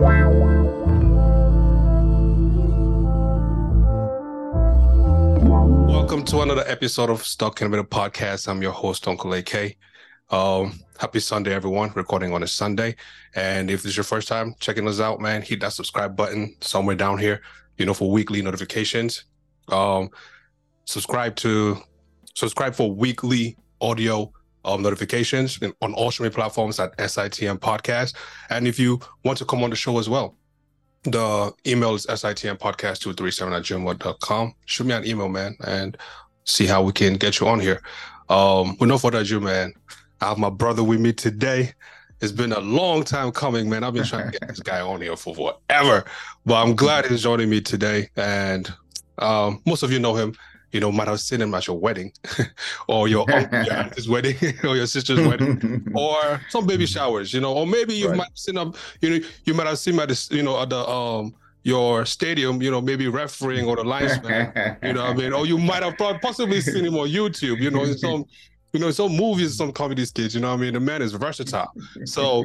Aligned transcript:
Welcome 0.00 0.24
to 6.24 6.40
another 6.40 6.64
episode 6.66 7.10
of 7.10 7.22
Stuck 7.22 7.60
in 7.60 7.74
a 7.74 7.84
podcast. 7.84 8.48
I'm 8.48 8.62
your 8.62 8.72
host, 8.72 9.06
Uncle 9.06 9.34
AK. 9.34 9.76
Um, 10.30 10.80
happy 10.98 11.20
Sunday, 11.20 11.52
everyone. 11.52 11.92
Recording 11.94 12.32
on 12.32 12.42
a 12.42 12.46
Sunday. 12.46 12.96
And 13.34 13.70
if 13.70 13.82
this 13.82 13.90
is 13.90 13.96
your 13.98 14.04
first 14.04 14.26
time 14.26 14.54
checking 14.58 14.88
us 14.88 15.00
out, 15.00 15.20
man, 15.20 15.42
hit 15.42 15.60
that 15.60 15.74
subscribe 15.74 16.16
button 16.16 16.56
somewhere 16.62 16.96
down 16.96 17.18
here, 17.18 17.42
you 17.76 17.84
know, 17.84 17.92
for 17.92 18.10
weekly 18.10 18.40
notifications. 18.40 19.24
Um, 19.68 20.08
subscribe 20.86 21.36
to 21.36 21.76
subscribe 22.34 22.74
for 22.74 22.90
weekly 22.90 23.54
audio 23.82 24.32
um, 24.64 24.82
notifications 24.82 25.58
on 25.80 25.94
all 25.94 26.10
streaming 26.10 26.32
platforms 26.32 26.78
at 26.80 26.96
SITM 26.98 27.58
Podcast. 27.58 28.14
And 28.50 28.66
if 28.66 28.78
you 28.78 29.00
want 29.24 29.38
to 29.38 29.44
come 29.44 29.62
on 29.62 29.70
the 29.70 29.76
show 29.76 29.98
as 29.98 30.08
well, 30.08 30.36
the 31.04 31.52
email 31.66 31.94
is 31.94 32.06
SITM 32.06 32.58
Podcast 32.58 33.00
237 33.00 33.52
at 33.52 33.62
gmail.com. 33.62 34.54
Shoot 34.66 34.86
me 34.86 34.94
an 34.94 35.06
email, 35.06 35.28
man, 35.28 35.56
and 35.66 35.96
see 36.44 36.66
how 36.66 36.82
we 36.82 36.92
can 36.92 37.14
get 37.14 37.40
you 37.40 37.48
on 37.48 37.60
here. 37.60 37.82
Um, 38.28 38.76
with 38.78 38.88
no 38.88 38.98
further 38.98 39.18
ado, 39.18 39.40
man, 39.40 39.72
I 40.20 40.28
have 40.28 40.38
my 40.38 40.50
brother 40.50 40.84
with 40.84 41.00
me 41.00 41.12
today. 41.12 41.72
It's 42.20 42.32
been 42.32 42.52
a 42.52 42.60
long 42.60 43.02
time 43.02 43.32
coming, 43.32 43.70
man. 43.70 43.82
I've 43.82 43.94
been 43.94 44.04
trying 44.04 44.30
to 44.30 44.38
get 44.38 44.46
this 44.46 44.60
guy 44.60 44.80
on 44.80 45.00
here 45.00 45.16
for 45.16 45.34
forever, 45.34 46.04
but 46.44 46.62
I'm 46.62 46.76
glad 46.76 47.06
he's 47.06 47.22
joining 47.22 47.48
me 47.48 47.62
today. 47.62 48.10
And 48.16 48.70
um, 49.18 49.62
most 49.64 49.82
of 49.82 49.90
you 49.90 49.98
know 49.98 50.14
him. 50.14 50.34
You 50.72 50.80
know, 50.80 50.92
might 50.92 51.08
have 51.08 51.20
seen 51.20 51.40
him 51.40 51.54
at 51.54 51.66
your 51.66 51.78
wedding, 51.78 52.12
or 52.88 53.08
your 53.08 53.30
aunt's 53.32 54.08
wedding, 54.08 54.36
or 54.64 54.76
your 54.76 54.86
sister's 54.86 55.26
wedding, 55.26 55.86
or 55.94 56.40
some 56.48 56.66
baby 56.66 56.86
showers. 56.86 57.32
You 57.32 57.40
know, 57.40 57.52
or 57.52 57.66
maybe 57.66 57.94
you 57.94 58.08
right. 58.08 58.16
might 58.18 58.28
have 58.28 58.38
seen 58.38 58.56
him. 58.56 58.74
You 59.00 59.10
know, 59.10 59.26
you 59.44 59.54
might 59.54 59.66
have 59.66 59.78
seen 59.78 59.94
him 59.94 60.00
at 60.00 60.08
this. 60.08 60.30
You 60.30 60.42
know, 60.42 60.60
at 60.60 60.70
the 60.70 60.88
um 60.88 61.34
your 61.62 62.06
stadium, 62.06 62.62
you 62.62 62.70
know, 62.70 62.80
maybe 62.80 63.06
refereeing 63.06 63.66
or 63.66 63.76
the 63.76 63.84
linesman, 63.84 64.50
you 64.82 64.94
know, 64.94 65.04
I 65.04 65.12
mean, 65.12 65.34
or 65.34 65.44
you 65.44 65.58
might 65.58 65.82
have 65.82 65.94
possibly 66.22 66.62
seen 66.62 66.86
him 66.86 66.96
on 66.96 67.08
YouTube, 67.08 67.60
you 67.60 67.70
know, 67.70 67.84
in 67.84 67.98
some 67.98 68.24
you 68.72 68.80
know, 68.80 68.90
some 68.90 69.16
movies, 69.16 69.56
some 69.56 69.72
comedy 69.72 70.04
skits. 70.04 70.34
You 70.34 70.40
know, 70.40 70.52
I 70.52 70.56
mean, 70.56 70.74
the 70.74 70.80
man 70.80 71.02
is 71.02 71.12
versatile. 71.12 71.72
So 72.04 72.44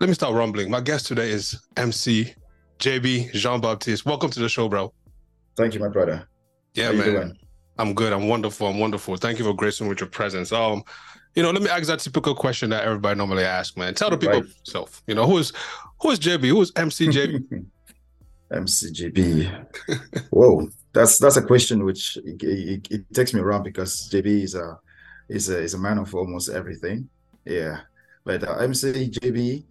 let 0.00 0.08
me 0.08 0.14
start 0.14 0.34
rumbling. 0.34 0.70
My 0.70 0.80
guest 0.80 1.06
today 1.06 1.30
is 1.30 1.60
MC 1.76 2.34
JB 2.78 3.32
Jean 3.32 3.60
Baptiste. 3.60 4.06
Welcome 4.06 4.30
to 4.30 4.40
the 4.40 4.48
show, 4.48 4.68
bro. 4.68 4.92
Thank 5.56 5.74
you, 5.74 5.80
my 5.80 5.88
brother. 5.88 6.26
Yeah, 6.74 6.86
How 6.86 6.92
man. 6.92 7.36
I'm 7.78 7.94
good. 7.94 8.12
I'm 8.12 8.28
wonderful. 8.28 8.66
I'm 8.66 8.78
wonderful. 8.78 9.16
Thank 9.16 9.38
you 9.38 9.44
for 9.44 9.54
gracing 9.54 9.88
with 9.88 10.00
your 10.00 10.08
presence. 10.08 10.52
Um, 10.52 10.82
you 11.34 11.42
know, 11.42 11.50
let 11.50 11.62
me 11.62 11.68
ask 11.68 11.86
that 11.86 12.00
typical 12.00 12.34
question 12.34 12.70
that 12.70 12.84
everybody 12.84 13.16
normally 13.16 13.44
asks, 13.44 13.76
man. 13.76 13.94
Tell 13.94 14.10
the 14.10 14.18
people 14.18 14.40
right. 14.40 14.50
yourself. 14.66 15.02
You 15.06 15.14
know, 15.14 15.26
who 15.26 15.38
is 15.38 15.52
who 16.00 16.10
is 16.10 16.18
JB? 16.18 16.48
Who 16.48 16.60
is 16.60 16.72
MC 16.76 17.06
JB? 17.08 17.66
MC 18.52 19.70
Whoa, 20.30 20.68
that's 20.92 21.18
that's 21.18 21.36
a 21.36 21.42
question 21.42 21.84
which 21.84 22.16
it, 22.24 22.42
it, 22.42 22.88
it 22.90 23.14
takes 23.14 23.32
me 23.32 23.40
around 23.40 23.62
because 23.62 24.10
JB 24.10 24.26
is 24.42 24.54
a 24.56 24.78
is 25.28 25.48
a 25.48 25.58
is 25.58 25.74
a 25.74 25.78
man 25.78 25.98
of 25.98 26.14
almost 26.14 26.48
everything. 26.50 27.08
Yeah, 27.44 27.80
but 28.24 28.42
uh, 28.42 28.58
MCJB, 28.58 29.64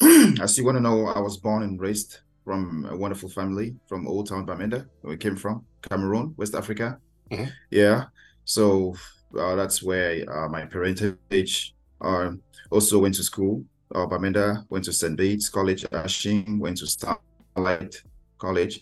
as 0.40 0.58
you 0.58 0.64
want 0.64 0.76
to 0.76 0.82
know, 0.82 1.06
I 1.06 1.20
was 1.20 1.36
born 1.36 1.62
and 1.62 1.80
raised 1.80 2.18
from 2.44 2.86
a 2.90 2.96
wonderful 2.96 3.28
family 3.28 3.76
from 3.86 4.06
Old 4.06 4.28
Town 4.28 4.46
Bamenda, 4.46 4.86
where 5.00 5.12
we 5.12 5.16
came 5.16 5.36
from, 5.36 5.64
Cameroon, 5.88 6.34
West 6.36 6.54
Africa. 6.54 6.98
Mm-hmm. 7.30 7.50
Yeah, 7.70 8.04
so 8.44 8.94
uh, 9.38 9.54
that's 9.54 9.82
where 9.82 10.24
uh, 10.30 10.48
my 10.48 10.66
parentage. 10.66 11.74
Uh, 12.00 12.32
also 12.70 12.98
went 12.98 13.14
to 13.14 13.22
school. 13.22 13.64
Uh, 13.94 14.06
Bamenda 14.06 14.64
went 14.68 14.84
to 14.84 14.92
St. 14.92 15.16
Bede's 15.16 15.48
College, 15.48 15.84
Ashing 15.92 16.58
went 16.58 16.78
to 16.78 16.86
Starlight 16.86 18.02
College. 18.38 18.80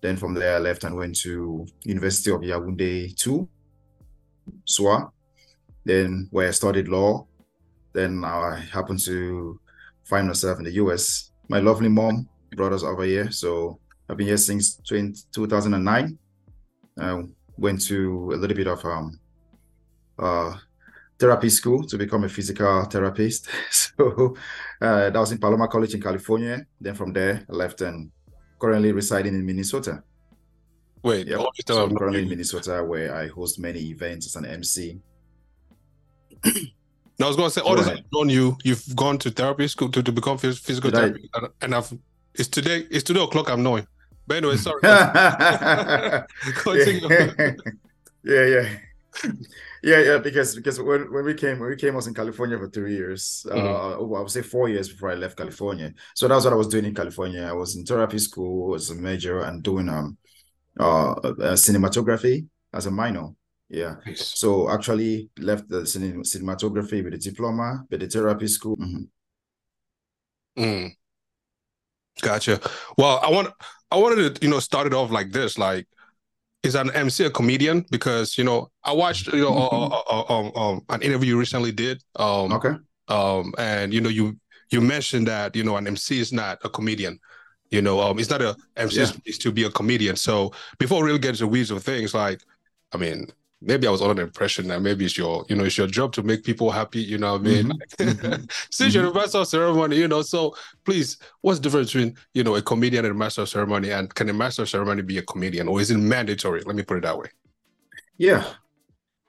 Then 0.00 0.16
from 0.16 0.34
there, 0.34 0.56
I 0.56 0.58
left 0.58 0.84
and 0.84 0.96
went 0.96 1.16
to 1.20 1.66
University 1.84 2.30
of 2.30 2.40
Yaoundé 2.40 3.14
2, 3.16 3.48
SOA, 4.64 5.12
then 5.84 6.28
where 6.30 6.48
I 6.48 6.52
studied 6.52 6.88
law. 6.88 7.26
Then 7.92 8.24
I 8.24 8.58
happened 8.72 9.00
to 9.04 9.60
find 10.04 10.26
myself 10.26 10.58
in 10.58 10.64
the 10.64 10.72
US. 10.72 11.32
My 11.48 11.60
lovely 11.60 11.88
mom 11.88 12.28
brought 12.56 12.72
us 12.72 12.82
over 12.82 13.04
here. 13.04 13.30
So 13.30 13.78
I've 14.08 14.16
been 14.16 14.26
here 14.26 14.36
since 14.36 14.76
20, 14.88 15.22
2009. 15.32 16.18
I 16.98 17.22
went 17.60 17.80
to 17.86 18.32
a 18.34 18.36
little 18.36 18.56
bit 18.56 18.66
of 18.66 18.84
um, 18.84 19.20
uh, 20.18 20.56
therapy 21.18 21.50
school 21.50 21.84
to 21.84 21.96
become 21.96 22.24
a 22.24 22.28
physical 22.28 22.84
therapist. 22.84 23.48
so 23.70 24.34
uh, 24.80 25.10
that 25.10 25.18
was 25.18 25.32
in 25.32 25.38
Palomar 25.38 25.68
College 25.68 25.94
in 25.94 26.00
California. 26.00 26.66
Then 26.80 26.94
from 26.94 27.12
there, 27.12 27.44
I 27.48 27.52
left 27.52 27.80
and 27.82 28.10
currently 28.58 28.92
residing 28.92 29.34
in 29.34 29.46
Minnesota. 29.46 30.02
Wait, 31.02 31.28
yep. 31.28 31.40
so 31.66 31.84
I'm 31.84 31.96
currently 31.96 32.22
in 32.22 32.28
Minnesota 32.28 32.84
where 32.84 33.14
I 33.14 33.28
host 33.28 33.58
many 33.58 33.80
events 33.80 34.26
as 34.26 34.36
an 34.36 34.44
MC 34.44 35.00
I 37.22 37.26
was 37.26 37.36
gonna 37.36 37.50
say, 37.50 37.60
all 37.60 37.76
this 37.76 37.86
I've 37.86 38.04
known 38.12 38.28
you, 38.28 38.56
you've 38.64 38.96
gone 38.96 39.18
to 39.18 39.30
therapy 39.30 39.68
school 39.68 39.90
to, 39.90 40.02
to 40.02 40.12
become 40.12 40.38
physical 40.38 40.90
therapy, 40.90 41.30
and 41.60 41.74
I've 41.74 41.92
it's 42.34 42.48
today 42.48 42.86
it's 42.90 43.04
today 43.04 43.22
o'clock. 43.22 43.50
I'm 43.50 43.62
knowing. 43.62 43.86
But 44.30 44.36
anyway, 44.36 44.58
sorry. 44.58 44.78
yeah. 44.84 46.24
yeah, 48.22 48.44
yeah, 48.46 48.68
yeah, 49.82 49.98
yeah. 49.98 50.18
Because 50.18 50.54
because 50.54 50.80
when, 50.80 51.12
when 51.12 51.24
we 51.24 51.34
came 51.34 51.58
when 51.58 51.68
we 51.68 51.74
came, 51.74 51.94
I 51.94 51.96
was 51.96 52.06
in 52.06 52.14
California 52.14 52.56
for 52.56 52.68
three 52.70 52.94
years. 52.94 53.44
Mm-hmm. 53.48 53.58
Uh, 53.58 53.96
oh, 53.98 54.14
I 54.14 54.20
would 54.20 54.30
say 54.30 54.42
four 54.42 54.68
years 54.68 54.88
before 54.88 55.10
I 55.10 55.16
left 55.16 55.36
California. 55.36 55.92
So 56.14 56.28
that's 56.28 56.44
what 56.44 56.52
I 56.52 56.56
was 56.56 56.68
doing 56.68 56.84
in 56.84 56.94
California. 56.94 57.42
I 57.42 57.52
was 57.54 57.74
in 57.74 57.84
therapy 57.84 58.18
school 58.18 58.76
as 58.76 58.90
a 58.90 58.94
major 58.94 59.40
and 59.40 59.64
doing 59.64 59.88
um 59.88 60.16
uh, 60.78 61.10
uh 61.10 61.56
cinematography 61.56 62.46
as 62.72 62.86
a 62.86 62.90
minor. 62.92 63.30
Yeah. 63.68 63.96
Nice. 64.06 64.38
So 64.38 64.70
actually 64.70 65.30
left 65.40 65.68
the 65.68 65.80
cinematography 65.80 67.02
with 67.02 67.14
a 67.14 67.18
diploma, 67.18 67.84
with 67.90 67.98
the 67.98 68.06
therapy 68.06 68.46
school. 68.46 68.76
Mm-hmm. 68.76 70.62
Mm. 70.62 70.96
Gotcha. 72.20 72.60
Well, 72.96 73.20
I 73.22 73.30
want 73.30 73.48
I 73.90 73.96
wanted 73.96 74.36
to 74.36 74.44
you 74.46 74.50
know 74.50 74.60
start 74.60 74.86
it 74.86 74.94
off 74.94 75.10
like 75.10 75.32
this, 75.32 75.58
like 75.58 75.86
is 76.62 76.74
an 76.74 76.90
MC 76.92 77.24
a 77.24 77.30
comedian? 77.30 77.84
Because 77.90 78.36
you 78.36 78.44
know 78.44 78.70
I 78.84 78.92
watched 78.92 79.28
you 79.28 79.40
know 79.40 79.52
mm-hmm. 79.52 79.92
uh, 79.92 80.20
uh, 80.20 80.38
um, 80.38 80.52
um, 80.56 80.84
an 80.88 81.02
interview 81.02 81.30
you 81.30 81.38
recently 81.38 81.72
did. 81.72 82.02
Um, 82.16 82.52
okay. 82.52 82.74
Um, 83.08 83.54
and 83.58 83.92
you 83.92 84.00
know 84.00 84.10
you 84.10 84.38
you 84.70 84.80
mentioned 84.80 85.26
that 85.28 85.56
you 85.56 85.64
know 85.64 85.76
an 85.76 85.86
MC 85.86 86.20
is 86.20 86.32
not 86.32 86.58
a 86.64 86.68
comedian. 86.68 87.18
You 87.70 87.82
know, 87.82 88.00
um, 88.00 88.18
it's 88.18 88.30
not 88.30 88.42
a 88.42 88.56
MC 88.76 89.00
yeah. 89.00 89.10
is 89.26 89.38
to 89.38 89.52
be 89.52 89.62
a 89.62 89.70
comedian. 89.70 90.16
So 90.16 90.52
before 90.78 91.02
we 91.02 91.06
really 91.06 91.20
get 91.20 91.30
into 91.30 91.42
the 91.42 91.48
weeds 91.48 91.70
of 91.70 91.82
things, 91.84 92.14
like, 92.14 92.42
I 92.92 92.96
mean, 92.96 93.28
maybe 93.62 93.86
I 93.86 93.90
was 93.90 94.00
under 94.00 94.14
the 94.14 94.22
impression 94.22 94.68
that 94.68 94.80
maybe 94.80 95.04
it's 95.04 95.18
your, 95.18 95.44
you 95.48 95.56
know, 95.56 95.64
it's 95.64 95.76
your 95.76 95.86
job 95.86 96.12
to 96.14 96.22
make 96.22 96.44
people 96.44 96.70
happy, 96.70 97.00
you 97.00 97.18
know 97.18 97.32
what 97.32 97.42
I 97.42 97.44
mean? 97.44 97.66
Mm-hmm. 97.98 98.26
mm-hmm. 98.26 98.44
Since 98.70 98.94
you're 98.94 99.04
the 99.04 99.12
master 99.12 99.38
of 99.38 99.48
ceremony, 99.48 99.96
you 99.96 100.08
know, 100.08 100.22
so 100.22 100.56
please, 100.84 101.18
what's 101.42 101.58
the 101.58 101.64
difference 101.64 101.92
between, 101.92 102.16
you 102.34 102.44
know, 102.44 102.56
a 102.56 102.62
comedian 102.62 103.04
and 103.04 103.14
a 103.14 103.18
master 103.18 103.42
of 103.42 103.48
ceremony? 103.48 103.90
And 103.90 104.12
can 104.14 104.28
a 104.28 104.32
master 104.32 104.62
of 104.62 104.68
ceremony 104.68 105.02
be 105.02 105.18
a 105.18 105.22
comedian 105.22 105.68
or 105.68 105.80
is 105.80 105.90
it 105.90 105.98
mandatory? 105.98 106.62
Let 106.62 106.76
me 106.76 106.82
put 106.82 106.98
it 106.98 107.02
that 107.02 107.18
way. 107.18 107.28
Yeah. 108.16 108.44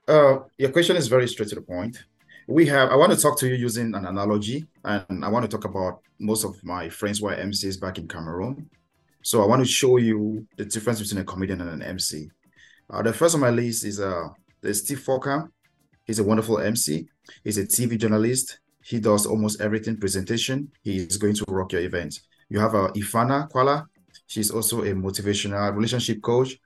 Uh, 0.07 0.39
your 0.57 0.71
question 0.71 0.95
is 0.95 1.07
very 1.07 1.27
straight 1.27 1.49
to 1.49 1.55
the 1.55 1.61
point. 1.61 2.03
We 2.47 2.65
have, 2.67 2.89
I 2.89 2.95
want 2.95 3.13
to 3.13 3.17
talk 3.17 3.37
to 3.39 3.47
you 3.47 3.55
using 3.55 3.93
an 3.95 4.05
analogy, 4.05 4.67
and 4.83 5.23
I 5.23 5.29
want 5.29 5.49
to 5.49 5.57
talk 5.57 5.63
about 5.63 6.01
most 6.19 6.43
of 6.43 6.61
my 6.63 6.89
friends 6.89 7.21
were 7.21 7.33
MCs 7.33 7.79
back 7.79 7.97
in 7.97 8.07
Cameroon. 8.07 8.69
So 9.23 9.41
I 9.41 9.45
want 9.45 9.63
to 9.63 9.71
show 9.71 9.97
you 9.97 10.45
the 10.57 10.65
difference 10.65 10.99
between 10.99 11.21
a 11.21 11.23
comedian 11.23 11.61
and 11.61 11.69
an 11.69 11.81
MC. 11.81 12.29
Uh, 12.91 13.01
the 13.01 13.13
first 13.13 13.35
on 13.35 13.41
my 13.41 13.49
list 13.49 13.85
is 13.85 13.99
uh, 13.99 14.27
Steve 14.73 14.99
Fokker. 14.99 15.49
He's 16.05 16.19
a 16.19 16.23
wonderful 16.23 16.59
MC. 16.59 17.07
He's 17.43 17.57
a 17.57 17.65
TV 17.65 17.97
journalist. 17.97 18.59
He 18.83 18.99
does 18.99 19.25
almost 19.25 19.61
everything 19.61 19.97
presentation. 19.97 20.69
He 20.83 20.97
is 20.97 21.17
going 21.17 21.35
to 21.35 21.45
rock 21.47 21.71
your 21.71 21.81
event. 21.81 22.19
You 22.49 22.59
have 22.59 22.75
uh, 22.75 22.91
Ifana 22.95 23.49
Kwala. 23.49 23.85
She's 24.27 24.51
also 24.51 24.81
a 24.81 24.91
motivational 24.91 25.73
relationship 25.73 26.21
coach, 26.21 26.57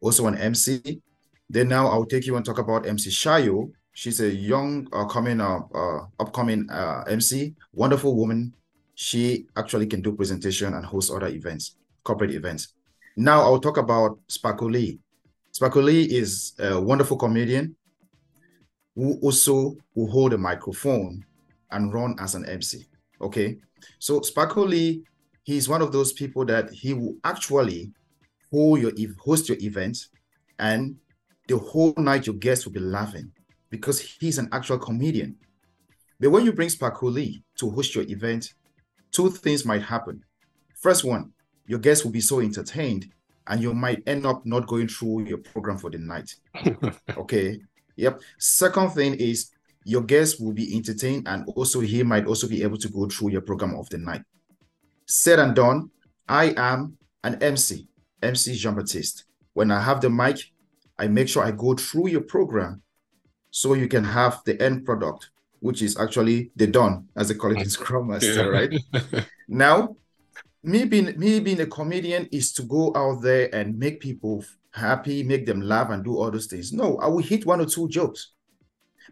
also 0.00 0.26
an 0.26 0.38
MC. 0.38 1.02
Then 1.50 1.68
now 1.68 1.88
I'll 1.88 2.06
take 2.06 2.26
you 2.26 2.36
and 2.36 2.44
talk 2.44 2.58
about 2.58 2.86
MC 2.86 3.10
Shayo. 3.10 3.70
She's 3.92 4.20
a 4.20 4.30
young, 4.30 4.88
uh, 4.92 5.04
coming, 5.04 5.40
uh, 5.40 5.60
uh, 5.74 6.06
upcoming 6.18 6.68
uh, 6.70 7.04
MC, 7.08 7.54
wonderful 7.72 8.16
woman. 8.16 8.54
She 8.94 9.46
actually 9.56 9.86
can 9.86 10.00
do 10.00 10.12
presentation 10.12 10.72
and 10.72 10.84
host 10.84 11.12
other 11.12 11.28
events, 11.28 11.76
corporate 12.04 12.30
events. 12.30 12.74
Now 13.16 13.42
I'll 13.42 13.60
talk 13.60 13.76
about 13.76 14.18
Sparkle 14.28 14.70
Lee. 14.70 14.98
Spakoli 15.54 16.08
is 16.08 16.54
a 16.58 16.80
wonderful 16.80 17.16
comedian 17.16 17.76
who 18.96 19.18
also 19.22 19.76
will 19.94 20.10
hold 20.10 20.32
a 20.32 20.38
microphone 20.38 21.24
and 21.70 21.94
run 21.94 22.16
as 22.18 22.34
an 22.34 22.44
MC. 22.46 22.86
Okay. 23.20 23.58
So 24.00 24.18
Spakoli, 24.18 25.04
he's 25.44 25.68
one 25.68 25.80
of 25.80 25.92
those 25.92 26.12
people 26.12 26.44
that 26.46 26.70
he 26.70 26.92
will 26.92 27.14
actually 27.22 27.92
hold 28.50 28.80
your 28.80 28.90
host 29.24 29.48
your 29.48 29.58
event 29.60 30.08
and 30.58 30.96
the 31.46 31.56
whole 31.56 31.94
night 31.98 32.26
your 32.26 32.34
guests 32.34 32.64
will 32.64 32.72
be 32.72 32.80
laughing 32.80 33.30
because 33.70 34.00
he's 34.00 34.38
an 34.38 34.48
actual 34.50 34.78
comedian. 34.78 35.36
But 36.18 36.30
when 36.30 36.44
you 36.44 36.52
bring 36.52 36.68
Spakoli 36.68 37.44
to 37.58 37.70
host 37.70 37.94
your 37.94 38.04
event, 38.08 38.54
two 39.12 39.30
things 39.30 39.64
might 39.64 39.82
happen. 39.82 40.24
First 40.74 41.04
one, 41.04 41.32
your 41.66 41.78
guests 41.78 42.04
will 42.04 42.12
be 42.12 42.20
so 42.20 42.40
entertained 42.40 43.06
and 43.46 43.60
you 43.60 43.74
might 43.74 44.02
end 44.06 44.26
up 44.26 44.44
not 44.46 44.66
going 44.66 44.88
through 44.88 45.24
your 45.24 45.38
program 45.38 45.78
for 45.78 45.90
the 45.90 45.98
night. 45.98 46.34
okay. 47.16 47.60
Yep. 47.96 48.20
Second 48.38 48.90
thing 48.90 49.14
is 49.14 49.50
your 49.84 50.02
guest 50.02 50.40
will 50.40 50.52
be 50.52 50.74
entertained 50.74 51.28
and 51.28 51.48
also 51.54 51.80
he 51.80 52.02
might 52.02 52.26
also 52.26 52.48
be 52.48 52.62
able 52.62 52.78
to 52.78 52.88
go 52.88 53.06
through 53.06 53.30
your 53.30 53.42
program 53.42 53.74
of 53.74 53.88
the 53.90 53.98
night. 53.98 54.22
Said 55.06 55.38
and 55.38 55.54
done, 55.54 55.90
I 56.28 56.54
am 56.56 56.96
an 57.22 57.42
MC, 57.42 57.86
MC 58.22 58.54
Jean 58.54 58.74
Baptiste. 58.74 59.24
When 59.52 59.70
I 59.70 59.80
have 59.80 60.00
the 60.00 60.10
mic, 60.10 60.38
I 60.98 61.08
make 61.08 61.28
sure 61.28 61.44
I 61.44 61.50
go 61.50 61.74
through 61.74 62.08
your 62.08 62.22
program 62.22 62.82
so 63.50 63.74
you 63.74 63.88
can 63.88 64.04
have 64.04 64.40
the 64.46 64.60
end 64.60 64.84
product, 64.84 65.30
which 65.60 65.82
is 65.82 65.98
actually 65.98 66.50
the 66.56 66.66
done, 66.66 67.08
as 67.16 67.28
they 67.28 67.34
call 67.34 67.52
it 67.52 67.60
in 67.60 67.68
Scrum 67.70 68.08
Master, 68.08 68.50
right? 68.50 68.72
now, 69.48 69.96
me 70.64 70.84
being 70.84 71.18
me 71.18 71.40
being 71.40 71.60
a 71.60 71.66
comedian 71.66 72.26
is 72.32 72.52
to 72.54 72.62
go 72.62 72.92
out 72.96 73.20
there 73.22 73.54
and 73.54 73.78
make 73.78 74.00
people 74.00 74.44
happy, 74.72 75.22
make 75.22 75.46
them 75.46 75.60
laugh, 75.60 75.90
and 75.90 76.02
do 76.02 76.16
all 76.16 76.30
those 76.30 76.46
things. 76.46 76.72
No, 76.72 76.96
I 76.98 77.06
will 77.06 77.22
hit 77.22 77.46
one 77.46 77.60
or 77.60 77.66
two 77.66 77.88
jokes. 77.88 78.32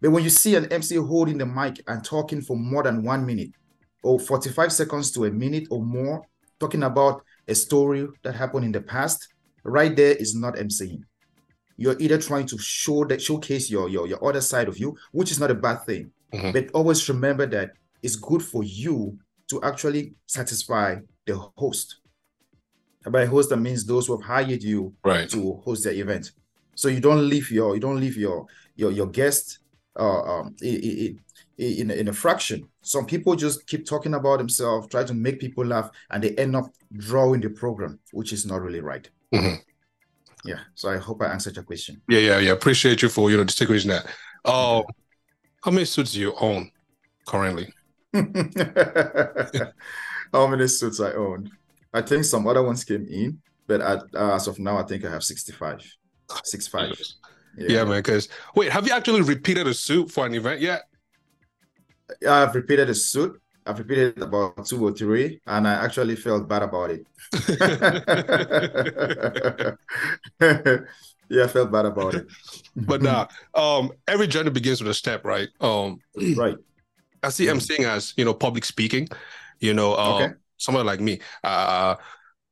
But 0.01 0.11
when 0.11 0.25
you 0.25 0.31
see 0.31 0.57
an 0.57 0.73
MC 0.73 0.97
holding 0.97 1.39
the 1.39 1.47
mic 1.47 1.83
and 1.87 2.03
talking 2.03 2.41
for 2.41 2.57
more 2.57 2.83
than 2.83 3.05
one 3.05 3.25
minute 3.27 3.51
or 4.03 4.19
45 4.19 4.73
seconds 4.73 5.13
to 5.13 5.27
a 5.27 5.31
minute 5.31 5.69
or 5.71 5.83
more, 5.83 6.27
talking 6.59 6.83
about 6.83 7.23
a 7.47 7.55
story 7.55 8.09
that 8.23 8.35
happened 8.35 8.65
in 8.65 8.73
the 8.73 8.81
past, 8.81 9.29
right 9.63 9.95
there 9.95 10.15
is 10.15 10.35
not 10.35 10.57
MCing. 10.57 11.03
You're 11.77 12.01
either 12.01 12.19
trying 12.19 12.47
to 12.47 12.59
show 12.59 13.05
that 13.05 13.21
showcase 13.21 13.71
your 13.71 13.89
your, 13.89 14.07
your 14.07 14.27
other 14.27 14.41
side 14.41 14.69
of 14.69 14.79
you, 14.79 14.97
which 15.13 15.31
is 15.31 15.39
not 15.39 15.51
a 15.51 15.55
bad 15.55 15.85
thing. 15.85 16.11
Mm-hmm. 16.33 16.53
But 16.53 16.71
always 16.73 17.07
remember 17.09 17.47
that 17.47 17.73
it's 18.03 18.17
good 18.17 18.43
for 18.43 18.65
you 18.65 19.19
to 19.51 19.63
actually 19.63 20.15
satisfy 20.27 20.97
the 21.27 21.37
host. 21.57 21.97
By 23.09 23.27
host, 23.27 23.51
that 23.51 23.57
means 23.57 23.85
those 23.85 24.07
who 24.07 24.17
have 24.17 24.27
hired 24.27 24.63
you 24.63 24.95
right. 25.05 25.29
to 25.31 25.61
host 25.65 25.85
the 25.85 25.99
event. 25.99 26.31
So 26.75 26.89
you 26.89 27.01
don't 27.01 27.29
leave 27.29 27.51
your 27.51 27.75
you 27.75 27.81
don't 27.81 28.01
leave 28.01 28.17
your 28.17 28.47
your 28.77 28.93
your 28.93 29.07
guest 29.09 29.59
uh, 29.99 30.23
um, 30.23 30.57
in, 30.63 31.19
in, 31.59 31.91
in 31.91 32.09
a 32.09 32.13
fraction. 32.13 32.69
Some 32.81 33.07
people 33.07 33.37
just 33.37 33.67
keep 33.67 33.87
talking 33.87 34.15
about 34.15 34.39
themselves, 34.39 34.89
try 34.89 35.05
to 35.05 35.15
make 35.15 35.39
people 35.39 35.67
laugh, 35.67 35.91
and 36.11 36.23
they 36.23 36.35
end 36.37 36.57
up 36.57 36.73
drawing 36.97 37.41
the 37.41 37.51
program, 37.51 37.99
which 38.13 38.33
is 38.33 38.47
not 38.47 38.63
really 38.63 38.81
right. 38.81 39.09
Mm-hmm. 39.35 39.57
Yeah. 40.45 40.61
So 40.75 40.91
I 40.91 40.97
hope 40.97 41.23
I 41.23 41.27
answered 41.27 41.57
your 41.57 41.65
question. 41.65 42.01
Yeah, 42.09 42.21
yeah, 42.21 42.39
yeah. 42.39 42.53
Appreciate 42.53 43.03
you 43.03 43.09
for 43.09 43.31
you 43.31 43.37
know 43.37 43.45
distinguishing 43.45 43.91
that. 43.91 44.07
Uh, 44.45 44.83
how 45.63 45.71
many 45.71 45.85
suits 45.85 46.13
do 46.13 46.21
you 46.21 46.35
own 46.41 46.71
currently? 47.27 47.73
how 50.33 50.47
many 50.47 50.69
suits 50.69 51.01
I 51.01 51.13
own. 51.13 51.51
I 51.93 52.03
think 52.03 52.25
some 52.25 52.47
other 52.47 52.63
ones 52.63 52.85
came 52.85 53.07
in, 53.09 53.41
but 53.67 53.81
uh, 53.81 54.01
as 54.35 54.47
of 54.49 54.59
now, 54.59 54.79
I 54.79 54.85
think 54.85 55.05
I 55.05 55.11
have 55.11 55.23
65. 55.23 55.85
65. 56.45 56.97
Yeah, 57.59 57.67
yeah 57.69 57.85
man. 57.85 57.99
Because 57.99 58.29
wait, 58.55 58.73
have 58.73 58.87
you 58.87 58.95
actually 58.95 59.23
repeated 59.23 59.67
a 59.67 59.75
suit 59.75 60.11
for 60.11 60.27
an 60.27 60.35
event 60.35 60.61
yet? 60.61 60.83
I've 62.29 62.55
repeated 62.55 62.91
a 62.91 62.95
suit. 62.95 63.41
I've 63.65 63.79
repeated 63.79 64.21
about 64.21 64.67
two 64.67 64.85
or 64.85 64.93
three, 64.93 65.41
and 65.47 65.69
I 65.69 65.75
actually 65.75 66.17
felt 66.17 66.49
bad 66.49 66.63
about 66.63 66.91
it. 66.91 67.07
yeah, 71.33 71.45
I 71.45 71.47
felt 71.47 71.71
bad 71.71 71.87
about 71.87 72.15
it. 72.15 72.27
but 72.75 73.01
nah, 73.03 73.29
um, 73.55 73.93
every 74.09 74.27
journey 74.27 74.51
begins 74.51 74.83
with 74.83 74.91
a 74.91 74.95
step, 74.95 75.25
right? 75.25 75.49
Um, 75.61 76.01
right. 76.37 76.57
I 77.23 77.29
see 77.29 77.49
I'm 77.49 77.61
seeing 77.61 77.85
as 77.85 78.13
you 78.17 78.25
know 78.25 78.35
public 78.35 78.65
speaking. 78.65 79.09
You 79.63 79.75
know, 79.75 79.95
uh, 79.95 80.17
okay. 80.17 80.35
someone 80.59 80.85
like 80.85 81.01
me, 81.01 81.21
uh, 81.45 81.97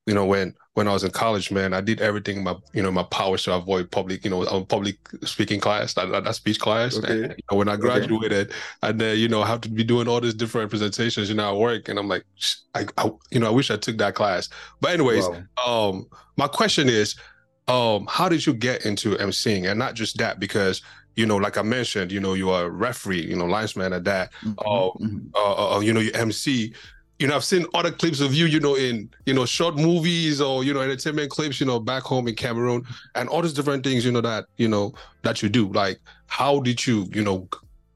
you 0.06 0.14
know, 0.14 0.24
when 0.24 0.54
when 0.74 0.88
I 0.88 0.92
was 0.92 1.04
in 1.04 1.10
college, 1.10 1.50
man, 1.50 1.74
I 1.74 1.80
did 1.80 2.00
everything 2.00 2.42
my 2.42 2.54
you 2.72 2.82
know 2.82 2.90
my 2.90 3.02
powers 3.02 3.42
to 3.44 3.54
avoid 3.54 3.90
public, 3.90 4.24
you 4.24 4.30
know, 4.30 4.46
um, 4.46 4.64
public 4.64 4.96
speaking 5.24 5.60
class, 5.60 5.94
that, 5.94 6.10
that 6.10 6.34
speech 6.34 6.60
class. 6.60 6.96
Okay. 6.96 7.12
And, 7.12 7.22
you 7.36 7.44
know, 7.50 7.58
when 7.58 7.68
I 7.68 7.76
graduated, 7.76 8.48
okay. 8.48 8.56
and 8.82 9.00
then 9.00 9.18
you 9.18 9.28
know 9.28 9.42
have 9.42 9.60
to 9.62 9.68
be 9.68 9.84
doing 9.84 10.08
all 10.08 10.20
these 10.20 10.34
different 10.34 10.70
presentations, 10.70 11.28
you 11.28 11.34
know, 11.34 11.50
at 11.50 11.58
work, 11.58 11.88
and 11.88 11.98
I'm 11.98 12.08
like, 12.08 12.24
I, 12.74 12.86
I 12.96 13.10
you 13.30 13.40
know, 13.40 13.48
I 13.48 13.50
wish 13.50 13.70
I 13.70 13.76
took 13.76 13.98
that 13.98 14.14
class. 14.14 14.48
But 14.80 14.92
anyways, 14.92 15.28
wow. 15.28 15.90
um, 15.90 16.06
my 16.36 16.46
question 16.46 16.88
is, 16.88 17.16
um, 17.68 18.06
how 18.08 18.28
did 18.28 18.46
you 18.46 18.54
get 18.54 18.86
into 18.86 19.16
emceeing, 19.16 19.68
and 19.68 19.78
not 19.78 19.94
just 19.94 20.16
that 20.18 20.40
because 20.40 20.80
you 21.16 21.26
know, 21.26 21.36
like 21.36 21.58
I 21.58 21.62
mentioned, 21.62 22.12
you 22.12 22.20
know, 22.20 22.34
you 22.34 22.50
are 22.50 22.64
a 22.64 22.70
referee, 22.70 23.26
you 23.26 23.36
know, 23.36 23.44
linesman 23.44 23.92
at 23.92 24.04
that. 24.04 24.32
Mm-hmm. 24.42 24.58
Uh, 24.58 25.06
mm-hmm. 25.06 25.18
Uh, 25.34 25.76
uh, 25.76 25.80
you 25.80 25.92
know, 25.92 26.00
you 26.00 26.12
MC. 26.12 26.72
You 27.20 27.26
know, 27.26 27.36
I've 27.36 27.44
seen 27.44 27.66
other 27.74 27.90
clips 27.90 28.20
of 28.20 28.32
you, 28.32 28.46
you 28.46 28.60
know, 28.60 28.76
in 28.76 29.10
you 29.26 29.34
know 29.34 29.44
short 29.44 29.76
movies 29.76 30.40
or 30.40 30.64
you 30.64 30.72
know 30.72 30.80
entertainment 30.80 31.30
clips, 31.30 31.60
you 31.60 31.66
know, 31.66 31.78
back 31.78 32.02
home 32.02 32.26
in 32.26 32.34
Cameroon, 32.34 32.82
and 33.14 33.28
all 33.28 33.42
these 33.42 33.52
different 33.52 33.84
things, 33.84 34.06
you 34.06 34.10
know, 34.10 34.22
that 34.22 34.46
you 34.56 34.66
know 34.66 34.94
that 35.20 35.42
you 35.42 35.50
do. 35.50 35.68
Like, 35.68 36.00
how 36.28 36.60
did 36.60 36.86
you, 36.86 37.06
you 37.12 37.22
know, 37.22 37.46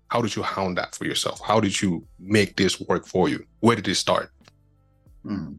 how 0.08 0.20
did 0.20 0.36
you 0.36 0.42
hound 0.42 0.76
that 0.76 0.94
for 0.94 1.06
yourself? 1.06 1.40
How 1.40 1.58
did 1.58 1.80
you 1.80 2.06
make 2.20 2.56
this 2.56 2.78
work 2.82 3.06
for 3.06 3.30
you? 3.30 3.46
Where 3.60 3.76
did 3.76 3.88
it 3.88 3.94
start? 3.94 4.30
Mm. 5.24 5.56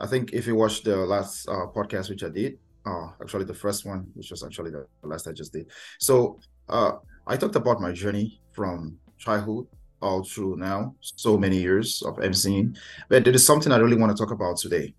I 0.00 0.06
think 0.06 0.32
if 0.32 0.46
you 0.46 0.56
watched 0.56 0.84
the 0.84 0.96
last 0.96 1.46
uh, 1.48 1.66
podcast 1.66 2.08
which 2.08 2.24
I 2.24 2.30
did, 2.30 2.58
uh, 2.86 3.10
actually 3.20 3.44
the 3.44 3.54
first 3.54 3.84
one, 3.84 4.06
which 4.14 4.30
was 4.30 4.42
actually 4.42 4.70
the 4.70 4.86
last 5.02 5.28
I 5.28 5.32
just 5.32 5.52
did. 5.52 5.66
So 5.98 6.40
uh, 6.70 6.92
I 7.26 7.36
talked 7.36 7.56
about 7.56 7.78
my 7.78 7.92
journey 7.92 8.40
from 8.52 8.96
childhood 9.18 9.66
all 10.02 10.24
through 10.24 10.56
now, 10.56 10.94
so 11.00 11.38
many 11.38 11.58
years 11.58 12.02
of 12.02 12.16
emceeing, 12.16 12.76
but 13.08 13.24
there 13.24 13.34
is 13.34 13.46
something 13.46 13.72
I 13.72 13.78
really 13.78 13.96
want 13.96 14.16
to 14.16 14.22
talk 14.22 14.32
about 14.32 14.58
today. 14.58 14.94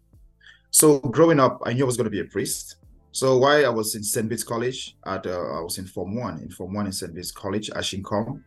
So 0.72 1.00
growing 1.00 1.40
up, 1.40 1.62
I 1.66 1.74
knew 1.74 1.84
I 1.84 1.86
was 1.86 1.98
going 1.98 2.06
to 2.06 2.12
be 2.12 2.22
a 2.22 2.26
priest. 2.26 2.78
So 3.12 3.38
while 3.38 3.64
I 3.64 3.70
was 3.70 3.94
in 3.94 4.04
St. 4.04 4.28
Bede's 4.28 4.44
College, 4.44 4.98
at 5.06 5.28
uh, 5.28 5.60
I 5.60 5.62
was 5.62 5.78
in 5.78 5.86
Form 5.86 6.16
One, 6.16 6.40
in 6.40 6.50
Form 6.50 6.74
One 6.74 6.88
in 6.88 6.92
St. 6.92 7.14
Bede's 7.14 7.32
College, 7.32 7.70
Ashinkom. 7.70 8.42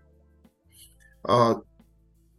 Uh, 1.24 1.54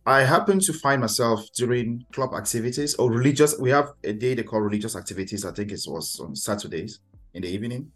I 0.06 0.24
happened 0.24 0.62
to 0.64 0.74
find 0.74 1.02
myself 1.02 1.46
during 1.56 2.06
club 2.12 2.34
activities 2.34 2.96
or 2.96 3.12
religious. 3.12 3.58
We 3.60 3.70
have 3.72 3.92
a 4.04 4.14
day 4.14 4.36
they 4.36 4.44
call 4.44 4.62
religious 4.62 4.96
activities. 4.96 5.46
I 5.46 5.52
think 5.52 5.72
it 5.72 5.82
was 5.88 6.20
on 6.20 6.36
Saturdays 6.36 7.00
in 7.34 7.44
the 7.44 7.50
evening. 7.50 7.92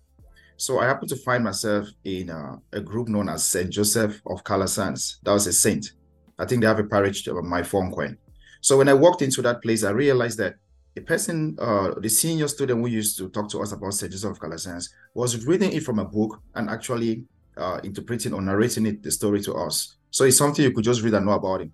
So 0.58 0.80
I 0.80 0.86
happened 0.86 1.10
to 1.10 1.16
find 1.16 1.44
myself 1.44 1.88
in 2.04 2.30
uh, 2.30 2.58
a 2.72 2.80
group 2.80 3.08
known 3.08 3.30
as 3.30 3.44
Saint 3.44 3.70
Joseph 3.72 4.22
of 4.28 4.44
Calasanz. 4.44 5.18
That 5.24 5.32
was 5.32 5.48
a 5.48 5.54
saint. 5.54 5.94
I 6.42 6.46
think 6.46 6.62
they 6.62 6.68
have 6.68 6.80
a 6.80 6.84
parish 6.84 7.28
of 7.28 7.44
my 7.44 7.62
phone 7.62 7.92
coin. 7.92 8.18
So 8.62 8.78
when 8.78 8.90
I 8.90 8.94
walked 8.94 9.22
into 9.22 9.42
that 9.44 9.62
place, 9.62 9.84
I 9.84 9.92
realized 9.92 10.40
that 10.40 10.56
a 10.98 11.02
person, 11.02 11.56
uh, 11.60 11.94
the 12.00 12.10
senior 12.10 12.48
student 12.48 12.82
who 12.82 12.88
used 12.88 13.18
to 13.20 13.30
talk 13.30 13.48
to 13.52 13.62
us 13.62 13.72
about 13.72 13.94
Saint 13.94 14.12
Joseph 14.12 14.32
of 14.32 14.40
Calasanz, 14.40 14.90
was 15.14 15.46
reading 15.46 15.72
it 15.72 15.84
from 15.84 16.00
a 16.00 16.06
book 16.06 16.42
and 16.56 16.70
actually 16.70 17.26
uh, 17.58 17.80
interpreting 17.84 18.34
or 18.34 18.42
narrating 18.42 18.88
it 18.88 19.04
the 19.04 19.12
story 19.12 19.40
to 19.42 19.54
us. 19.54 19.98
So 20.10 20.26
it's 20.26 20.38
something 20.38 20.66
you 20.66 20.72
could 20.72 20.84
just 20.84 21.04
read 21.04 21.14
and 21.14 21.26
know 21.28 21.34
about 21.34 21.62
him. 21.62 21.72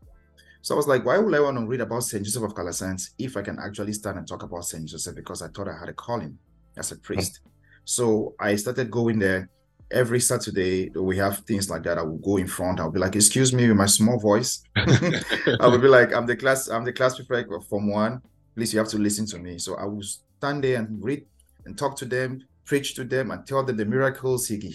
So 0.61 0.75
I 0.75 0.77
was 0.77 0.87
like, 0.87 1.05
why 1.05 1.17
would 1.17 1.33
I 1.33 1.39
want 1.39 1.57
to 1.57 1.65
read 1.65 1.81
about 1.81 2.03
Saint 2.03 2.25
Joseph 2.25 2.43
of 2.43 2.53
Calasanz 2.53 3.11
if 3.17 3.37
I 3.37 3.41
can 3.41 3.57
actually 3.59 3.93
stand 3.93 4.17
and 4.17 4.27
talk 4.27 4.43
about 4.43 4.65
Saint 4.65 4.85
Joseph? 4.85 5.15
Because 5.15 5.41
I 5.41 5.47
thought 5.47 5.69
I 5.69 5.79
had 5.79 5.87
a 5.87 5.93
calling 5.93 6.37
as 6.77 6.91
a 6.91 6.97
priest. 6.97 7.39
So 7.85 8.35
I 8.37 8.57
started 8.57 8.91
going 8.91 9.17
there 9.17 9.49
every 9.91 10.19
Saturday. 10.19 10.89
We 10.89 11.17
have 11.17 11.39
things 11.39 11.69
like 11.69 11.83
that. 11.83 11.97
I 11.97 12.03
will 12.03 12.17
go 12.17 12.37
in 12.37 12.47
front. 12.47 12.79
I'll 12.79 12.91
be 12.91 12.99
like, 12.99 13.15
"Excuse 13.15 13.53
me," 13.53 13.67
with 13.67 13.77
my 13.77 13.85
small 13.85 14.19
voice. 14.19 14.63
I 14.75 15.67
will 15.67 15.79
be 15.79 15.87
like, 15.87 16.13
"I'm 16.13 16.25
the 16.25 16.35
class. 16.35 16.67
I'm 16.67 16.85
the 16.85 16.93
class 16.93 17.15
prefect 17.15 17.51
from 17.69 17.91
one. 17.91 18.21
Please, 18.55 18.73
you 18.73 18.79
have 18.79 18.89
to 18.89 18.97
listen 18.97 19.25
to 19.27 19.39
me." 19.39 19.57
So 19.57 19.75
I 19.75 19.85
will 19.85 20.03
stand 20.03 20.63
there 20.63 20.79
and 20.79 21.03
read 21.03 21.25
and 21.65 21.77
talk 21.77 21.95
to 21.97 22.05
them, 22.05 22.43
preach 22.65 22.95
to 22.95 23.03
them, 23.03 23.31
and 23.31 23.45
tell 23.45 23.63
them 23.63 23.77
the 23.77 23.85
miracles 23.85 24.47
he 24.47 24.73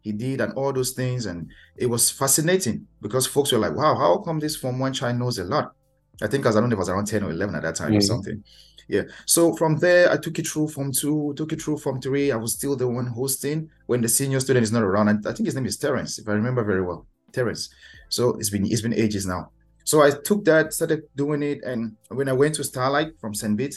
he 0.00 0.12
did 0.12 0.40
and 0.40 0.52
all 0.54 0.72
those 0.72 0.92
things. 0.92 1.26
And 1.26 1.48
it 1.76 1.86
was 1.86 2.10
fascinating 2.10 2.86
because 3.00 3.26
folks 3.26 3.52
were 3.52 3.58
like, 3.58 3.74
"Wow, 3.74 3.94
how 3.96 4.18
come 4.18 4.38
this 4.38 4.56
from 4.56 4.78
one 4.78 4.92
child 4.92 5.18
knows 5.18 5.38
a 5.38 5.44
lot?" 5.44 5.74
I 6.22 6.28
think 6.28 6.46
as 6.46 6.56
I 6.56 6.60
don't 6.60 6.70
know, 6.70 6.76
it 6.76 6.78
was 6.78 6.88
around 6.88 7.06
ten 7.06 7.24
or 7.24 7.30
eleven 7.30 7.54
at 7.54 7.62
that 7.62 7.74
time 7.74 7.88
mm-hmm. 7.88 7.98
or 7.98 8.02
something. 8.02 8.44
Yeah. 8.88 9.02
So 9.26 9.54
from 9.56 9.78
there, 9.78 10.10
I 10.10 10.16
took 10.16 10.38
it 10.38 10.46
through 10.46 10.68
from 10.68 10.92
two, 10.92 11.34
took 11.36 11.52
it 11.52 11.62
through 11.62 11.78
from 11.78 12.00
three. 12.00 12.30
I 12.32 12.36
was 12.36 12.54
still 12.54 12.76
the 12.76 12.86
one 12.86 13.06
hosting 13.06 13.70
when 13.86 14.00
the 14.00 14.08
senior 14.08 14.40
student 14.40 14.64
is 14.64 14.72
not 14.72 14.82
around. 14.82 15.08
And 15.08 15.26
I 15.26 15.32
think 15.32 15.46
his 15.46 15.54
name 15.54 15.66
is 15.66 15.76
Terence, 15.76 16.18
if 16.18 16.28
I 16.28 16.32
remember 16.32 16.64
very 16.64 16.82
well. 16.82 17.06
Terence. 17.32 17.70
So 18.08 18.30
it's 18.38 18.50
been 18.50 18.66
it's 18.66 18.82
been 18.82 18.94
ages 18.94 19.26
now. 19.26 19.50
So 19.84 20.02
I 20.02 20.10
took 20.10 20.44
that, 20.46 20.72
started 20.72 21.02
doing 21.14 21.42
it, 21.42 21.62
and 21.62 21.96
when 22.08 22.28
I 22.28 22.32
went 22.32 22.54
to 22.56 22.64
Starlight 22.64 23.18
from. 23.20 23.32
Bede, 23.54 23.74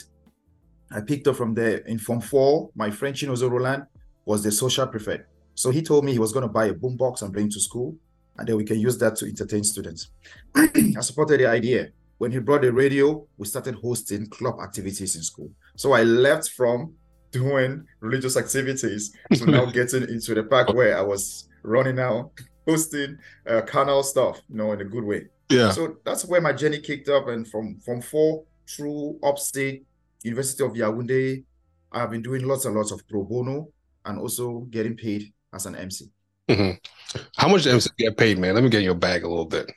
I 0.90 1.00
picked 1.02 1.28
up 1.28 1.36
from 1.36 1.54
there 1.54 1.78
in 1.78 1.98
Form 1.98 2.20
4. 2.20 2.70
My 2.74 2.90
friend 2.90 3.14
Chinozo 3.14 3.50
Roland 3.50 3.84
was 4.24 4.42
the 4.42 4.50
social 4.50 4.86
prefect. 4.86 5.28
So 5.54 5.70
he 5.70 5.82
told 5.82 6.04
me 6.04 6.12
he 6.12 6.18
was 6.18 6.32
going 6.32 6.44
to 6.44 6.52
buy 6.52 6.66
a 6.66 6.72
boombox 6.72 7.20
and 7.22 7.32
bring 7.32 7.50
to 7.50 7.60
school, 7.60 7.94
and 8.38 8.48
then 8.48 8.56
we 8.56 8.64
can 8.64 8.80
use 8.80 8.96
that 8.98 9.16
to 9.16 9.26
entertain 9.26 9.64
students. 9.64 10.08
I 10.54 11.00
supported 11.00 11.40
the 11.40 11.46
idea 11.46 11.90
when 12.18 12.30
he 12.30 12.38
brought 12.38 12.62
the 12.62 12.72
radio, 12.72 13.26
we 13.36 13.46
started 13.46 13.76
hosting 13.76 14.26
club 14.26 14.60
activities 14.60 15.16
in 15.16 15.22
school. 15.22 15.50
So 15.76 15.92
I 15.92 16.02
left 16.02 16.50
from 16.50 16.94
doing 17.30 17.84
religious 18.00 18.36
activities 18.36 19.12
to 19.34 19.46
now 19.46 19.66
getting 19.70 20.02
into 20.02 20.34
the 20.34 20.42
park 20.42 20.72
where 20.72 20.98
I 20.98 21.02
was 21.02 21.48
running 21.62 21.98
out, 21.98 22.30
hosting 22.66 23.18
uh, 23.46 23.62
carnal 23.62 24.02
stuff, 24.02 24.40
you 24.48 24.56
know, 24.56 24.72
in 24.72 24.80
a 24.80 24.84
good 24.84 25.04
way. 25.04 25.26
Yeah. 25.48 25.70
So 25.70 25.96
that's 26.04 26.24
where 26.24 26.40
my 26.40 26.52
journey 26.52 26.80
kicked 26.80 27.08
up, 27.08 27.28
and 27.28 27.48
from 27.48 27.80
from 27.80 28.02
four 28.02 28.44
through 28.68 29.18
upstate 29.22 29.84
University 30.22 30.64
of 30.64 30.72
Yaoundé. 30.72 31.44
I've 31.90 32.10
been 32.10 32.22
doing 32.22 32.46
lots 32.46 32.66
and 32.66 32.74
lots 32.74 32.90
of 32.90 33.06
pro 33.08 33.24
bono 33.24 33.68
and 34.04 34.18
also 34.18 34.66
getting 34.70 34.94
paid 34.94 35.32
as 35.54 35.64
an 35.64 35.74
MC. 35.74 36.10
Mm-hmm. 36.48 37.20
How 37.36 37.48
much 37.48 37.66
MC 37.66 37.90
get 37.96 38.16
paid, 38.16 38.38
man? 38.38 38.54
Let 38.54 38.62
me 38.62 38.70
get 38.70 38.78
in 38.78 38.84
your 38.84 38.94
bag 38.94 39.24
a 39.24 39.28
little 39.28 39.46
bit. 39.46 39.70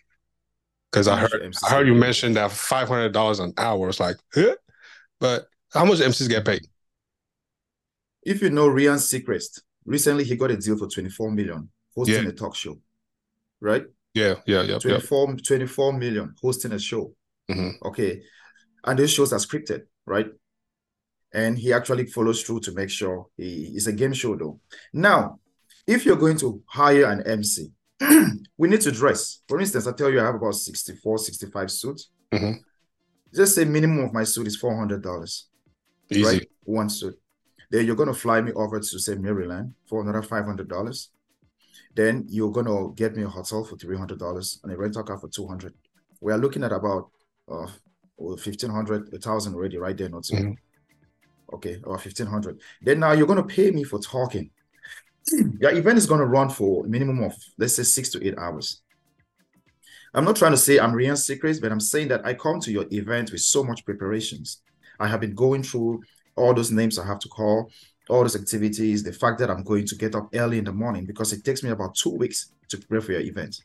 Because 0.91 1.07
I 1.07 1.17
heard 1.17 1.55
I 1.63 1.69
heard 1.69 1.87
you 1.87 1.95
mention 1.95 2.33
that 2.33 2.51
five 2.51 2.87
hundred 2.87 3.13
dollars 3.13 3.39
an 3.39 3.53
hour. 3.57 3.87
It's 3.89 3.99
like, 3.99 4.17
huh? 4.33 4.55
but 5.19 5.45
how 5.73 5.85
much 5.85 5.99
MCs 5.99 6.27
get 6.27 6.45
paid? 6.45 6.67
If 8.23 8.41
you 8.41 8.49
know 8.49 8.67
Ryan 8.67 8.97
Seacrest, 8.97 9.61
recently 9.85 10.23
he 10.25 10.35
got 10.35 10.51
a 10.51 10.57
deal 10.57 10.77
for 10.77 10.87
24 10.87 11.31
million 11.31 11.69
hosting 11.95 12.23
yeah. 12.23 12.29
a 12.29 12.33
talk 12.33 12.55
show. 12.55 12.77
Right? 13.59 13.85
Yeah, 14.13 14.35
yeah, 14.45 14.63
yeah. 14.63 14.79
24, 14.79 15.29
yeah. 15.29 15.35
24 15.47 15.93
million 15.93 16.35
hosting 16.41 16.73
a 16.73 16.79
show. 16.79 17.13
Mm-hmm. 17.49 17.87
Okay. 17.87 18.21
And 18.83 18.99
these 18.99 19.11
shows 19.11 19.31
are 19.31 19.39
scripted, 19.39 19.83
right? 20.05 20.27
And 21.33 21.57
he 21.57 21.71
actually 21.71 22.07
follows 22.07 22.43
through 22.43 22.61
to 22.61 22.73
make 22.73 22.89
sure 22.89 23.27
he 23.37 23.71
is 23.75 23.87
a 23.87 23.93
game 23.93 24.13
show 24.13 24.35
though. 24.35 24.59
Now, 24.91 25.39
if 25.87 26.05
you're 26.05 26.17
going 26.17 26.37
to 26.39 26.61
hire 26.67 27.05
an 27.05 27.23
MC, 27.25 27.71
we 28.57 28.67
need 28.67 28.81
to 28.81 28.91
dress. 28.91 29.41
For 29.47 29.59
instance, 29.59 29.87
I 29.87 29.91
tell 29.93 30.09
you 30.09 30.19
I 30.19 30.25
have 30.25 30.35
about 30.35 30.55
64, 30.55 31.17
65 31.17 31.71
suits. 31.71 32.09
Mm-hmm. 32.31 32.51
Just 33.33 33.55
say 33.55 33.65
minimum 33.65 34.05
of 34.05 34.13
my 34.13 34.23
suit 34.23 34.47
is 34.47 34.61
$400. 34.61 35.43
Easy. 36.09 36.23
Right? 36.23 36.49
One 36.63 36.89
suit. 36.89 37.17
Then 37.69 37.85
you're 37.85 37.95
going 37.95 38.09
to 38.09 38.13
fly 38.13 38.41
me 38.41 38.51
over 38.53 38.79
to, 38.79 38.99
say, 38.99 39.15
Maryland 39.15 39.73
for 39.87 40.01
another 40.01 40.21
$500. 40.21 41.07
Then 41.95 42.25
you're 42.27 42.51
going 42.51 42.65
to 42.65 42.93
get 42.95 43.15
me 43.15 43.23
a 43.23 43.29
hotel 43.29 43.63
for 43.63 43.77
$300 43.77 44.63
and 44.63 44.73
a 44.73 44.77
rental 44.77 45.03
car 45.03 45.17
for 45.17 45.29
200 45.29 45.73
We 46.19 46.33
are 46.33 46.37
looking 46.37 46.63
at 46.63 46.71
about 46.71 47.09
uh, 47.49 47.67
1500 48.17 49.11
1000 49.11 49.55
already 49.55 49.77
right 49.77 49.97
there, 49.97 50.09
not. 50.09 50.23
Mm-hmm. 50.23 50.53
Okay, 51.53 51.79
or 51.83 51.93
1500 51.95 52.59
Then 52.81 52.99
now 52.99 53.11
you're 53.11 53.27
going 53.27 53.45
to 53.45 53.55
pay 53.55 53.71
me 53.71 53.83
for 53.83 53.99
talking 53.99 54.51
your 55.59 55.71
event 55.71 55.97
is 55.97 56.05
going 56.05 56.19
to 56.19 56.25
run 56.25 56.49
for 56.49 56.85
a 56.85 56.89
minimum 56.89 57.23
of 57.23 57.33
let's 57.57 57.75
say 57.75 57.83
six 57.83 58.09
to 58.09 58.25
eight 58.25 58.37
hours. 58.37 58.81
I'm 60.13 60.25
not 60.25 60.35
trying 60.35 60.51
to 60.51 60.57
say 60.57 60.79
I'm 60.79 60.93
Ryan 60.93 61.15
Seacrest, 61.15 61.61
but 61.61 61.71
I'm 61.71 61.79
saying 61.79 62.09
that 62.09 62.25
I 62.25 62.33
come 62.33 62.59
to 62.61 62.71
your 62.71 62.85
event 62.91 63.31
with 63.31 63.41
so 63.41 63.63
much 63.63 63.85
preparations. 63.85 64.61
I 64.99 65.07
have 65.07 65.21
been 65.21 65.35
going 65.35 65.63
through 65.63 66.01
all 66.35 66.53
those 66.53 66.71
names 66.71 66.99
I 66.99 67.05
have 67.05 67.19
to 67.19 67.29
call, 67.29 67.71
all 68.09 68.21
those 68.21 68.35
activities, 68.35 69.03
the 69.03 69.13
fact 69.13 69.39
that 69.39 69.49
I'm 69.49 69.63
going 69.63 69.85
to 69.87 69.95
get 69.95 70.15
up 70.15 70.29
early 70.33 70.57
in 70.57 70.65
the 70.65 70.73
morning 70.73 71.05
because 71.05 71.31
it 71.31 71.45
takes 71.45 71.63
me 71.63 71.69
about 71.69 71.95
two 71.95 72.09
weeks 72.09 72.51
to 72.69 72.77
prepare 72.77 73.01
for 73.01 73.11
your 73.13 73.21
event. 73.21 73.61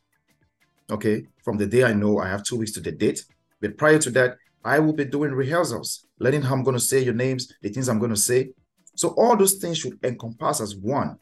Okay, 0.90 1.26
from 1.42 1.56
the 1.56 1.66
day 1.66 1.82
I 1.82 1.92
know 1.92 2.20
I 2.20 2.28
have 2.28 2.44
two 2.44 2.56
weeks 2.56 2.72
to 2.72 2.80
the 2.80 2.92
date, 2.92 3.24
but 3.60 3.76
prior 3.76 3.98
to 3.98 4.10
that, 4.10 4.36
I 4.64 4.78
will 4.78 4.92
be 4.92 5.04
doing 5.04 5.32
rehearsals, 5.32 6.06
learning 6.18 6.42
how 6.42 6.54
I'm 6.54 6.62
going 6.62 6.76
to 6.76 6.82
say 6.82 7.02
your 7.02 7.14
names, 7.14 7.52
the 7.62 7.70
things 7.70 7.88
I'm 7.88 7.98
going 7.98 8.10
to 8.10 8.16
say. 8.16 8.50
So 8.94 9.08
all 9.10 9.36
those 9.36 9.54
things 9.54 9.78
should 9.78 9.98
encompass 10.04 10.60
as 10.60 10.76
one. 10.76 11.18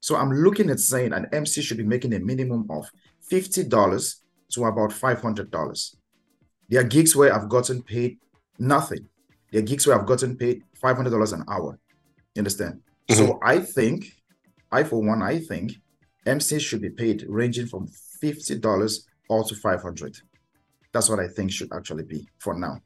So 0.00 0.16
I'm 0.16 0.32
looking 0.32 0.70
at 0.70 0.80
saying 0.80 1.12
an 1.12 1.26
MC 1.32 1.62
should 1.62 1.76
be 1.76 1.84
making 1.84 2.14
a 2.14 2.18
minimum 2.18 2.66
of 2.70 2.90
$50 3.30 4.16
to 4.54 4.64
about 4.64 4.90
$500. 4.90 5.96
There 6.68 6.80
are 6.80 6.84
gigs 6.84 7.14
where 7.14 7.34
I've 7.34 7.48
gotten 7.48 7.82
paid 7.82 8.18
nothing. 8.58 9.06
There 9.52 9.60
are 9.60 9.64
gigs 9.64 9.86
where 9.86 9.98
I've 9.98 10.06
gotten 10.06 10.36
paid 10.36 10.62
$500 10.82 11.32
an 11.32 11.44
hour. 11.48 11.78
You 12.34 12.40
understand? 12.40 12.80
Mm-hmm. 13.08 13.26
So 13.26 13.38
I 13.42 13.58
think, 13.58 14.06
I 14.72 14.84
for 14.84 15.02
one, 15.02 15.22
I 15.22 15.38
think 15.38 15.72
MCs 16.26 16.60
should 16.60 16.80
be 16.80 16.90
paid 16.90 17.24
ranging 17.28 17.66
from 17.66 17.88
$50 18.22 19.00
all 19.28 19.44
to 19.44 19.54
500 19.54 20.18
That's 20.92 21.08
what 21.08 21.20
I 21.20 21.28
think 21.28 21.52
should 21.52 21.72
actually 21.72 22.04
be 22.04 22.28
for 22.38 22.54
now. 22.54 22.80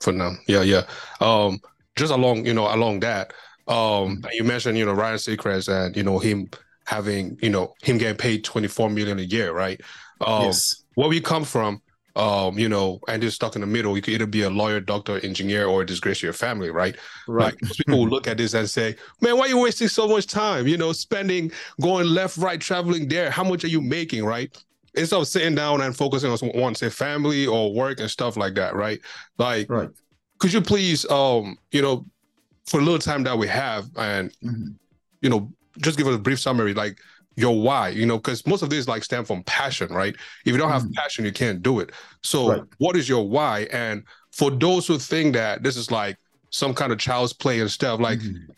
For 0.00 0.12
now. 0.12 0.32
Yeah, 0.46 0.62
yeah. 0.62 0.82
Um, 1.20 1.60
just 1.96 2.12
along, 2.12 2.46
you 2.46 2.54
know, 2.54 2.72
along 2.74 3.00
that, 3.00 3.32
um, 3.68 4.22
you 4.32 4.44
mentioned, 4.44 4.78
you 4.78 4.84
know, 4.84 4.92
Ryan 4.92 5.16
Seacrest 5.16 5.68
and 5.68 5.96
you 5.96 6.02
know 6.02 6.18
him 6.18 6.48
having, 6.86 7.38
you 7.42 7.50
know, 7.50 7.74
him 7.82 7.98
getting 7.98 8.16
paid 8.16 8.44
24 8.44 8.90
million 8.90 9.18
a 9.18 9.22
year, 9.22 9.52
right? 9.52 9.80
Um, 10.20 10.44
yes. 10.44 10.84
Where 10.94 11.08
we 11.08 11.20
come 11.20 11.44
from, 11.44 11.82
um, 12.14 12.58
you 12.58 12.68
know, 12.68 13.00
and 13.08 13.20
just 13.20 13.36
stuck 13.36 13.54
in 13.56 13.60
the 13.60 13.66
middle. 13.66 13.94
You 13.96 14.02
could 14.02 14.14
either 14.14 14.26
be 14.26 14.42
a 14.42 14.50
lawyer, 14.50 14.80
doctor, 14.80 15.20
engineer, 15.24 15.66
or 15.66 15.84
disgrace 15.84 16.22
your 16.22 16.32
family, 16.32 16.70
right? 16.70 16.96
Right. 17.28 17.54
Like 17.62 17.72
people 17.76 17.98
will 17.98 18.08
look 18.08 18.26
at 18.26 18.38
this 18.38 18.54
and 18.54 18.68
say, 18.70 18.96
"Man, 19.20 19.36
why 19.36 19.46
are 19.46 19.48
you 19.48 19.58
wasting 19.58 19.88
so 19.88 20.08
much 20.08 20.26
time? 20.26 20.66
You 20.66 20.78
know, 20.78 20.92
spending, 20.92 21.52
going 21.80 22.06
left, 22.06 22.38
right, 22.38 22.60
traveling 22.60 23.08
there. 23.08 23.30
How 23.30 23.44
much 23.44 23.64
are 23.64 23.68
you 23.68 23.82
making, 23.82 24.24
right?" 24.24 24.56
Instead 24.94 25.20
of 25.20 25.28
sitting 25.28 25.54
down 25.54 25.82
and 25.82 25.94
focusing 25.94 26.30
on 26.30 26.38
one, 26.58 26.74
say, 26.74 26.88
family 26.88 27.46
or 27.46 27.74
work 27.74 28.00
and 28.00 28.10
stuff 28.10 28.38
like 28.38 28.54
that, 28.54 28.74
right? 28.74 28.98
Like, 29.36 29.68
right. 29.68 29.90
Could 30.38 30.54
you 30.54 30.62
please, 30.62 31.08
um, 31.10 31.58
you 31.70 31.82
know, 31.82 32.06
for 32.66 32.80
a 32.80 32.82
little 32.82 32.98
time 32.98 33.22
that 33.22 33.36
we 33.36 33.46
have 33.46 33.86
and 33.96 34.30
mm-hmm. 34.42 34.68
you 35.20 35.30
know 35.30 35.50
just 35.78 35.98
give 35.98 36.06
us 36.06 36.14
a 36.14 36.18
brief 36.18 36.40
summary 36.40 36.74
like 36.74 36.98
your 37.36 37.60
why 37.60 37.88
you 37.88 38.06
know 38.06 38.16
because 38.16 38.46
most 38.46 38.62
of 38.62 38.70
this 38.70 38.88
like 38.88 39.04
stem 39.04 39.24
from 39.24 39.42
passion 39.44 39.92
right 39.92 40.16
if 40.44 40.52
you 40.52 40.56
don't 40.56 40.70
have 40.70 40.82
mm-hmm. 40.82 40.92
passion 40.92 41.24
you 41.24 41.32
can't 41.32 41.62
do 41.62 41.80
it 41.80 41.92
so 42.22 42.50
right. 42.50 42.62
what 42.78 42.96
is 42.96 43.08
your 43.08 43.28
why 43.28 43.66
and 43.72 44.02
for 44.32 44.50
those 44.50 44.86
who 44.86 44.98
think 44.98 45.34
that 45.34 45.62
this 45.62 45.76
is 45.76 45.90
like 45.90 46.16
some 46.50 46.72
kind 46.72 46.92
of 46.92 46.98
child's 46.98 47.32
play 47.32 47.60
and 47.60 47.70
stuff 47.70 48.00
like 48.00 48.18
mm-hmm. 48.18 48.50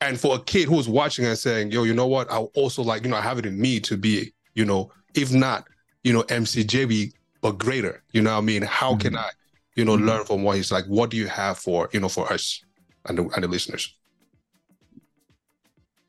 and 0.00 0.18
for 0.18 0.36
a 0.36 0.40
kid 0.40 0.68
who's 0.68 0.88
watching 0.88 1.24
and 1.24 1.36
saying 1.36 1.70
yo 1.70 1.82
you 1.82 1.94
know 1.94 2.06
what 2.06 2.30
i 2.30 2.36
also 2.36 2.82
like 2.82 3.02
you 3.02 3.10
know 3.10 3.16
i 3.16 3.20
have 3.20 3.38
it 3.38 3.46
in 3.46 3.60
me 3.60 3.80
to 3.80 3.96
be 3.96 4.32
you 4.54 4.64
know 4.64 4.90
if 5.14 5.32
not 5.32 5.66
you 6.04 6.12
know 6.12 6.22
mcjb 6.24 7.12
but 7.40 7.58
greater 7.58 8.02
you 8.12 8.22
know 8.22 8.36
i 8.36 8.40
mean 8.40 8.62
how 8.62 8.96
can 8.96 9.12
mm-hmm. 9.12 9.24
i 9.24 9.30
you 9.74 9.84
know 9.84 9.96
mm-hmm. 9.96 10.06
learn 10.06 10.24
from 10.24 10.44
what 10.44 10.56
he's 10.56 10.70
like 10.70 10.84
what 10.86 11.10
do 11.10 11.16
you 11.16 11.26
have 11.26 11.58
for 11.58 11.88
you 11.92 11.98
know 11.98 12.08
for 12.08 12.32
us 12.32 12.62
and 13.06 13.18
the, 13.18 13.28
and 13.34 13.44
the 13.44 13.48
listeners. 13.48 13.94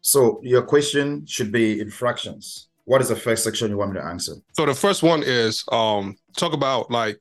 So 0.01 0.39
your 0.43 0.61
question 0.61 1.25
should 1.25 1.51
be 1.51 1.79
infractions. 1.79 2.69
What 2.85 3.01
is 3.01 3.09
the 3.09 3.15
first 3.15 3.43
section 3.43 3.69
you 3.69 3.77
want 3.77 3.93
me 3.93 3.99
to 3.99 4.05
answer? 4.05 4.33
So 4.53 4.65
the 4.65 4.73
first 4.73 5.03
one 5.03 5.23
is 5.23 5.63
um 5.71 6.17
talk 6.35 6.53
about 6.53 6.89
like 6.89 7.19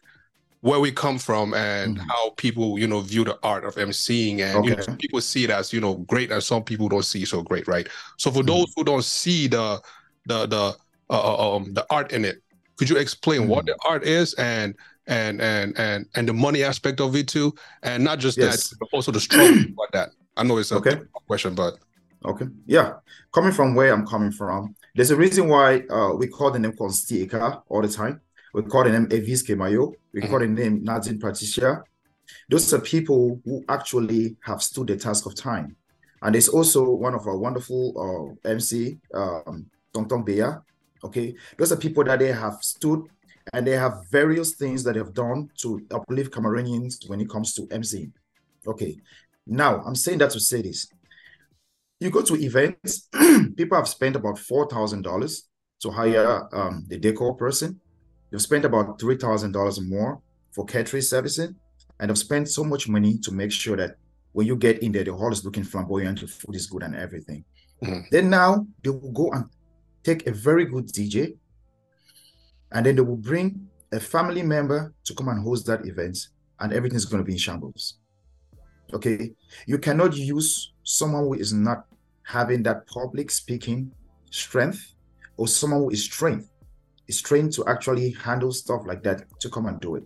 where 0.61 0.81
we 0.81 0.91
come 0.91 1.19
from 1.19 1.55
and 1.55 1.97
mm-hmm. 1.97 2.09
how 2.09 2.31
people 2.31 2.79
you 2.79 2.87
know 2.87 3.01
view 3.01 3.25
the 3.25 3.39
art 3.43 3.65
of 3.65 3.75
emceeing 3.77 4.41
and 4.41 4.57
okay. 4.57 4.71
you 4.71 4.77
know 4.77 4.83
some 4.83 4.97
people 4.97 5.21
see 5.21 5.45
it 5.45 5.51
as 5.51 5.73
you 5.73 5.81
know 5.81 5.95
great 5.95 6.33
and 6.33 6.43
some 6.43 6.65
people 6.65 6.89
don't 6.89 7.05
see 7.05 7.25
so 7.25 7.43
great 7.43 7.69
right 7.69 7.89
so 8.17 8.31
for 8.31 8.39
mm-hmm. 8.39 8.49
those 8.49 8.73
who 8.75 8.85
don't 8.85 9.05
see 9.05 9.47
the 9.47 9.81
the 10.27 10.47
the 10.47 10.75
uh, 11.11 11.37
uh 11.39 11.57
um 11.57 11.73
the 11.75 11.87
art 11.91 12.13
in 12.13 12.25
it 12.25 12.43
could 12.77 12.89
you 12.89 12.97
explain 12.97 13.43
mm-hmm. 13.43 13.51
what 13.51 13.67
the 13.67 13.77
art 13.89 14.05
is 14.05 14.35
and 14.35 14.75
and 15.09 15.41
and 15.41 15.77
and 15.79 16.07
and 16.15 16.29
the 16.29 16.33
money 16.33 16.63
aspect 16.63 17.01
of 17.01 17.17
it 17.17 17.27
too, 17.27 17.55
and 17.83 18.05
not 18.05 18.19
just 18.19 18.39
yes. 18.39 18.71
that, 18.71 18.77
but 18.79 18.89
also 18.93 19.11
the 19.11 19.21
struggle 19.21 19.63
about 19.73 19.93
that. 19.93 20.11
I 20.37 20.45
know 20.45 20.59
it's 20.59 20.71
a 20.71 20.77
okay. 20.77 21.01
question, 21.27 21.55
but 21.55 21.75
okay, 22.25 22.47
yeah. 22.67 22.95
Coming 23.33 23.53
from 23.53 23.75
where 23.75 23.93
I'm 23.93 24.07
coming 24.07 24.31
from, 24.31 24.77
there's 24.95 25.11
a 25.11 25.17
reason 25.17 25.49
why 25.49 25.83
uh, 25.91 26.15
we 26.15 26.29
call 26.29 26.51
the 26.51 26.59
name 26.59 26.73
Constieka 26.73 27.63
all 27.69 27.83
the 27.83 27.89
time. 27.89 28.21
We 28.55 28.63
call 28.63 28.85
the 28.85 28.91
name 28.91 29.07
Evis 29.07 29.45
Kemayo. 29.45 29.93
We 30.13 30.21
mm-hmm. 30.21 30.31
call 30.31 30.41
the 30.41 30.47
name 30.47 30.85
Nadine 30.85 31.19
Patricia. 31.19 31.83
Those 32.49 32.73
are 32.75 32.81
people 32.81 33.41
who 33.45 33.65
actually 33.69 34.37
have 34.43 34.63
stood 34.63 34.89
the 34.89 34.97
task 34.97 35.27
of 35.27 35.35
time. 35.35 35.77
And 36.23 36.35
there's 36.35 36.49
also 36.49 36.91
one 36.91 37.15
of 37.15 37.27
our 37.27 37.37
wonderful 37.37 38.37
uh, 38.45 38.49
MC, 38.49 38.99
um, 39.15 39.67
Tong 39.95 40.09
Tong 40.09 40.25
Bea. 40.25 40.45
Okay, 41.05 41.37
those 41.57 41.71
are 41.71 41.77
people 41.77 42.03
that 42.05 42.19
they 42.19 42.33
have 42.33 42.59
stood 42.61 43.07
and 43.53 43.67
they 43.67 43.73
have 43.73 44.05
various 44.11 44.55
things 44.55 44.85
that 44.85 44.95
they 44.95 44.99
have 44.99 45.15
done 45.15 45.51
to 45.59 45.81
uplift 45.91 46.33
Cameroonians 46.33 47.09
when 47.09 47.21
it 47.21 47.29
comes 47.29 47.55
to 47.55 47.67
MC. 47.71 48.11
Okay, 48.67 48.99
now 49.47 49.83
I'm 49.85 49.95
saying 49.95 50.19
that 50.19 50.31
to 50.31 50.41
say 50.41 50.63
this. 50.63 50.89
You 52.01 52.11
go 52.11 52.23
to 52.23 52.35
events, 52.35 53.09
people 53.57 53.77
have 53.77 53.89
spent 53.89 54.17
about 54.17 54.37
$4,000 54.37 55.43
to 55.81 55.91
hire 55.91 56.49
um, 56.55 56.85
the 56.89 56.99
decor 56.99 57.35
person. 57.35 57.81
You've 58.31 58.43
spent 58.43 58.65
about 58.65 58.99
$3,000 58.99 59.89
more 59.89 60.21
for 60.53 60.65
catering 60.65 61.03
servicing, 61.03 61.55
and 62.01 62.11
have 62.11 62.19
spent 62.19 62.49
so 62.49 62.65
much 62.65 62.89
money 62.89 63.19
to 63.19 63.33
make 63.33 63.53
sure 63.53 63.77
that 63.77 63.97
when 64.33 64.47
you 64.47 64.57
get 64.57 64.83
in 64.83 64.93
there, 64.93 65.05
the 65.05 65.13
hall 65.13 65.33
is 65.33 65.45
looking 65.45 65.65
flamboyant, 65.65 66.21
the 66.21 66.27
food 66.27 66.55
is 66.55 66.67
good, 66.67 66.83
and 66.83 66.95
everything. 66.95 67.45
Mm-hmm. 67.83 68.01
Then 68.11 68.31
now 68.31 68.67
they 68.83 68.91
will 68.91 69.13
go 69.13 69.31
and 69.33 69.47
take 70.05 70.27
a 70.27 70.33
very 70.33 70.65
good 70.65 70.87
DJ 70.89 71.37
and 72.73 72.85
then 72.85 72.97
they 72.97 73.03
will 73.03 73.17
bring 73.17 73.69
a 73.93 74.01
family 74.01 74.43
member 74.43 74.93
to 75.05 75.15
come 75.15 75.29
and 75.29 75.43
host 75.43 75.67
that 75.67 75.87
event, 75.87 76.19
and 76.61 76.73
everything's 76.73 77.05
going 77.05 77.23
to 77.23 77.27
be 77.27 77.33
in 77.33 77.39
shambles. 77.39 77.99
Okay, 78.93 79.33
you 79.67 79.79
cannot 79.79 80.17
use 80.17 80.73
someone 80.83 81.25
who 81.25 81.35
is 81.35 81.53
not 81.53 81.85
having 82.23 82.63
that 82.63 82.87
public 82.87 83.31
speaking 83.31 83.91
strength, 84.31 84.95
or 85.37 85.49
someone 85.49 85.81
who 85.81 85.91
is 85.91 86.07
trained 86.07 86.49
is 87.09 87.23
trained 87.23 87.53
to 87.55 87.67
actually 87.67 88.11
handle 88.11 88.53
stuff 88.53 88.83
like 88.87 89.03
that 89.03 89.23
to 89.41 89.49
come 89.49 89.67
and 89.67 89.81
do 89.81 89.97
it. 89.97 90.05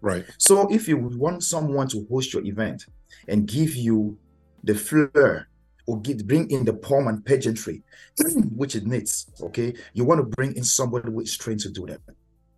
Right. 0.00 0.24
So 0.38 0.68
if 0.72 0.88
you 0.88 0.98
want 0.98 1.42
someone 1.42 1.88
to 1.88 2.06
host 2.10 2.32
your 2.34 2.44
event 2.44 2.84
and 3.28 3.46
give 3.46 3.74
you 3.74 4.18
the 4.64 4.74
flair 4.74 5.48
or 5.86 6.00
get, 6.00 6.26
bring 6.26 6.50
in 6.50 6.64
the 6.64 6.72
pomp 6.72 7.08
and 7.08 7.24
pageantry, 7.24 7.82
which 8.54 8.74
it 8.74 8.86
needs. 8.86 9.26
Okay, 9.40 9.74
you 9.92 10.04
want 10.04 10.20
to 10.20 10.36
bring 10.36 10.54
in 10.56 10.64
somebody 10.64 11.10
who 11.10 11.20
is 11.20 11.36
trained 11.36 11.60
to 11.60 11.70
do 11.70 11.86
that. 11.86 12.00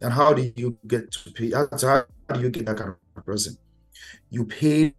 And 0.01 0.13
how 0.13 0.33
do 0.33 0.53
you 0.57 0.79
get 0.87 1.11
to 1.13 1.31
pay? 1.33 1.51
How, 1.51 2.05
do 2.33 2.41
you 2.41 2.51
get 2.51 2.67
that 2.67 2.77
kind 2.77 2.95
of 3.17 3.25
person? 3.25 3.57
You 4.31 4.45
pay 4.45 4.95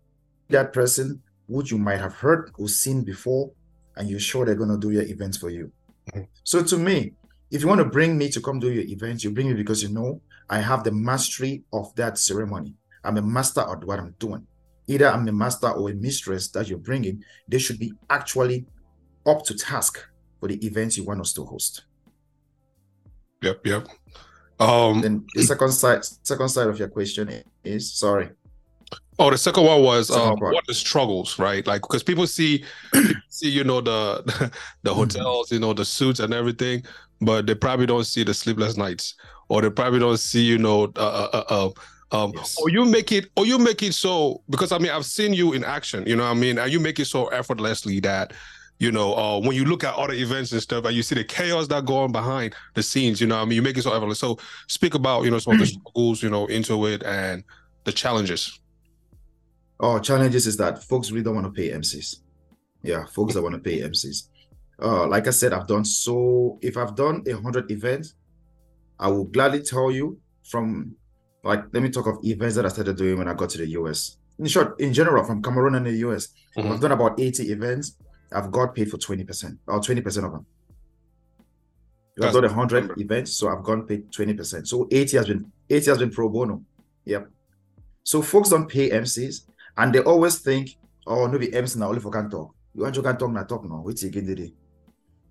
that 0.49 0.73
person 0.73 1.21
who 1.47 1.63
you 1.65 1.77
might 1.77 1.99
have 1.99 2.13
heard 2.13 2.51
or 2.57 2.67
seen 2.67 3.03
before, 3.03 3.51
and 3.95 4.09
you're 4.09 4.19
sure 4.19 4.45
they're 4.45 4.55
going 4.55 4.69
to 4.69 4.77
do 4.77 4.91
your 4.91 5.03
events 5.03 5.37
for 5.37 5.49
you. 5.49 5.71
Mm-hmm. 6.11 6.23
So 6.43 6.63
to 6.63 6.77
me, 6.77 7.13
if 7.51 7.61
you 7.61 7.67
want 7.67 7.79
to 7.79 7.85
bring 7.85 8.17
me 8.17 8.29
to 8.29 8.41
come 8.41 8.59
do 8.59 8.71
your 8.71 8.83
events, 8.83 9.23
you 9.23 9.31
bring 9.31 9.47
me 9.47 9.53
because 9.53 9.81
you 9.81 9.89
know 9.89 10.21
I 10.49 10.59
have 10.59 10.83
the 10.83 10.91
mastery 10.91 11.63
of 11.73 11.93
that 11.95 12.17
ceremony. 12.17 12.75
I'm 13.03 13.17
a 13.17 13.21
master 13.21 13.61
at 13.61 13.83
what 13.83 13.99
I'm 13.99 14.15
doing. 14.19 14.45
Either 14.89 15.07
I'm 15.07 15.27
a 15.27 15.31
master 15.31 15.69
or 15.69 15.91
a 15.91 15.93
mistress 15.93 16.49
that 16.49 16.67
you're 16.67 16.79
bringing. 16.79 17.23
They 17.47 17.59
should 17.59 17.77
be 17.77 17.93
actually 18.09 18.65
up 19.25 19.43
to 19.45 19.53
task 19.53 20.03
for 20.39 20.49
the 20.49 20.65
events 20.65 20.97
you 20.97 21.05
want 21.05 21.21
us 21.21 21.31
to 21.33 21.45
host. 21.45 21.83
Yep, 23.43 23.67
yep. 23.67 23.87
Um, 24.59 25.01
then 25.01 25.25
the 25.35 25.43
second 25.43 25.71
side, 25.71 26.03
second 26.03 26.49
side 26.49 26.67
of 26.67 26.79
your 26.79 26.89
question 26.89 27.43
is 27.63 27.93
sorry. 27.93 28.31
Oh, 29.19 29.29
the 29.29 29.37
second 29.37 29.65
one 29.65 29.83
was 29.83 30.09
um, 30.09 30.39
what 30.39 30.65
the 30.65 30.73
struggles, 30.73 31.37
right? 31.37 31.65
Like 31.67 31.81
because 31.81 32.01
people 32.01 32.25
see, 32.25 32.65
see, 33.29 33.49
you 33.49 33.63
know, 33.63 33.81
the 33.81 34.23
the 34.83 34.89
mm-hmm. 34.89 34.99
hotels, 34.99 35.51
you 35.51 35.59
know, 35.59 35.73
the 35.73 35.85
suits 35.85 36.19
and 36.19 36.33
everything, 36.33 36.83
but 37.21 37.45
they 37.45 37.53
probably 37.53 37.85
don't 37.85 38.05
see 38.05 38.23
the 38.23 38.33
sleepless 38.33 38.75
nights, 38.75 39.15
or 39.49 39.61
they 39.61 39.69
probably 39.69 39.99
don't 39.99 40.17
see, 40.17 40.41
you 40.41 40.57
know, 40.57 40.85
uh, 40.95 40.99
uh, 40.99 41.29
uh, 41.33 41.43
uh 41.49 41.69
um, 42.11 42.31
yes. 42.35 42.57
or 42.59 42.69
you 42.69 42.85
make 42.85 43.11
it, 43.11 43.29
or 43.35 43.45
you 43.45 43.59
make 43.59 43.83
it 43.83 43.93
so 43.93 44.41
because 44.49 44.71
I 44.71 44.77
mean 44.77 44.91
I've 44.91 45.05
seen 45.05 45.33
you 45.33 45.53
in 45.53 45.63
action, 45.63 46.05
you 46.07 46.15
know, 46.15 46.25
I 46.25 46.33
mean, 46.33 46.57
and 46.57 46.71
you 46.71 46.79
make 46.79 46.99
it 46.99 47.05
so 47.05 47.27
effortlessly 47.27 47.99
that 48.01 48.33
you 48.79 48.93
know, 48.93 49.13
uh, 49.13 49.39
when 49.41 49.57
you 49.57 49.65
look 49.65 49.83
at 49.83 49.93
other 49.95 50.13
events 50.13 50.53
and 50.53 50.61
stuff, 50.61 50.85
and 50.85 50.95
you 50.95 51.03
see 51.03 51.13
the 51.13 51.23
chaos 51.25 51.67
that 51.67 51.85
go 51.85 51.97
on 51.97 52.13
behind 52.13 52.55
the 52.75 52.81
scenes, 52.81 53.19
you 53.19 53.27
know, 53.27 53.37
I 53.37 53.43
mean, 53.43 53.57
you 53.57 53.61
make 53.61 53.77
it 53.77 53.81
so 53.81 53.91
effortless. 53.91 54.19
So, 54.19 54.39
speak 54.67 54.93
about 54.93 55.25
you 55.25 55.31
know 55.31 55.39
some 55.39 55.53
of 55.53 55.59
the 55.59 55.65
struggles, 55.65 56.23
you 56.23 56.29
know, 56.29 56.45
into 56.47 56.85
it 56.87 57.03
and 57.03 57.43
the 57.83 57.91
challenges. 57.91 58.59
Oh, 59.81 59.99
challenges 59.99 60.47
is 60.47 60.55
that 60.57 60.81
folks 60.83 61.11
really 61.11 61.23
don't 61.23 61.35
want 61.35 61.47
to 61.47 61.51
pay 61.51 61.71
MCs. 61.71 62.21
Yeah, 62.81 63.05
folks 63.05 63.33
that 63.33 63.41
want 63.41 63.55
to 63.55 63.59
pay 63.59 63.81
MCs. 63.81 64.29
Uh, 64.81 65.05
like 65.07 65.27
I 65.27 65.31
said, 65.31 65.51
I've 65.51 65.67
done 65.67 65.83
so. 65.83 66.57
If 66.61 66.77
I've 66.77 66.95
done 66.95 67.23
a 67.27 67.33
hundred 67.33 67.69
events, 67.71 68.15
I 68.97 69.09
will 69.09 69.25
gladly 69.25 69.61
tell 69.61 69.91
you 69.91 70.17
from 70.45 70.95
like 71.43 71.63
let 71.71 71.83
me 71.83 71.89
talk 71.89 72.07
of 72.07 72.19
events 72.23 72.55
that 72.55 72.65
I 72.65 72.69
started 72.69 72.97
doing 72.97 73.17
when 73.17 73.27
I 73.27 73.33
got 73.33 73.49
to 73.51 73.57
the 73.57 73.67
US. 73.67 74.17
In 74.37 74.45
short, 74.45 74.79
in 74.79 74.93
general, 74.93 75.23
from 75.23 75.41
Cameroon 75.41 75.75
and 75.75 75.85
the 75.85 75.95
US, 76.07 76.29
mm-hmm. 76.57 76.71
I've 76.71 76.79
done 76.79 76.91
about 76.91 77.19
80 77.19 77.51
events 77.51 77.95
I've 78.31 78.51
got 78.51 78.75
paid 78.75 78.89
for 78.89 78.97
20% 78.97 79.57
or 79.67 79.79
20% 79.79 80.25
of 80.25 80.31
them. 80.31 80.45
I've 82.21 82.33
done 82.33 82.43
100 82.43 82.99
events, 82.99 83.33
so 83.33 83.47
I've 83.47 83.63
gone 83.63 83.83
paid 83.83 84.11
20%. 84.11 84.67
So 84.67 84.87
80 84.91 85.17
has 85.17 85.27
been 85.27 85.51
80 85.69 85.85
has 85.89 85.97
been 85.99 86.11
pro 86.11 86.27
bono. 86.27 86.63
Yep. 87.05 87.29
So 88.03 88.21
folks 88.21 88.49
don't 88.49 88.67
pay 88.67 88.89
MCs 88.89 89.45
and 89.77 89.93
they 89.93 89.99
always 89.99 90.39
think, 90.39 90.75
oh, 91.07 91.27
no 91.27 91.39
be 91.39 91.53
MC 91.53 91.79
now 91.79 91.87
only 91.87 92.01
for 92.01 92.11
can 92.11 92.29
talk. 92.29 92.53
You 92.75 92.83
want 92.83 92.95
you 92.95 93.01
can 93.01 93.17
talk 93.17 93.31
now 93.31 93.43
talk 93.43 93.63
now. 93.63 93.81
Wait 93.85 94.03
again 94.03 94.25
today. 94.25 94.53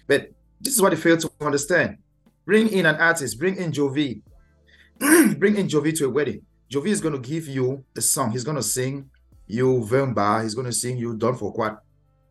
But 0.06 0.30
this 0.60 0.74
is 0.74 0.82
what 0.82 0.90
they 0.90 0.96
fail 0.96 1.18
to 1.18 1.30
understand. 1.40 1.98
Bring 2.46 2.68
in 2.68 2.86
an 2.86 2.96
artist, 2.96 3.38
bring 3.38 3.56
in 3.56 3.70
Jovi, 3.70 4.22
bring 5.38 5.56
in 5.56 5.68
Jovi 5.68 5.96
to 5.98 6.06
a 6.06 6.10
wedding. 6.10 6.42
Jovi 6.70 6.88
is 6.88 7.00
going 7.00 7.14
to 7.14 7.20
give 7.20 7.48
you 7.48 7.84
a 7.96 8.00
song. 8.00 8.30
He's 8.30 8.44
going 8.44 8.56
to 8.56 8.62
sing 8.62 9.10
you 9.46 9.86
Vemba. 9.88 10.42
He's 10.42 10.54
going 10.54 10.66
to 10.66 10.72
sing 10.72 10.98
you 10.98 11.16
Done 11.16 11.36
for 11.36 11.52
Quad. 11.52 11.78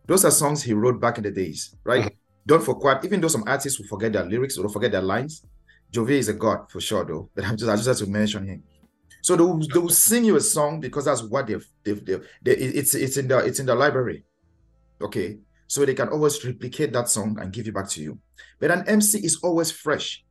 Those 0.05 0.23
are 0.25 0.31
songs 0.31 0.63
he 0.63 0.73
wrote 0.73 1.01
back 1.01 1.17
in 1.17 1.23
the 1.23 1.31
days, 1.31 1.75
right? 1.83 2.05
Mm-hmm. 2.05 2.15
Don't 2.45 2.63
forget, 2.63 3.03
even 3.03 3.19
though 3.19 3.27
some 3.27 3.43
artists 3.45 3.77
will 3.77 3.87
forget 3.87 4.13
their 4.13 4.23
lyrics 4.23 4.57
or 4.57 4.69
forget 4.69 4.91
their 4.91 5.01
lines, 5.01 5.43
Jovi 5.91 6.11
is 6.11 6.29
a 6.29 6.33
god 6.33 6.71
for 6.71 6.79
sure, 6.79 7.03
though. 7.03 7.29
But 7.35 7.45
I'm 7.45 7.57
just 7.57 7.69
I 7.69 7.75
just 7.75 7.87
have 7.87 7.97
to 7.97 8.07
mention 8.07 8.47
him. 8.47 8.63
So 9.21 9.35
they 9.35 9.43
will, 9.43 9.59
they 9.59 9.79
will 9.79 9.89
sing 9.89 10.23
you 10.23 10.37
a 10.37 10.41
song 10.41 10.79
because 10.79 11.05
that's 11.05 11.23
what 11.23 11.47
they've, 11.47 11.65
they've, 11.83 12.05
they've 12.05 12.25
they, 12.41 12.51
it's 12.53 12.95
it's 12.95 13.17
in 13.17 13.27
the 13.27 13.39
it's 13.39 13.59
in 13.59 13.65
the 13.65 13.75
library, 13.75 14.23
okay. 15.01 15.37
So 15.67 15.83
they 15.85 15.93
can 15.93 16.07
always 16.07 16.43
replicate 16.45 16.93
that 16.93 17.09
song 17.09 17.37
and 17.41 17.51
give 17.51 17.67
it 17.67 17.73
back 17.73 17.89
to 17.89 18.01
you. 18.01 18.19
But 18.59 18.71
an 18.71 18.87
MC 18.87 19.19
is 19.19 19.39
always 19.43 19.69
fresh. 19.69 20.23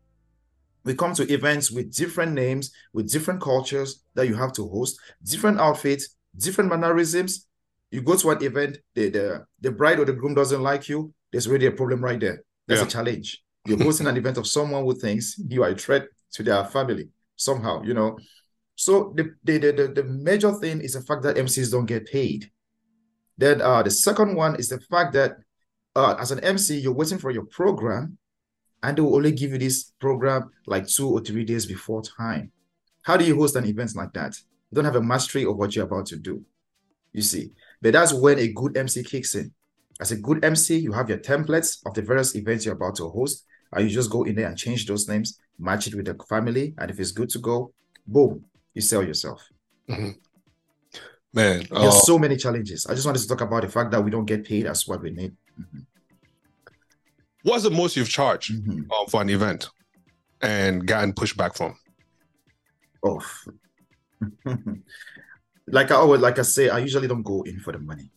We 0.87 0.95
come 0.95 1.13
to 1.15 1.31
events 1.31 1.71
with 1.71 1.93
different 1.93 2.33
names, 2.33 2.71
with 2.95 3.11
different 3.11 3.43
cultures 3.43 4.05
that 4.15 4.29
you 4.29 4.37
have 4.37 4.53
to 4.55 4.69
host, 4.69 4.99
different 5.25 5.61
outfits, 5.61 6.17
different 6.39 6.71
mannerisms, 6.71 7.47
you 7.91 8.03
go 8.03 8.17
to 8.17 8.31
an 8.31 8.43
event, 8.43 8.79
the, 8.95 9.11
the, 9.11 9.47
the 9.61 9.71
bride 9.71 9.99
or 9.99 10.05
the 10.05 10.13
groom 10.13 10.35
doesn't 10.35 10.63
like 10.63 10.89
you, 10.89 11.13
there's 11.33 11.47
already 11.47 11.67
a 11.67 11.73
problem 11.73 12.03
right 12.03 12.21
there. 12.21 12.43
There's 12.67 12.81
yeah. 12.81 12.87
a 12.87 12.91
challenge. 12.91 13.43
You're 13.67 13.83
hosting 13.83 14.07
an 14.07 14.17
event 14.17 14.39
of 14.39 14.47
someone 14.47 14.85
who 14.85 14.95
thinks 14.95 15.39
you 15.39 15.65
are 15.65 15.71
a 15.71 15.77
threat 15.77 16.07
to 16.33 16.43
their 16.43 16.65
family 16.65 17.09
somehow, 17.35 17.83
you 17.83 17.95
know. 17.95 18.17
So 18.77 19.13
the, 19.17 19.35
the, 19.43 19.59
the, 19.59 19.89
the 19.89 20.05
major 20.05 20.53
thing 20.53 20.81
is 20.81 20.93
the 20.93 21.01
fact 21.01 21.23
that 21.23 21.37
MCs 21.37 21.73
don't 21.73 21.87
get 21.87 22.07
paid. 22.07 22.51
Then 23.39 23.61
uh, 23.61 23.83
the 23.83 23.91
second 23.91 24.37
one 24.37 24.57
is 24.57 24.69
the 24.69 24.81
fact 24.81 25.15
that 25.15 25.37
uh, 25.97 26.15
as 26.19 26.31
an 26.31 26.41
MC, 26.41 26.79
you're 26.79 26.93
waiting 26.93 27.19
for 27.19 27.31
your 27.31 27.45
program, 27.47 28.19
and 28.83 28.97
they 28.97 29.01
will 29.01 29.17
only 29.17 29.33
give 29.33 29.53
you 29.53 29.59
this 29.59 29.93
program 29.99 30.51
like 30.67 30.87
two 30.87 31.09
or 31.09 31.21
three 31.21 31.45
days 31.45 31.67
before 31.67 32.03
time. 32.03 32.53
How 33.03 33.17
do 33.17 33.25
you 33.25 33.37
host 33.37 33.57
an 33.57 33.67
event 33.67 33.95
like 33.95 34.13
that? 34.15 34.37
You 34.71 34.77
don't 34.77 34.85
have 34.85 34.97
a 34.97 35.03
mastery 35.03 35.45
of 35.45 35.57
what 35.57 35.75
you're 35.75 35.87
about 35.87 36.07
to 36.07 36.17
do. 36.17 36.45
You 37.13 37.23
see, 37.23 37.53
but 37.81 37.93
that's 37.93 38.13
when 38.13 38.39
a 38.39 38.53
good 38.53 38.77
MC 38.77 39.03
kicks 39.03 39.35
in. 39.35 39.53
As 40.01 40.13
a 40.13 40.17
good 40.17 40.45
MC, 40.45 40.77
you 40.77 40.93
have 40.93 41.09
your 41.09 41.19
templates 41.19 41.79
of 41.87 41.95
the 41.95 42.03
various 42.03 42.35
events 42.35 42.67
you're 42.67 42.75
about 42.75 42.97
to 42.97 43.09
host, 43.09 43.45
and 43.73 43.85
you 43.85 43.95
just 43.95 44.11
go 44.11 44.25
in 44.25 44.35
there 44.35 44.49
and 44.49 44.59
change 44.59 44.87
those 44.87 45.09
names, 45.09 45.39
match 45.59 45.87
it 45.87 45.95
with 45.95 46.07
the 46.07 46.17
family, 46.29 46.75
and 46.79 46.91
if 46.91 47.01
it's 47.01 47.13
good 47.13 47.31
to 47.31 47.39
go, 47.39 47.73
boom, 48.07 48.45
you 48.75 48.83
sell 48.83 49.03
yourself. 49.03 49.43
Mm-hmm. 49.89 50.11
Man, 51.33 51.67
there's 51.71 51.71
uh, 51.71 51.91
so 51.91 52.19
many 52.19 52.37
challenges. 52.37 52.87
I 52.87 52.95
just 52.95 53.07
wanted 53.07 53.21
to 53.21 53.29
talk 53.29 53.41
about 53.41 53.63
the 53.63 53.69
fact 53.69 53.91
that 53.93 54.03
we 54.03 54.11
don't 54.11 54.25
get 54.25 54.45
paid 54.45 54.67
as 54.67 54.87
what 54.87 55.03
we 55.03 55.11
need. 55.11 55.33
Mm-hmm. 55.59 55.81
What's 57.47 57.63
the 57.63 57.71
most 57.71 57.95
you've 57.97 58.09
charged 58.09 58.53
mm-hmm. 58.53 58.91
uh, 58.91 59.07
for 59.09 59.23
an 59.23 59.31
event 59.31 59.69
and 60.43 60.85
gotten 60.85 61.13
pushback 61.13 61.57
from? 61.57 61.79
Oh, 63.05 63.23
like 65.69 65.93
I 65.93 65.95
always 65.95 66.21
like 66.21 66.41
I 66.41 66.43
say, 66.43 66.71
I 66.71 66.79
usually 66.79 67.07
don't 67.07 67.23
go 67.23 67.43
in 67.43 67.61
for 67.61 67.71
the 67.71 67.79
money. 67.79 68.11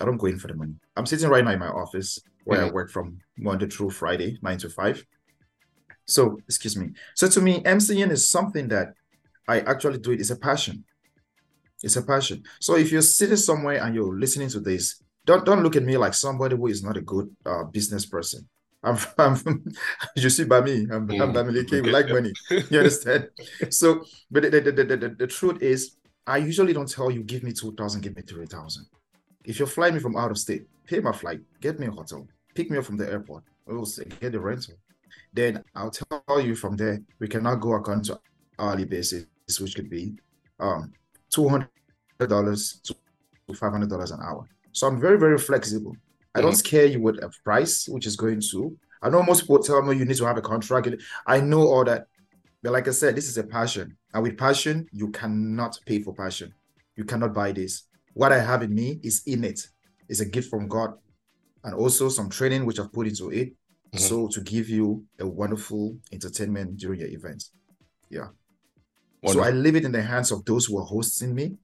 I 0.00 0.06
don't 0.06 0.16
go 0.16 0.24
in 0.24 0.38
for 0.38 0.48
the 0.48 0.54
money. 0.54 0.72
I'm 0.96 1.04
sitting 1.04 1.28
right 1.28 1.44
now 1.44 1.50
in 1.50 1.58
my 1.58 1.68
office 1.68 2.18
where 2.44 2.60
mm-hmm. 2.60 2.70
I 2.70 2.72
work 2.72 2.90
from 2.90 3.18
Monday 3.36 3.66
through 3.66 3.90
Friday, 3.90 4.38
nine 4.40 4.56
to 4.60 4.70
five. 4.70 5.04
So 6.06 6.38
excuse 6.48 6.78
me. 6.78 6.92
So 7.16 7.28
to 7.28 7.42
me, 7.42 7.60
MCN 7.60 8.10
is 8.10 8.26
something 8.26 8.68
that 8.68 8.94
I 9.48 9.60
actually 9.60 9.98
do 9.98 10.12
it. 10.12 10.20
It's 10.20 10.30
a 10.30 10.36
passion. 10.36 10.82
It's 11.82 11.96
a 11.96 12.02
passion. 12.02 12.44
So 12.58 12.76
if 12.76 12.90
you're 12.90 13.02
sitting 13.02 13.36
somewhere 13.36 13.84
and 13.84 13.94
you're 13.94 14.18
listening 14.18 14.48
to 14.48 14.60
this, 14.60 15.02
don't 15.30 15.44
don't 15.44 15.62
look 15.62 15.76
at 15.76 15.84
me 15.84 15.96
like 15.96 16.14
somebody 16.14 16.56
who 16.56 16.66
is 16.66 16.82
not 16.82 16.96
a 16.96 17.00
good 17.00 17.28
uh, 17.46 17.64
business 17.64 18.04
person. 18.04 18.48
I'm, 18.82 18.98
I'm 19.18 19.36
you 20.16 20.30
see 20.30 20.44
by 20.44 20.60
me, 20.60 20.86
I'm, 20.90 21.06
mm. 21.06 21.20
I'm. 21.22 21.82
We 21.82 21.92
like 21.92 22.08
money. 22.08 22.32
You 22.50 22.78
understand? 22.82 23.28
so, 23.68 24.04
but 24.30 24.42
the, 24.42 24.60
the, 24.60 24.72
the, 24.72 24.96
the, 24.96 25.08
the 25.22 25.26
truth 25.26 25.62
is, 25.62 25.96
I 26.26 26.38
usually 26.38 26.72
don't 26.72 26.90
tell 26.90 27.10
you, 27.10 27.22
give 27.22 27.42
me 27.42 27.52
2,000, 27.52 28.00
give 28.00 28.16
me 28.16 28.22
3,000. 28.22 28.86
If 29.44 29.58
you're 29.58 29.68
flying 29.68 29.94
me 29.94 30.00
from 30.00 30.16
out 30.16 30.30
of 30.30 30.38
state, 30.38 30.66
pay 30.86 31.00
my 31.00 31.12
flight, 31.12 31.40
get 31.60 31.78
me 31.78 31.86
a 31.86 31.90
hotel, 31.90 32.26
pick 32.54 32.70
me 32.70 32.78
up 32.78 32.84
from 32.84 32.96
the 32.96 33.08
airport, 33.08 33.44
we'll 33.66 33.86
say, 33.86 34.04
get 34.20 34.32
the 34.32 34.40
rental. 34.40 34.74
Then 35.32 35.62
I'll 35.76 35.92
tell 35.92 36.40
you 36.40 36.56
from 36.56 36.76
there, 36.76 37.00
we 37.20 37.28
cannot 37.28 37.60
go 37.60 37.74
according 37.74 38.04
to 38.04 38.20
hourly 38.58 38.84
basis, 38.84 39.26
which 39.60 39.74
could 39.76 39.90
be 39.90 40.14
um, 40.58 40.92
$200 41.32 41.68
to 42.18 42.94
$500 43.48 44.14
an 44.14 44.20
hour. 44.22 44.48
So 44.72 44.86
I'm 44.86 45.00
very, 45.00 45.18
very 45.18 45.38
flexible. 45.38 45.96
I 46.34 46.40
don't 46.40 46.52
mm-hmm. 46.52 46.58
scare 46.58 46.86
you 46.86 47.00
with 47.00 47.22
a 47.22 47.30
price, 47.44 47.88
which 47.88 48.06
is 48.06 48.16
going 48.16 48.40
to. 48.52 48.76
I 49.02 49.08
know 49.08 49.22
most 49.22 49.42
people 49.42 49.62
tell 49.62 49.82
me 49.82 49.96
you 49.96 50.04
need 50.04 50.16
to 50.18 50.26
have 50.26 50.36
a 50.36 50.42
contract. 50.42 50.88
I 51.26 51.40
know 51.40 51.62
all 51.62 51.84
that. 51.84 52.06
But 52.62 52.72
like 52.72 52.86
I 52.86 52.90
said, 52.90 53.16
this 53.16 53.28
is 53.28 53.38
a 53.38 53.44
passion. 53.44 53.96
And 54.12 54.22
with 54.22 54.36
passion, 54.36 54.86
you 54.92 55.10
cannot 55.10 55.78
pay 55.86 56.02
for 56.02 56.14
passion. 56.14 56.52
You 56.96 57.04
cannot 57.04 57.32
buy 57.32 57.52
this. 57.52 57.84
What 58.12 58.32
I 58.32 58.40
have 58.40 58.62
in 58.62 58.74
me 58.74 59.00
is 59.02 59.22
in 59.26 59.44
it. 59.44 59.66
It's 60.08 60.20
a 60.20 60.26
gift 60.26 60.50
from 60.50 60.68
God. 60.68 60.94
And 61.64 61.74
also 61.74 62.08
some 62.08 62.28
training 62.28 62.66
which 62.66 62.78
I've 62.78 62.92
put 62.92 63.06
into 63.06 63.30
it. 63.30 63.48
Mm-hmm. 63.48 63.98
So 63.98 64.28
to 64.28 64.40
give 64.42 64.68
you 64.68 65.04
a 65.18 65.26
wonderful 65.26 65.96
entertainment 66.12 66.76
during 66.76 67.00
your 67.00 67.08
events. 67.08 67.52
Yeah. 68.10 68.28
Wonderful. 69.22 69.44
So 69.44 69.48
I 69.48 69.52
leave 69.52 69.76
it 69.76 69.84
in 69.84 69.92
the 69.92 70.02
hands 70.02 70.30
of 70.30 70.44
those 70.44 70.66
who 70.66 70.78
are 70.78 70.84
hosting 70.84 71.34
me. 71.34 71.56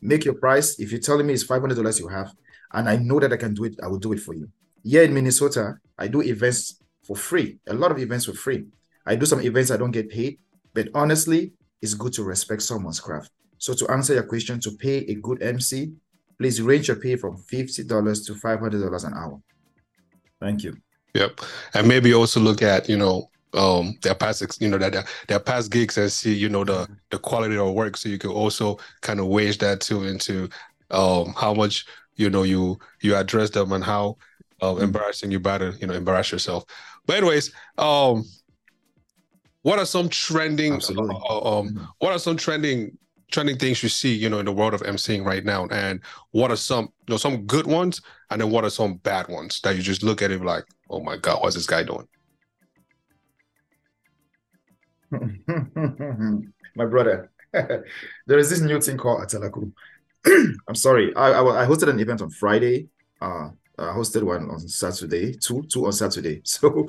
Make 0.00 0.24
your 0.24 0.34
price. 0.34 0.78
If 0.78 0.90
you're 0.92 1.00
telling 1.00 1.26
me 1.26 1.34
it's 1.34 1.46
$500 1.46 2.00
you 2.00 2.08
have, 2.08 2.32
and 2.72 2.88
I 2.88 2.96
know 2.96 3.18
that 3.20 3.32
I 3.32 3.36
can 3.36 3.54
do 3.54 3.64
it, 3.64 3.76
I 3.82 3.88
will 3.88 3.98
do 3.98 4.12
it 4.12 4.20
for 4.20 4.34
you. 4.34 4.48
Here 4.84 5.02
in 5.02 5.12
Minnesota, 5.12 5.78
I 5.98 6.08
do 6.08 6.22
events 6.22 6.80
for 7.02 7.16
free, 7.16 7.58
a 7.66 7.74
lot 7.74 7.90
of 7.90 7.98
events 7.98 8.26
for 8.26 8.34
free. 8.34 8.66
I 9.06 9.16
do 9.16 9.26
some 9.26 9.40
events 9.40 9.70
I 9.70 9.76
don't 9.76 9.90
get 9.90 10.10
paid, 10.10 10.38
but 10.74 10.88
honestly, 10.94 11.52
it's 11.80 11.94
good 11.94 12.12
to 12.14 12.22
respect 12.22 12.62
someone's 12.62 13.00
craft. 13.00 13.30
So 13.58 13.74
to 13.74 13.90
answer 13.90 14.14
your 14.14 14.24
question, 14.24 14.60
to 14.60 14.70
pay 14.72 14.98
a 14.98 15.14
good 15.14 15.42
MC, 15.42 15.92
please 16.38 16.62
range 16.62 16.88
your 16.88 16.96
pay 16.96 17.16
from 17.16 17.36
fifty 17.38 17.82
dollars 17.84 18.22
to 18.26 18.34
five 18.34 18.60
hundred 18.60 18.82
dollars 18.82 19.04
an 19.04 19.14
hour. 19.14 19.40
Thank 20.40 20.62
you. 20.62 20.76
Yep, 21.14 21.40
and 21.74 21.88
maybe 21.88 22.14
also 22.14 22.38
look 22.38 22.62
at 22.62 22.88
you 22.88 22.96
know 22.96 23.30
um 23.54 23.96
their 24.02 24.14
past 24.14 24.60
you 24.60 24.68
know 24.68 24.76
that 24.78 24.92
their, 24.92 25.04
their 25.26 25.40
past 25.40 25.70
gigs 25.70 25.96
and 25.96 26.12
see 26.12 26.34
you 26.34 26.48
know 26.48 26.64
the 26.64 26.86
the 27.10 27.18
quality 27.18 27.56
of 27.56 27.72
work 27.72 27.96
so 27.96 28.08
you 28.08 28.18
can 28.18 28.30
also 28.30 28.78
kind 29.00 29.20
of 29.20 29.26
wage 29.26 29.56
that 29.58 29.80
too 29.80 30.04
into 30.04 30.48
um, 30.90 31.32
how 31.36 31.54
much 31.54 31.86
you 32.16 32.28
know 32.30 32.42
you 32.42 32.78
you 33.00 33.14
address 33.16 33.50
them 33.50 33.72
and 33.72 33.84
how 33.84 34.16
uh, 34.62 34.76
embarrassing 34.76 35.30
you 35.30 35.40
better 35.40 35.74
you 35.80 35.86
know 35.86 35.94
embarrass 35.94 36.32
yourself. 36.32 36.64
But 37.06 37.16
anyways, 37.18 37.52
um, 37.78 38.24
what 39.62 39.78
are 39.78 39.86
some 39.86 40.08
trending? 40.08 40.74
Absolutely. 40.74 41.16
Uh, 41.28 41.58
um, 41.58 41.68
Mhm. 41.70 41.88
what 41.98 42.12
are 42.12 42.18
some 42.18 42.36
trending 42.36 42.96
trending 43.30 43.58
things 43.58 43.82
you 43.82 43.88
see 43.90 44.14
you 44.14 44.28
know 44.28 44.38
in 44.38 44.46
the 44.46 44.52
world 44.52 44.72
of 44.74 44.82
emceeing 44.82 45.24
right 45.24 45.44
now, 45.44 45.66
and 45.70 46.00
what 46.32 46.50
are 46.50 46.56
some 46.56 46.84
you 47.06 47.12
know 47.14 47.16
some 47.16 47.44
good 47.46 47.66
ones, 47.66 48.00
and 48.30 48.40
then 48.40 48.50
what 48.50 48.64
are 48.64 48.70
some 48.70 48.94
bad 48.98 49.28
ones 49.28 49.60
that 49.62 49.76
you 49.76 49.82
just 49.82 50.02
look 50.02 50.22
at 50.22 50.30
it 50.30 50.42
like, 50.42 50.64
oh 50.90 51.00
my 51.00 51.16
god, 51.16 51.42
what's 51.42 51.54
this 51.56 51.66
guy 51.66 51.82
doing? 51.82 52.06
My 56.76 56.84
brother, 56.84 57.30
there 57.52 58.38
is 58.38 58.50
this 58.50 58.60
new 58.60 58.80
thing 58.80 58.98
called 58.98 59.22
Atalaku. 59.22 59.72
I'm 60.68 60.74
sorry, 60.74 61.14
I, 61.14 61.32
I 61.32 61.62
I 61.64 61.66
hosted 61.66 61.88
an 61.88 62.00
event 62.00 62.22
on 62.22 62.30
Friday. 62.30 62.88
Uh, 63.20 63.50
I 63.78 63.92
hosted 63.94 64.22
one 64.22 64.50
on 64.50 64.58
Saturday, 64.60 65.34
two 65.34 65.62
two 65.62 65.86
on 65.86 65.92
Saturday. 65.92 66.42
So 66.44 66.88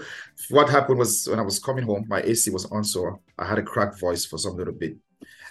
what 0.50 0.70
happened 0.70 1.00
was 1.00 1.28
when 1.30 1.40
I 1.40 1.44
was 1.44 1.60
coming 1.60 1.86
home, 1.86 2.06
my 2.08 2.22
AC 2.22 2.50
was 2.52 2.66
on, 2.66 2.84
so 2.84 3.22
I 3.38 3.46
had 3.46 3.60
a 3.60 3.64
cracked 3.64 4.00
voice 4.00 4.26
for 4.26 4.38
some 4.38 4.58
little 4.58 4.74
bit, 4.74 4.98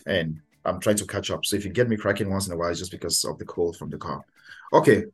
and 0.07 0.41
I'm 0.65 0.81
trying 0.81 0.97
to 0.97 1.07
catch 1.07 1.31
up. 1.31 1.47
So 1.47 1.57
if 1.57 1.65
you 1.65 1.71
get 1.71 1.89
me 1.89 1.97
cracking 1.97 2.31
once 2.31 2.47
in 2.49 2.53
a 2.53 2.57
while, 2.57 2.71
it's 2.71 2.81
just 2.81 2.91
because 2.91 3.25
of 3.25 3.39
the 3.39 3.45
cold 3.45 3.77
from 3.77 3.91
the 3.91 3.99
car. 3.99 4.25
Okay, 4.73 5.05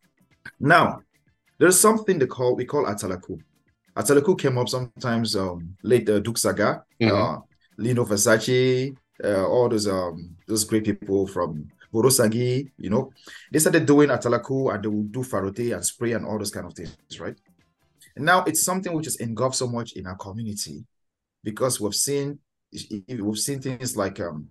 now 0.59 1.03
there's 1.59 1.79
something 1.79 2.19
they 2.19 2.27
call 2.27 2.57
we 2.57 2.65
call 2.65 2.87
Atalaku. 2.87 3.41
Atalaku 3.97 4.37
came 4.39 4.59
up 4.59 4.69
sometimes 4.69 5.37
um 5.37 5.77
late 5.83 6.09
uh, 6.09 6.19
Duke 6.19 6.39
Saga, 6.39 6.85
Mhm. 7.01 7.11
uh, 7.11 7.41
Lino 7.79 8.05
Versace, 8.05 8.95
uh, 9.23 9.47
all 9.47 9.69
those 9.69 9.87
um 9.89 10.37
those 10.49 10.65
great 10.65 10.85
people 10.85 11.27
from 11.27 11.69
Borosagi, 11.93 12.71
you 12.77 12.91
know, 12.91 13.13
they 13.53 13.61
started 13.61 13.87
doing 13.87 14.09
Atalaku 14.09 14.75
and 14.75 14.83
they 14.83 14.89
would 14.89 15.13
do 15.13 15.23
farote 15.23 15.73
and 15.73 15.85
spray 15.85 16.13
and 16.13 16.27
all 16.27 16.39
those 16.39 16.51
kind 16.51 16.67
of 16.67 16.75
things, 16.75 16.97
right? 17.21 17.37
And 18.17 18.25
now 18.25 18.43
it's 18.45 18.65
something 18.65 18.93
which 18.93 19.07
is 19.07 19.17
engulfed 19.17 19.57
so 19.57 19.69
much 19.69 19.93
in 19.93 20.07
our 20.07 20.17
community 20.17 20.85
because 21.45 21.81
we've 21.81 21.95
seen 21.95 22.39
we've 23.09 23.39
seen 23.39 23.61
things 23.61 23.97
like 23.97 24.19
um 24.21 24.49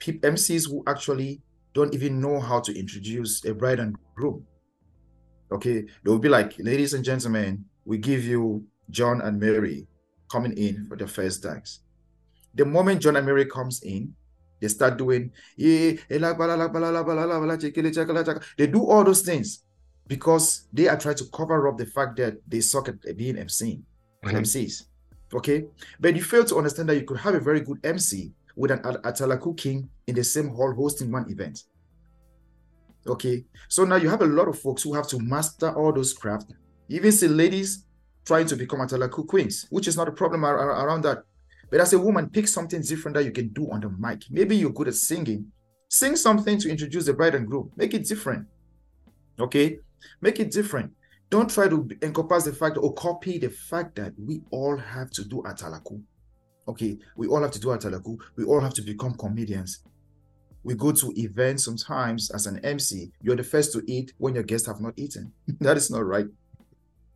MCs 0.00 0.68
who 0.68 0.82
actually 0.86 1.40
don't 1.72 1.94
even 1.94 2.20
know 2.20 2.40
how 2.40 2.60
to 2.60 2.78
introduce 2.78 3.42
a 3.46 3.54
bride 3.54 3.80
and 3.80 3.96
groom. 4.14 4.44
Okay, 5.50 5.84
they'll 6.02 6.18
be 6.18 6.28
like, 6.28 6.54
ladies 6.58 6.92
and 6.94 7.04
gentlemen, 7.04 7.64
we 7.84 7.98
give 7.98 8.24
you 8.24 8.64
John 8.92 9.20
and 9.22 9.40
Mary 9.40 9.86
coming 10.30 10.52
in 10.52 10.86
for 10.86 10.96
the 10.96 11.08
first 11.08 11.42
dance. 11.42 11.80
The 12.54 12.64
moment 12.64 13.00
John 13.02 13.16
and 13.16 13.26
Mary 13.26 13.46
comes 13.46 13.82
in, 13.82 14.14
they 14.60 14.68
start 14.68 14.96
doing 14.96 15.32
they 15.58 15.98
do 18.66 18.86
all 18.86 19.02
those 19.04 19.22
things 19.22 19.64
because 20.06 20.68
they 20.72 20.86
are 20.88 20.98
trying 20.98 21.16
to 21.16 21.24
cover 21.32 21.66
up 21.68 21.78
the 21.78 21.86
fact 21.86 22.16
that 22.18 22.36
they 22.46 22.60
suck 22.60 22.88
at 22.88 23.16
being 23.16 23.36
MC, 23.38 23.82
Mhm. 24.22 24.34
MCs. 24.44 24.84
Okay, 25.34 25.66
but 25.98 26.14
you 26.14 26.22
fail 26.22 26.44
to 26.44 26.56
understand 26.58 26.88
that 26.90 26.96
you 26.96 27.04
could 27.04 27.16
have 27.16 27.34
a 27.34 27.40
very 27.40 27.60
good 27.60 27.78
MC 27.84 28.32
with 28.54 28.70
an 28.70 28.80
At- 28.84 29.02
Atalaku 29.02 29.56
King 29.56 29.88
in 30.06 30.14
the 30.14 30.22
same 30.22 30.48
hall 30.50 30.72
hosting 30.74 31.10
one 31.10 31.28
event. 31.30 31.64
Okay, 33.06 33.44
so 33.68 33.84
now 33.84 33.96
you 33.96 34.08
have 34.10 34.22
a 34.22 34.26
lot 34.26 34.46
of 34.48 34.58
folks 34.58 34.82
who 34.82 34.92
have 34.94 35.08
to 35.08 35.18
master 35.18 35.70
all 35.74 35.92
those 35.92 36.12
craft. 36.12 36.52
You 36.86 36.96
even 36.98 37.12
see 37.12 37.28
ladies 37.28 37.84
trying 38.24 38.46
to 38.46 38.56
become 38.56 38.80
Atalaku 38.80 39.26
queens, 39.26 39.66
which 39.70 39.88
is 39.88 39.96
not 39.96 40.08
a 40.08 40.12
problem 40.12 40.44
ar- 40.44 40.58
ar- 40.58 40.86
around 40.86 41.02
that. 41.02 41.24
But 41.70 41.80
as 41.80 41.92
a 41.92 41.98
woman, 41.98 42.28
pick 42.28 42.48
something 42.48 42.82
different 42.82 43.16
that 43.16 43.24
you 43.24 43.32
can 43.32 43.48
do 43.48 43.70
on 43.70 43.80
the 43.80 43.88
mic. 43.88 44.24
Maybe 44.30 44.56
you're 44.56 44.70
good 44.70 44.88
at 44.88 44.94
singing. 44.94 45.50
Sing 45.88 46.16
something 46.16 46.58
to 46.58 46.70
introduce 46.70 47.06
the 47.06 47.14
bride 47.14 47.34
and 47.34 47.46
groom. 47.46 47.70
Make 47.76 47.94
it 47.94 48.04
different. 48.06 48.46
Okay? 49.40 49.78
Make 50.20 50.40
it 50.40 50.50
different. 50.50 50.92
Don't 51.30 51.48
try 51.48 51.68
to 51.68 51.88
encompass 52.02 52.44
the 52.44 52.52
fact 52.52 52.76
or 52.76 52.92
copy 52.92 53.38
the 53.38 53.48
fact 53.48 53.96
that 53.96 54.12
we 54.18 54.42
all 54.50 54.76
have 54.76 55.10
to 55.12 55.24
do 55.24 55.42
Atalaku. 55.46 56.02
Okay, 56.68 56.98
we 57.16 57.26
all 57.26 57.40
have 57.40 57.50
to 57.52 57.58
do 57.58 57.68
Atalaku. 57.68 58.18
We 58.36 58.44
all 58.44 58.60
have 58.60 58.74
to 58.74 58.82
become 58.82 59.14
comedians. 59.14 59.82
We 60.62 60.74
go 60.74 60.92
to 60.92 61.12
events 61.16 61.64
sometimes 61.64 62.30
as 62.30 62.46
an 62.46 62.64
MC. 62.64 63.10
You're 63.22 63.36
the 63.36 63.42
first 63.42 63.72
to 63.72 63.82
eat 63.86 64.12
when 64.18 64.34
your 64.34 64.44
guests 64.44 64.68
have 64.68 64.80
not 64.80 64.92
eaten. 64.96 65.32
that 65.60 65.76
is 65.76 65.90
not 65.90 66.04
right. 66.04 66.26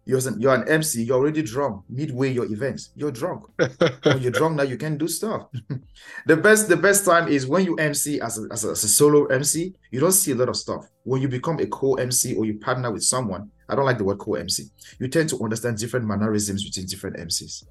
You're 0.07 0.21
an, 0.29 0.41
you're 0.41 0.55
an 0.55 0.69
MC. 0.69 1.03
You're 1.03 1.17
already 1.19 1.43
drunk 1.43 1.83
midway 1.89 2.33
your 2.33 2.45
events. 2.45 2.91
You're 2.95 3.11
drunk. 3.11 3.45
when 4.05 4.21
you're 4.23 4.31
drunk 4.31 4.57
now, 4.57 4.63
you 4.63 4.77
can 4.77 4.97
do 4.97 5.09
stuff. 5.09 5.49
the 6.27 6.37
best 6.37 6.69
the 6.69 6.77
best 6.77 7.05
time 7.05 7.27
is 7.27 7.47
when 7.47 7.65
you 7.65 7.75
MC 7.77 8.21
as 8.21 8.39
a, 8.39 8.47
as 8.53 8.65
a, 8.65 8.71
as 8.71 8.85
a 8.85 8.89
solo 8.89 9.27
MC. 9.27 9.75
You 9.91 9.99
don't 9.99 10.13
see 10.13 10.31
a 10.31 10.37
lot 10.37 10.49
of 10.49 10.57
stuff. 10.57 10.87
When 11.03 11.21
you 11.21 11.29
become 11.29 11.59
a 11.59 11.67
co-MC 11.67 12.37
or 12.37 12.45
you 12.45 12.59
partner 12.59 12.93
with 12.93 13.03
someone, 13.03 13.51
I 13.69 13.75
don't 13.75 13.85
like 13.85 13.99
the 13.99 14.05
word 14.05 14.19
co-MC. 14.19 14.65
You 15.01 15.09
tend 15.09 15.29
to 15.31 15.43
understand 15.43 15.79
different 15.79 16.07
mannerisms 16.07 16.63
between 16.65 16.87
different 16.87 17.17
MCs. 17.17 17.65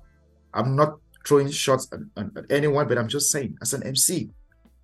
I'm 0.54 0.76
not 0.76 0.98
throwing 1.26 1.50
shots 1.50 1.88
at, 1.94 2.00
at- 2.22 2.38
at 2.38 2.52
anyone, 2.52 2.88
but 2.88 2.98
I'm 2.98 3.08
just 3.08 3.32
saying, 3.32 3.58
as 3.62 3.74
an 3.74 3.84
MC, 3.84 4.30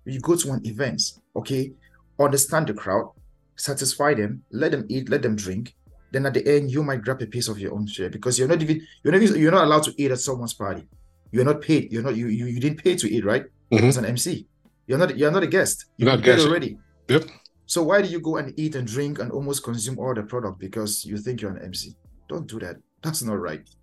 you 0.06 0.20
go 0.20 0.36
to 0.36 0.52
an 0.52 0.66
event, 0.66 1.02
okay, 1.36 1.72
understand 2.18 2.66
the 2.66 2.74
crowd, 2.74 3.12
satisfy 3.56 4.14
them, 4.14 4.42
let 4.50 4.72
them 4.72 4.86
eat, 4.88 5.08
let 5.10 5.22
them 5.22 5.36
drink. 5.36 5.74
Then 6.12 6.26
at 6.26 6.34
the 6.34 6.46
end, 6.46 6.70
you 6.70 6.82
might 6.84 7.02
grab 7.02 7.22
a 7.22 7.26
piece 7.26 7.48
of 7.48 7.58
your 7.58 7.72
own 7.72 7.86
share 7.86 8.10
because 8.10 8.38
you're 8.38 8.46
not 8.46 8.60
even 8.60 8.86
you're 9.02 9.12
not 9.12 9.22
you're 9.38 9.50
not 9.50 9.64
allowed 9.64 9.84
to 9.84 9.94
eat 9.96 10.10
at 10.10 10.20
someone's 10.20 10.52
party. 10.52 10.86
You're 11.30 11.46
not 11.46 11.62
paid. 11.62 11.90
You're 11.90 12.02
not 12.02 12.14
you 12.14 12.28
you, 12.28 12.46
you 12.46 12.60
didn't 12.60 12.84
pay 12.84 12.94
to 12.96 13.10
eat, 13.10 13.24
right? 13.24 13.46
Mm-hmm. 13.72 13.86
As 13.86 13.96
an 13.96 14.04
MC, 14.04 14.46
you're 14.86 14.98
not 14.98 15.16
you're 15.16 15.30
not 15.30 15.42
a 15.42 15.46
guest. 15.46 15.86
You 15.96 16.06
You're 16.06 16.16
not 16.16 16.22
guest. 16.24 16.46
already. 16.46 16.76
Yep. 17.08 17.24
So 17.64 17.82
why 17.82 18.02
do 18.02 18.08
you 18.08 18.20
go 18.20 18.36
and 18.36 18.52
eat 18.58 18.74
and 18.74 18.86
drink 18.86 19.18
and 19.20 19.32
almost 19.32 19.64
consume 19.64 19.98
all 19.98 20.12
the 20.14 20.22
product 20.22 20.58
because 20.58 21.06
you 21.06 21.16
think 21.16 21.40
you're 21.40 21.56
an 21.56 21.64
MC? 21.64 21.96
Don't 22.28 22.46
do 22.46 22.58
that. 22.60 22.76
That's 23.02 23.22
not 23.22 23.40
right. 23.40 23.66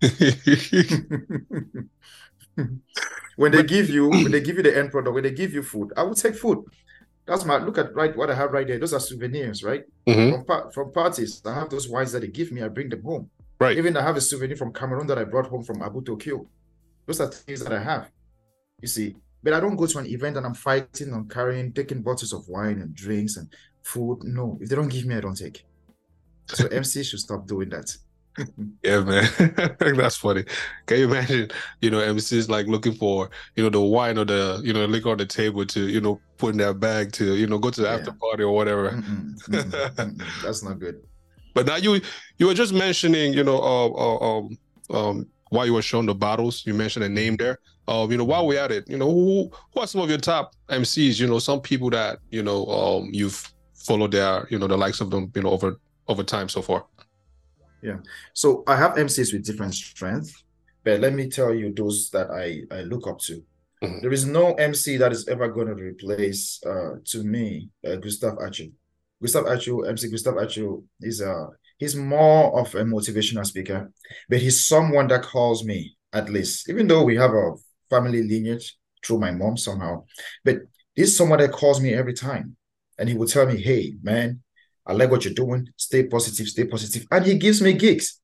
when 3.36 3.52
they 3.52 3.64
give 3.64 3.90
you 3.90 4.08
when 4.08 4.30
they 4.30 4.40
give 4.40 4.56
you 4.56 4.62
the 4.62 4.76
end 4.78 4.92
product, 4.92 5.14
when 5.14 5.24
they 5.24 5.32
give 5.32 5.52
you 5.52 5.64
food, 5.64 5.92
I 5.96 6.04
will 6.04 6.14
take 6.14 6.36
food. 6.36 6.64
That's 7.30 7.44
my 7.44 7.58
look 7.58 7.78
at 7.78 7.94
right 7.94 8.14
what 8.16 8.28
I 8.28 8.34
have 8.34 8.50
right 8.50 8.66
there. 8.66 8.80
Those 8.80 8.92
are 8.92 8.98
souvenirs, 8.98 9.62
right? 9.62 9.84
Mhm. 10.04 10.44
From 10.44 10.70
from 10.72 10.92
parties. 10.92 11.40
I 11.46 11.54
have 11.54 11.70
those 11.70 11.88
wines 11.88 12.10
that 12.10 12.22
they 12.22 12.26
give 12.26 12.50
me, 12.50 12.60
I 12.60 12.66
bring 12.66 12.88
them 12.88 13.04
home. 13.04 13.30
Right. 13.60 13.78
Even 13.78 13.96
I 13.96 14.02
have 14.02 14.16
a 14.16 14.20
souvenir 14.20 14.56
from 14.56 14.72
Cameroon 14.72 15.06
that 15.06 15.16
I 15.16 15.22
brought 15.22 15.46
home 15.46 15.62
from 15.62 15.80
Abu 15.80 16.02
Tokyo. 16.02 16.44
Those 17.06 17.20
are 17.20 17.28
things 17.28 17.62
that 17.62 17.72
I 17.72 17.80
have. 17.80 18.10
You 18.82 18.88
see, 18.88 19.16
but 19.44 19.52
I 19.52 19.60
don't 19.60 19.76
go 19.76 19.86
to 19.86 19.98
an 19.98 20.06
event 20.06 20.38
and 20.38 20.44
I'm 20.44 20.54
fighting 20.54 21.12
on 21.12 21.28
carrying, 21.28 21.72
taking 21.72 22.02
bottles 22.02 22.32
of 22.32 22.48
wine 22.48 22.80
and 22.80 22.92
drinks 22.96 23.36
and 23.36 23.46
food. 23.82 24.24
No, 24.24 24.58
if 24.60 24.68
they 24.68 24.74
don't 24.74 24.88
give 24.88 25.06
me, 25.06 25.14
I 25.14 25.20
don't 25.20 25.36
take. 25.36 25.64
So 26.46 26.66
MC 26.82 27.04
should 27.04 27.20
stop 27.20 27.46
doing 27.46 27.68
that. 27.68 27.96
Yeah, 28.82 29.00
man. 29.00 29.28
That's 29.78 30.16
funny. 30.16 30.44
Can 30.86 30.98
you 30.98 31.04
imagine, 31.06 31.50
you 31.80 31.90
know, 31.90 31.98
MCs 31.98 32.48
like 32.48 32.66
looking 32.66 32.94
for, 32.94 33.30
you 33.56 33.62
know, 33.62 33.70
the 33.70 33.80
wine 33.80 34.18
or 34.18 34.24
the, 34.24 34.60
you 34.64 34.72
know, 34.72 34.84
liquor 34.86 35.10
on 35.10 35.18
the 35.18 35.26
table 35.26 35.66
to, 35.66 35.88
you 35.88 36.00
know, 36.00 36.20
put 36.38 36.52
in 36.52 36.58
their 36.58 36.72
bag 36.72 37.12
to, 37.12 37.34
you 37.36 37.46
know, 37.46 37.58
go 37.58 37.70
to 37.70 37.80
the 37.82 37.88
Yeah. 37.88 37.94
after 37.94 38.12
party 38.12 38.42
or 38.44 38.54
whatever. 38.54 38.90
Mm-mm, 38.92 39.34
mm-mm. 39.48 40.42
That's 40.42 40.62
not 40.62 40.78
good. 40.78 41.02
But 41.54 41.66
now 41.66 41.76
you 41.76 42.00
you 42.38 42.46
were 42.46 42.54
just 42.54 42.72
mentioning, 42.72 43.32
you 43.34 43.44
know, 43.44 43.58
uh, 43.58 43.88
uh, 43.88 44.18
um, 44.38 44.58
um, 44.90 45.26
while 45.50 45.66
you 45.66 45.74
were 45.74 45.82
showing 45.82 46.06
the 46.06 46.14
bottles, 46.14 46.62
you 46.64 46.72
mentioned 46.74 47.04
a 47.04 47.08
name 47.08 47.36
there. 47.36 47.58
Um, 47.88 48.10
you 48.10 48.16
know, 48.16 48.24
while 48.24 48.46
we're 48.46 48.60
at 48.60 48.70
it, 48.70 48.88
you 48.88 48.96
know, 48.96 49.10
who 49.10 49.50
who 49.74 49.80
are 49.80 49.86
some 49.86 50.00
of 50.00 50.08
your 50.08 50.18
top 50.18 50.54
MCs? 50.68 51.18
You 51.18 51.26
know, 51.26 51.40
some 51.40 51.60
people 51.60 51.90
that 51.90 52.20
you 52.30 52.42
know, 52.42 52.66
um, 52.66 53.10
you've 53.12 53.52
followed 53.74 54.12
their, 54.12 54.46
you 54.48 54.58
know, 54.58 54.68
the 54.68 54.76
likes 54.78 55.00
of 55.00 55.10
them, 55.10 55.30
you 55.34 55.42
know, 55.42 55.50
over 55.50 55.76
over 56.06 56.22
time 56.22 56.48
so 56.48 56.62
far. 56.62 56.84
So 58.34 58.62
I 58.66 58.76
have 58.76 58.98
MCs 58.98 59.32
with 59.32 59.44
different 59.44 59.74
strengths, 59.74 60.44
but 60.84 61.00
let 61.00 61.12
me 61.12 61.28
tell 61.28 61.54
you 61.54 61.72
those 61.72 62.10
that 62.10 62.30
I, 62.30 62.62
I 62.74 62.82
look 62.82 63.06
up 63.06 63.18
to. 63.20 63.42
Mhm. 63.82 64.02
There 64.02 64.12
is 64.12 64.26
no 64.26 64.54
MC 64.54 64.96
that 64.98 65.12
is 65.12 65.26
ever 65.28 65.48
going 65.48 65.68
to 65.68 65.74
replace, 65.74 66.60
uh, 66.66 66.96
to 67.12 67.24
me, 67.24 67.70
uh, 67.86 67.96
Gustav 67.96 68.36
Achu. 68.38 68.72
Gustav 69.22 69.44
Achu, 69.46 69.88
MC 69.88 70.08
Gustav 70.10 70.34
Achu, 70.34 70.84
is 71.00 71.20
a 71.20 71.48
he's 71.78 71.96
more 71.96 72.58
of 72.60 72.74
a 72.74 72.84
motivational 72.84 73.46
speaker, 73.46 73.90
but 74.28 74.38
he's 74.40 74.66
someone 74.66 75.08
that 75.08 75.22
calls 75.22 75.64
me 75.64 75.96
at 76.12 76.28
least, 76.28 76.68
even 76.68 76.86
though 76.86 77.04
we 77.04 77.16
have 77.16 77.32
a 77.32 77.52
family 77.88 78.22
lineage 78.22 78.76
through 79.04 79.18
my 79.18 79.30
mom 79.30 79.56
somehow, 79.56 80.04
but 80.44 80.56
he's 80.94 81.16
someone 81.16 81.38
that 81.38 81.52
calls 81.52 81.80
me 81.80 81.94
every 81.94 82.12
time, 82.14 82.56
and 82.98 83.08
he 83.08 83.14
will 83.14 83.26
tell 83.26 83.46
me, 83.46 83.56
"Hey, 83.62 83.94
man, 84.02 84.42
I 84.90 84.92
like 84.92 85.10
what 85.10 85.24
you're 85.24 85.34
doing. 85.34 85.68
Stay 85.76 86.06
positive, 86.06 86.48
stay 86.48 86.64
positive. 86.64 87.06
And 87.12 87.24
he 87.24 87.38
gives 87.38 87.62
me 87.62 87.74
gigs. 87.74 88.20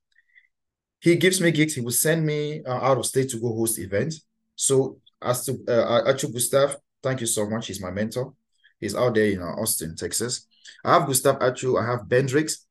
He 0.98 1.14
gives 1.14 1.40
me 1.40 1.52
gigs. 1.52 1.74
He 1.74 1.80
will 1.80 1.92
send 1.92 2.26
me 2.26 2.64
uh, 2.64 2.80
out 2.88 2.98
of 2.98 3.06
state 3.06 3.30
to 3.30 3.40
go 3.40 3.54
host 3.54 3.78
events. 3.78 4.22
So 4.56 4.98
as 5.22 5.44
to 5.44 5.52
uh, 5.68 6.10
Achu 6.10 6.32
Gustav, 6.32 6.76
thank 7.04 7.20
you 7.20 7.28
so 7.28 7.48
much. 7.48 7.68
He's 7.68 7.80
my 7.80 7.92
mentor. 7.92 8.34
He's 8.80 8.96
out 8.96 9.14
there 9.14 9.30
in 9.30 9.40
uh, 9.40 9.62
Austin, 9.62 9.94
Texas. 9.94 10.48
I 10.84 10.94
have 10.94 11.06
Gustav 11.06 11.38
Achu. 11.38 11.80
I 11.80 11.88
have 11.88 12.08
Bendrix. 12.08 12.64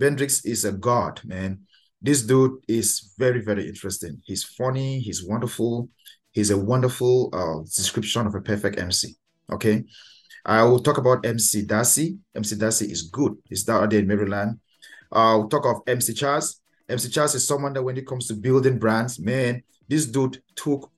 Bendrix 0.00 0.46
is 0.46 0.64
a 0.64 0.72
god, 0.72 1.20
man. 1.22 1.66
This 2.00 2.22
dude 2.22 2.58
is 2.66 3.12
very, 3.18 3.42
very 3.42 3.68
interesting. 3.68 4.22
He's 4.24 4.44
funny. 4.44 5.00
He's 5.00 5.22
wonderful. 5.22 5.90
He's 6.30 6.50
a 6.50 6.56
wonderful 6.56 7.28
uh, 7.34 7.62
description 7.64 8.26
of 8.26 8.34
a 8.34 8.40
perfect 8.40 8.78
MC. 8.78 9.14
Okay. 9.52 9.84
I 10.44 10.64
will 10.64 10.80
talk 10.80 10.98
about 10.98 11.24
MC 11.24 11.62
Darcy. 11.64 12.18
MC 12.34 12.56
Darcy 12.56 12.86
is 12.86 13.02
good. 13.02 13.36
He's 13.48 13.64
down 13.64 13.88
there 13.88 14.00
in 14.00 14.06
Maryland. 14.06 14.58
I'll 15.10 15.48
talk 15.48 15.66
of 15.66 15.82
MC 15.86 16.14
Charles. 16.14 16.60
MC 16.88 17.08
Charles 17.10 17.34
is 17.34 17.46
someone 17.46 17.72
that 17.74 17.82
when 17.82 17.96
it 17.96 18.06
comes 18.06 18.26
to 18.28 18.34
building 18.34 18.78
brands, 18.78 19.20
man, 19.20 19.62
this 19.88 20.06
dude 20.06 20.42
took 20.56 20.90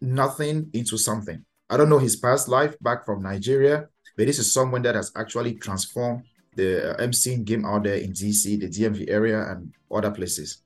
nothing 0.00 0.70
into 0.72 0.96
something. 0.96 1.44
I 1.70 1.76
don't 1.76 1.88
know 1.88 1.98
his 1.98 2.16
past 2.16 2.48
life 2.48 2.76
back 2.80 3.04
from 3.04 3.22
Nigeria, 3.22 3.88
but 4.16 4.26
this 4.26 4.38
is 4.38 4.52
someone 4.52 4.82
that 4.82 4.94
has 4.94 5.10
actually 5.16 5.54
transformed 5.54 6.24
the 6.54 6.92
uh, 6.92 7.02
MC 7.02 7.38
game 7.38 7.64
out 7.64 7.84
there 7.84 7.96
in 7.96 8.12
DC, 8.12 8.60
the 8.60 8.68
DMV 8.68 9.08
area, 9.08 9.50
and 9.50 9.72
other 9.90 10.10
places. 10.10 10.62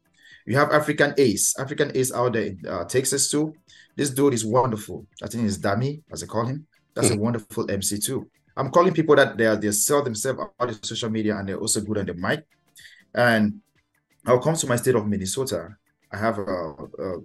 You 0.46 0.56
have 0.56 0.72
African 0.72 1.14
Ace, 1.18 1.54
African 1.58 1.92
Ace 1.96 2.12
out 2.12 2.32
there 2.32 2.46
in 2.46 2.60
uh, 2.68 2.84
Texas 2.84 3.30
too. 3.30 3.54
This 3.96 4.10
dude 4.10 4.34
is 4.34 4.44
wonderful. 4.44 5.06
I 5.22 5.28
think 5.28 5.44
it's 5.44 5.58
Dami, 5.58 6.02
as 6.12 6.22
I 6.22 6.26
call 6.26 6.46
him. 6.46 6.66
That's 6.96 7.10
a 7.10 7.16
wonderful 7.16 7.70
MC 7.70 7.98
too. 7.98 8.28
I'm 8.56 8.70
calling 8.70 8.94
people 8.94 9.14
that 9.16 9.36
they 9.36 9.44
are, 9.44 9.56
they 9.56 9.70
sell 9.70 10.02
themselves 10.02 10.40
on 10.58 10.82
social 10.82 11.10
media 11.10 11.36
and 11.36 11.46
they're 11.46 11.58
also 11.58 11.82
good 11.82 11.98
on 11.98 12.06
the 12.06 12.14
mic. 12.14 12.46
And 13.14 13.60
I'll 14.24 14.40
come 14.40 14.56
to 14.56 14.66
my 14.66 14.76
state 14.76 14.94
of 14.94 15.06
Minnesota. 15.06 15.76
I 16.10 16.16
have 16.16 16.38
a, 16.38 16.42
a, 16.42 17.20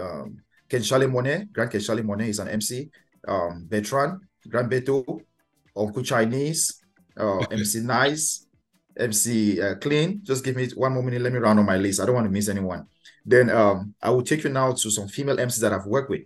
um, 0.00 0.40
Ken 0.68 0.82
Charlie 0.82 1.08
Monet, 1.08 1.48
Grand 1.52 1.72
Ken 1.72 1.80
Charlie 1.80 2.04
Monet 2.04 2.28
is 2.28 2.38
an 2.38 2.48
MC. 2.48 2.88
Um, 3.26 3.66
Bertrand, 3.68 4.20
Grand 4.48 4.70
Beto, 4.70 5.20
Uncle 5.76 6.02
Chinese, 6.04 6.82
uh, 7.16 7.38
MC 7.50 7.80
Nice, 7.80 8.46
MC 8.96 9.60
uh, 9.60 9.74
Clean. 9.76 10.20
Just 10.22 10.44
give 10.44 10.54
me 10.54 10.68
one 10.76 10.92
more 10.92 11.02
minute. 11.02 11.20
Let 11.22 11.32
me 11.32 11.40
round 11.40 11.58
on 11.58 11.66
my 11.66 11.76
list. 11.76 12.00
I 12.00 12.06
don't 12.06 12.14
want 12.14 12.26
to 12.26 12.30
miss 12.30 12.48
anyone. 12.48 12.86
Then 13.24 13.50
um, 13.50 13.92
I 14.00 14.10
will 14.10 14.22
take 14.22 14.44
you 14.44 14.50
now 14.50 14.72
to 14.72 14.90
some 14.90 15.08
female 15.08 15.36
MCs 15.36 15.60
that 15.60 15.72
I've 15.72 15.86
worked 15.86 16.10
with. 16.10 16.22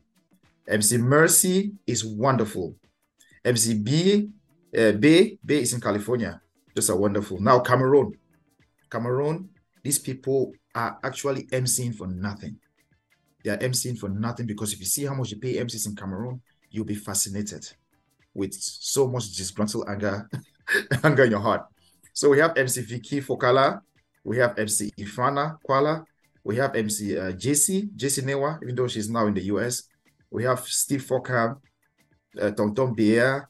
MC 0.68 0.98
Mercy 0.98 1.72
is 1.86 2.04
wonderful. 2.04 2.76
MC 3.44 3.74
B, 3.74 4.28
uh, 4.76 4.92
Bay, 4.92 5.38
Bay 5.44 5.62
is 5.62 5.72
in 5.72 5.80
California. 5.80 6.40
Just 6.74 6.90
a 6.90 6.96
wonderful. 6.96 7.40
Now 7.40 7.60
Cameroon, 7.60 8.12
Cameroon. 8.90 9.48
These 9.82 9.98
people 9.98 10.52
are 10.74 10.98
actually 11.02 11.44
MCing 11.44 11.94
for 11.94 12.06
nothing. 12.06 12.56
They 13.42 13.50
are 13.50 13.56
MCing 13.56 13.98
for 13.98 14.08
nothing 14.08 14.46
because 14.46 14.72
if 14.72 14.80
you 14.80 14.86
see 14.86 15.06
how 15.06 15.14
much 15.14 15.30
you 15.30 15.38
pay 15.38 15.54
MCs 15.54 15.86
in 15.86 15.96
Cameroon, 15.96 16.40
you'll 16.70 16.84
be 16.84 16.94
fascinated 16.94 17.66
with 18.34 18.52
so 18.54 19.08
much 19.08 19.32
disgruntled 19.34 19.88
anger, 19.88 20.28
anger 21.02 21.24
in 21.24 21.30
your 21.30 21.40
heart. 21.40 21.66
So 22.12 22.28
we 22.28 22.38
have 22.38 22.56
MC 22.56 22.82
Vicky 22.82 23.20
Fokala, 23.20 23.80
we 24.24 24.36
have 24.36 24.58
MC 24.58 24.92
Ifana 24.98 25.56
Kwala, 25.66 26.04
we 26.44 26.56
have 26.56 26.74
MC 26.76 27.18
uh, 27.18 27.32
JC, 27.32 27.90
JC 27.96 28.22
Newa, 28.24 28.62
even 28.62 28.74
though 28.74 28.88
she's 28.88 29.08
now 29.08 29.26
in 29.26 29.34
the 29.34 29.44
US. 29.44 29.84
We 30.30 30.44
have 30.44 30.60
Steve 30.60 31.02
Fokker, 31.04 31.56
uh, 32.40 32.50
Tom 32.50 32.74
Tom 32.74 32.94
Bier, 32.94 33.48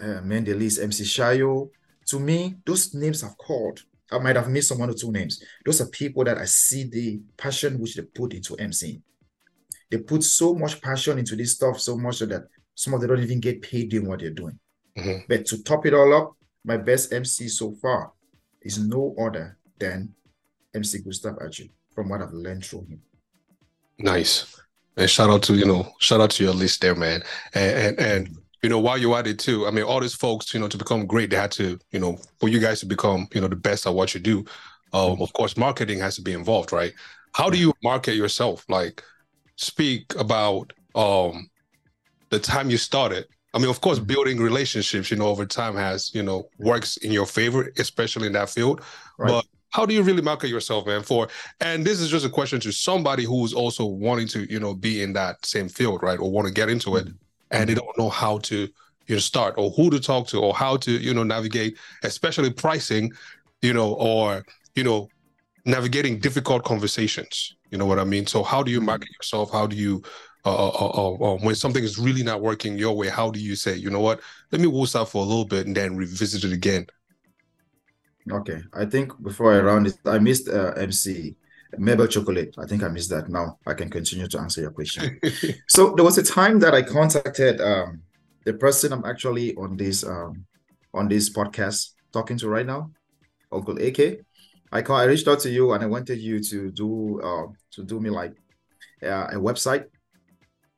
uh, 0.00 0.20
Mendelis, 0.22 0.82
MC 0.82 1.04
Shayo. 1.04 1.70
To 2.08 2.18
me, 2.18 2.56
those 2.64 2.94
names 2.94 3.22
I've 3.22 3.36
called, 3.36 3.82
I 4.10 4.18
might 4.18 4.36
have 4.36 4.48
missed 4.48 4.68
some 4.68 4.78
one 4.78 4.90
or 4.90 4.94
two 4.94 5.12
names. 5.12 5.42
Those 5.64 5.80
are 5.80 5.86
people 5.86 6.24
that 6.24 6.38
I 6.38 6.46
see 6.46 6.84
the 6.84 7.20
passion 7.36 7.78
which 7.78 7.96
they 7.96 8.02
put 8.02 8.32
into 8.32 8.56
MC. 8.56 9.00
They 9.90 9.98
put 9.98 10.22
so 10.22 10.54
much 10.54 10.80
passion 10.80 11.18
into 11.18 11.36
this 11.36 11.52
stuff, 11.52 11.80
so 11.80 11.96
much 11.96 12.16
so 12.16 12.26
that 12.26 12.42
some 12.74 12.94
of 12.94 13.00
them 13.00 13.10
don't 13.10 13.22
even 13.22 13.40
get 13.40 13.62
paid 13.62 13.90
doing 13.90 14.08
what 14.08 14.20
they're 14.20 14.30
doing. 14.30 14.58
Mm-hmm. 14.96 15.24
But 15.28 15.46
to 15.46 15.62
top 15.62 15.86
it 15.86 15.94
all 15.94 16.14
up, 16.14 16.36
my 16.64 16.76
best 16.76 17.12
MC 17.12 17.48
so 17.48 17.72
far 17.80 18.12
is 18.62 18.78
no 18.78 19.14
other 19.18 19.58
than 19.78 20.14
MC 20.74 20.98
Gustav 20.98 21.36
Achu, 21.36 21.70
from 21.94 22.08
what 22.08 22.22
I've 22.22 22.32
learned 22.32 22.64
from 22.64 22.86
him. 22.86 23.00
Nice. 23.98 24.60
And 24.98 25.08
shout 25.08 25.30
out 25.30 25.42
to, 25.44 25.54
you 25.54 25.64
know, 25.64 25.90
shout 26.00 26.20
out 26.20 26.30
to 26.32 26.44
your 26.44 26.52
list 26.52 26.80
there, 26.80 26.94
man. 26.94 27.22
And 27.54 27.76
and, 27.76 28.00
and 28.00 28.38
you 28.62 28.68
know, 28.68 28.80
while 28.80 28.98
you're 28.98 29.16
at 29.16 29.28
it 29.28 29.38
too, 29.38 29.66
I 29.66 29.70
mean, 29.70 29.84
all 29.84 30.00
these 30.00 30.14
folks, 30.14 30.52
you 30.52 30.58
know, 30.58 30.66
to 30.68 30.76
become 30.76 31.06
great, 31.06 31.30
they 31.30 31.36
had 31.36 31.52
to, 31.52 31.78
you 31.92 32.00
know, 32.00 32.18
for 32.40 32.48
you 32.48 32.58
guys 32.58 32.80
to 32.80 32.86
become, 32.86 33.28
you 33.32 33.40
know, 33.40 33.48
the 33.48 33.56
best 33.56 33.86
at 33.86 33.94
what 33.94 34.12
you 34.12 34.20
do. 34.20 34.44
Um, 34.92 35.22
of 35.22 35.32
course, 35.34 35.56
marketing 35.56 36.00
has 36.00 36.16
to 36.16 36.22
be 36.22 36.32
involved, 36.32 36.72
right? 36.72 36.92
How 37.32 37.48
do 37.48 37.56
you 37.58 37.72
market 37.82 38.14
yourself? 38.14 38.64
Like, 38.68 39.02
speak 39.56 40.14
about 40.16 40.72
um 40.94 41.48
the 42.30 42.40
time 42.40 42.68
you 42.68 42.76
started. 42.76 43.26
I 43.54 43.58
mean, 43.58 43.70
of 43.70 43.80
course, 43.80 43.98
building 43.98 44.38
relationships, 44.38 45.10
you 45.10 45.16
know, 45.16 45.28
over 45.28 45.46
time 45.46 45.74
has, 45.76 46.14
you 46.14 46.22
know, 46.22 46.48
works 46.58 46.96
in 46.98 47.12
your 47.12 47.26
favor, 47.26 47.72
especially 47.78 48.26
in 48.26 48.32
that 48.34 48.50
field. 48.50 48.82
Right. 49.16 49.30
But 49.30 49.46
how 49.70 49.84
do 49.84 49.94
you 49.94 50.02
really 50.02 50.22
market 50.22 50.48
yourself, 50.48 50.86
man? 50.86 51.02
For 51.02 51.28
and 51.60 51.84
this 51.84 52.00
is 52.00 52.10
just 52.10 52.26
a 52.26 52.30
question 52.30 52.60
to 52.60 52.72
somebody 52.72 53.24
who's 53.24 53.52
also 53.52 53.84
wanting 53.84 54.28
to, 54.28 54.50
you 54.50 54.60
know, 54.60 54.74
be 54.74 55.02
in 55.02 55.12
that 55.14 55.44
same 55.44 55.68
field, 55.68 56.02
right, 56.02 56.18
or 56.18 56.30
want 56.30 56.46
to 56.46 56.52
get 56.52 56.68
into 56.68 56.96
it, 56.96 57.06
mm-hmm. 57.06 57.16
and 57.50 57.68
they 57.68 57.74
don't 57.74 57.98
know 57.98 58.08
how 58.08 58.38
to, 58.38 58.68
you 59.06 59.14
know, 59.14 59.18
start 59.18 59.54
or 59.58 59.70
who 59.70 59.90
to 59.90 60.00
talk 60.00 60.26
to 60.28 60.40
or 60.40 60.54
how 60.54 60.76
to, 60.78 60.92
you 60.92 61.12
know, 61.14 61.24
navigate, 61.24 61.76
especially 62.02 62.50
pricing, 62.50 63.12
you 63.62 63.72
know, 63.72 63.94
or 63.94 64.44
you 64.74 64.84
know, 64.84 65.08
navigating 65.64 66.18
difficult 66.18 66.64
conversations. 66.64 67.56
You 67.70 67.78
know 67.78 67.86
what 67.86 67.98
I 67.98 68.04
mean? 68.04 68.26
So 68.26 68.42
how 68.42 68.62
do 68.62 68.70
you 68.70 68.78
mm-hmm. 68.78 68.86
market 68.86 69.10
yourself? 69.10 69.50
How 69.52 69.66
do 69.66 69.76
you 69.76 70.02
uh, 70.44 70.68
uh, 70.68 70.70
uh, 70.70 71.12
uh, 71.12 71.36
when 71.38 71.54
something 71.54 71.82
is 71.82 71.98
really 71.98 72.22
not 72.22 72.40
working 72.40 72.78
your 72.78 72.96
way, 72.96 73.08
how 73.08 73.30
do 73.30 73.40
you 73.40 73.54
say, 73.56 73.74
you 73.74 73.90
know 73.90 74.00
what, 74.00 74.20
let 74.52 74.60
me 74.60 74.66
woof 74.66 74.94
out 74.96 75.10
for 75.10 75.22
a 75.22 75.26
little 75.26 75.44
bit 75.44 75.66
and 75.66 75.76
then 75.76 75.96
revisit 75.96 76.44
it 76.44 76.52
again? 76.52 76.86
Okay, 78.30 78.60
I 78.74 78.84
think 78.84 79.20
before 79.22 79.54
I 79.54 79.60
round 79.60 79.86
it, 79.86 79.98
I 80.04 80.18
missed 80.18 80.48
uh, 80.48 80.72
MC 80.76 81.36
Mabel 81.76 82.06
Chocolate. 82.06 82.54
I 82.58 82.66
think 82.66 82.82
I 82.82 82.88
missed 82.88 83.10
that. 83.10 83.28
Now 83.28 83.58
I 83.66 83.74
can 83.74 83.90
continue 83.90 84.26
to 84.28 84.38
answer 84.38 84.60
your 84.60 84.70
question. 84.70 85.20
so 85.68 85.94
there 85.94 86.04
was 86.04 86.18
a 86.18 86.22
time 86.22 86.58
that 86.60 86.74
I 86.74 86.82
contacted 86.82 87.60
um, 87.60 88.02
the 88.44 88.54
person 88.54 88.92
I'm 88.92 89.04
actually 89.04 89.54
on 89.56 89.76
this 89.76 90.04
um, 90.04 90.44
on 90.94 91.08
this 91.08 91.30
podcast 91.30 91.92
talking 92.12 92.38
to 92.38 92.48
right 92.48 92.66
now, 92.66 92.90
Uncle 93.52 93.78
AK. 93.78 94.20
I 94.70 94.82
call, 94.82 94.96
I 94.96 95.04
reached 95.04 95.28
out 95.28 95.40
to 95.40 95.50
you 95.50 95.72
and 95.72 95.82
I 95.82 95.86
wanted 95.86 96.18
you 96.18 96.40
to 96.44 96.70
do 96.70 97.20
uh, 97.20 97.46
to 97.72 97.84
do 97.84 98.00
me 98.00 98.10
like 98.10 98.34
uh, 99.02 99.28
a 99.32 99.36
website. 99.36 99.84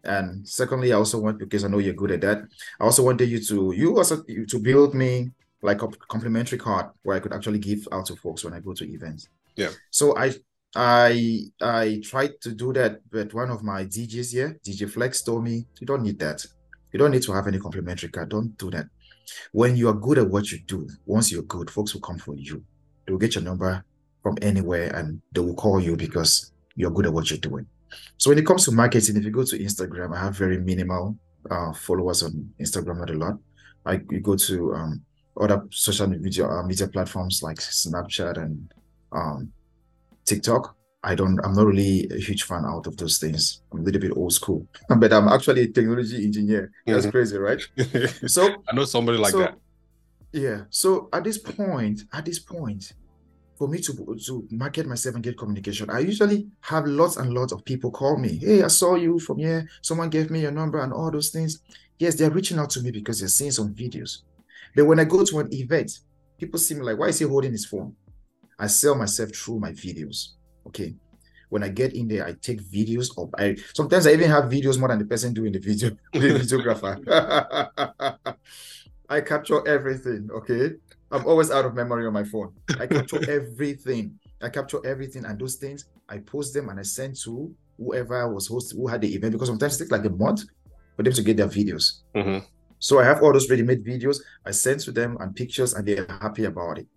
And 0.02 0.48
secondly, 0.48 0.92
I 0.92 0.96
also 0.96 1.20
want 1.20 1.38
because 1.38 1.64
I 1.64 1.68
know 1.68 1.78
you're 1.78 1.94
good 1.94 2.12
at 2.12 2.20
that. 2.22 2.42
I 2.80 2.84
also 2.84 3.02
wanted 3.02 3.28
you 3.28 3.40
to 3.44 3.72
you 3.72 3.96
also 3.96 4.22
to 4.22 4.58
build 4.58 4.94
me 4.94 5.30
like 5.62 5.82
a 5.82 5.88
complimentary 6.08 6.58
card 6.58 6.86
where 7.02 7.16
I 7.16 7.20
could 7.20 7.32
actually 7.32 7.58
give 7.58 7.86
out 7.92 8.06
to 8.06 8.16
folks 8.16 8.44
when 8.44 8.54
I 8.54 8.60
go 8.60 8.72
to 8.72 8.84
events. 8.92 9.28
Yeah. 9.56 9.70
So 9.90 10.16
I 10.16 10.34
I 10.74 11.50
I 11.60 12.00
tried 12.04 12.40
to 12.42 12.52
do 12.52 12.72
that, 12.74 13.00
but 13.10 13.34
one 13.34 13.50
of 13.50 13.62
my 13.62 13.84
DJs 13.84 14.32
here, 14.32 14.60
DJ 14.64 14.90
Flex, 14.90 15.22
told 15.22 15.44
me 15.44 15.66
you 15.80 15.86
don't 15.86 16.02
need 16.02 16.18
that. 16.20 16.44
You 16.92 16.98
don't 16.98 17.10
need 17.10 17.22
to 17.22 17.32
have 17.32 17.46
any 17.46 17.58
complimentary 17.58 18.08
card. 18.08 18.30
Don't 18.30 18.56
do 18.56 18.70
that. 18.70 18.86
When 19.52 19.76
you 19.76 19.88
are 19.88 19.94
good 19.94 20.18
at 20.18 20.28
what 20.28 20.50
you 20.50 20.58
do, 20.60 20.88
once 21.06 21.30
you're 21.30 21.42
good, 21.42 21.70
folks 21.70 21.94
will 21.94 22.00
come 22.00 22.18
for 22.18 22.34
you. 22.34 22.64
They'll 23.06 23.18
get 23.18 23.34
your 23.34 23.44
number 23.44 23.84
from 24.22 24.36
anywhere 24.42 24.94
and 24.94 25.20
they 25.32 25.40
will 25.40 25.54
call 25.54 25.80
you 25.80 25.96
because 25.96 26.52
you're 26.74 26.90
good 26.90 27.06
at 27.06 27.12
what 27.12 27.30
you're 27.30 27.38
doing. 27.38 27.66
So 28.16 28.30
when 28.30 28.38
it 28.38 28.46
comes 28.46 28.64
to 28.64 28.72
marketing, 28.72 29.16
if 29.16 29.24
you 29.24 29.30
go 29.30 29.44
to 29.44 29.58
Instagram, 29.58 30.16
I 30.16 30.20
have 30.20 30.36
very 30.36 30.58
minimal 30.58 31.16
uh, 31.50 31.72
followers 31.72 32.22
on 32.22 32.52
Instagram, 32.60 32.98
not 32.98 33.10
a 33.10 33.14
lot. 33.14 33.38
I 33.86 34.00
you 34.10 34.20
go 34.20 34.36
to 34.36 34.74
um, 34.74 35.02
other 35.36 35.66
social 35.70 36.06
media 36.06 36.46
uh, 36.46 36.62
media 36.62 36.88
platforms 36.88 37.42
like 37.42 37.58
Snapchat 37.58 38.36
and 38.36 38.72
um, 39.12 39.52
TikTok. 40.24 40.76
I 41.02 41.14
don't. 41.14 41.38
I'm 41.44 41.54
not 41.54 41.66
really 41.66 42.06
a 42.10 42.18
huge 42.18 42.42
fan 42.42 42.64
out 42.66 42.86
of 42.86 42.96
those 42.96 43.18
things. 43.18 43.62
I'm 43.72 43.80
a 43.80 43.82
little 43.82 44.00
bit 44.00 44.12
old 44.14 44.32
school, 44.32 44.66
but 44.88 45.12
I'm 45.12 45.28
actually 45.28 45.62
a 45.62 45.68
technology 45.68 46.24
engineer. 46.24 46.70
That's 46.86 47.06
mm-hmm. 47.06 47.10
crazy, 47.10 47.38
right? 47.38 47.62
So 48.28 48.62
I 48.68 48.74
know 48.74 48.84
somebody 48.84 49.18
like 49.18 49.32
so, 49.32 49.38
that. 49.38 49.54
Yeah. 50.32 50.62
So 50.70 51.08
at 51.12 51.24
this 51.24 51.38
point, 51.38 52.02
at 52.12 52.24
this 52.24 52.38
point, 52.38 52.92
for 53.56 53.66
me 53.68 53.78
to 53.80 54.18
to 54.26 54.46
market 54.50 54.86
myself 54.86 55.14
and 55.14 55.24
get 55.24 55.38
communication, 55.38 55.88
I 55.90 56.00
usually 56.00 56.48
have 56.60 56.86
lots 56.86 57.16
and 57.16 57.32
lots 57.32 57.52
of 57.52 57.64
people 57.64 57.90
call 57.90 58.18
me. 58.18 58.36
Hey, 58.36 58.62
I 58.62 58.68
saw 58.68 58.96
you 58.96 59.18
from 59.18 59.38
here. 59.38 59.68
Someone 59.82 60.10
gave 60.10 60.30
me 60.30 60.42
your 60.42 60.52
number 60.52 60.80
and 60.80 60.92
all 60.92 61.10
those 61.10 61.30
things. 61.30 61.60
Yes, 61.98 62.14
they're 62.14 62.30
reaching 62.30 62.58
out 62.58 62.70
to 62.70 62.82
me 62.82 62.90
because 62.90 63.20
they're 63.20 63.28
seeing 63.28 63.50
some 63.50 63.74
videos. 63.74 64.22
But 64.74 64.86
when 64.86 65.00
I 65.00 65.04
go 65.04 65.24
to 65.24 65.38
an 65.40 65.52
event, 65.52 66.00
people 66.38 66.58
see 66.58 66.74
me 66.74 66.82
like, 66.82 66.98
why 66.98 67.08
is 67.08 67.18
he 67.18 67.24
holding 67.26 67.52
his 67.52 67.66
phone? 67.66 67.94
I 68.58 68.66
sell 68.66 68.94
myself 68.94 69.34
through 69.34 69.60
my 69.60 69.72
videos. 69.72 70.30
Okay. 70.66 70.94
When 71.48 71.64
I 71.64 71.68
get 71.68 71.94
in 71.94 72.06
there, 72.06 72.26
I 72.26 72.34
take 72.40 72.62
videos 72.62 73.08
of 73.18 73.34
I 73.36 73.56
sometimes 73.74 74.06
I 74.06 74.12
even 74.12 74.30
have 74.30 74.44
videos 74.44 74.78
more 74.78 74.88
than 74.88 75.00
the 75.00 75.04
person 75.04 75.34
doing 75.34 75.52
the 75.52 75.58
video, 75.58 75.90
the 76.12 76.18
videographer. 76.18 76.96
I 79.08 79.20
capture 79.20 79.66
everything. 79.66 80.28
Okay. 80.32 80.72
I'm 81.10 81.26
always 81.26 81.50
out 81.50 81.64
of 81.64 81.74
memory 81.74 82.06
on 82.06 82.12
my 82.12 82.22
phone. 82.22 82.54
I 82.78 82.86
capture 82.86 83.28
everything. 83.28 84.18
I 84.40 84.48
capture 84.48 84.78
everything 84.86 85.24
and 85.24 85.38
those 85.38 85.56
things. 85.56 85.86
I 86.08 86.18
post 86.18 86.54
them 86.54 86.68
and 86.68 86.78
I 86.78 86.82
send 86.82 87.16
to 87.24 87.52
whoever 87.76 88.32
was 88.32 88.46
host 88.46 88.74
who 88.76 88.86
had 88.86 89.00
the 89.00 89.12
event 89.12 89.32
because 89.32 89.48
sometimes 89.48 89.74
it 89.74 89.78
takes 89.78 89.90
like 89.90 90.04
a 90.04 90.10
month 90.10 90.44
for 90.96 91.02
them 91.02 91.12
to 91.12 91.22
get 91.22 91.36
their 91.36 91.48
videos. 91.48 92.02
Mm-hmm. 92.14 92.46
So 92.80 92.98
I 92.98 93.04
have 93.04 93.22
all 93.22 93.32
those 93.32 93.48
ready-made 93.48 93.84
videos. 93.84 94.20
I 94.44 94.50
send 94.50 94.80
to 94.80 94.92
them 94.92 95.16
and 95.20 95.36
pictures, 95.36 95.74
and 95.74 95.86
they're 95.86 96.06
happy 96.20 96.46
about 96.46 96.78
it. 96.78 96.88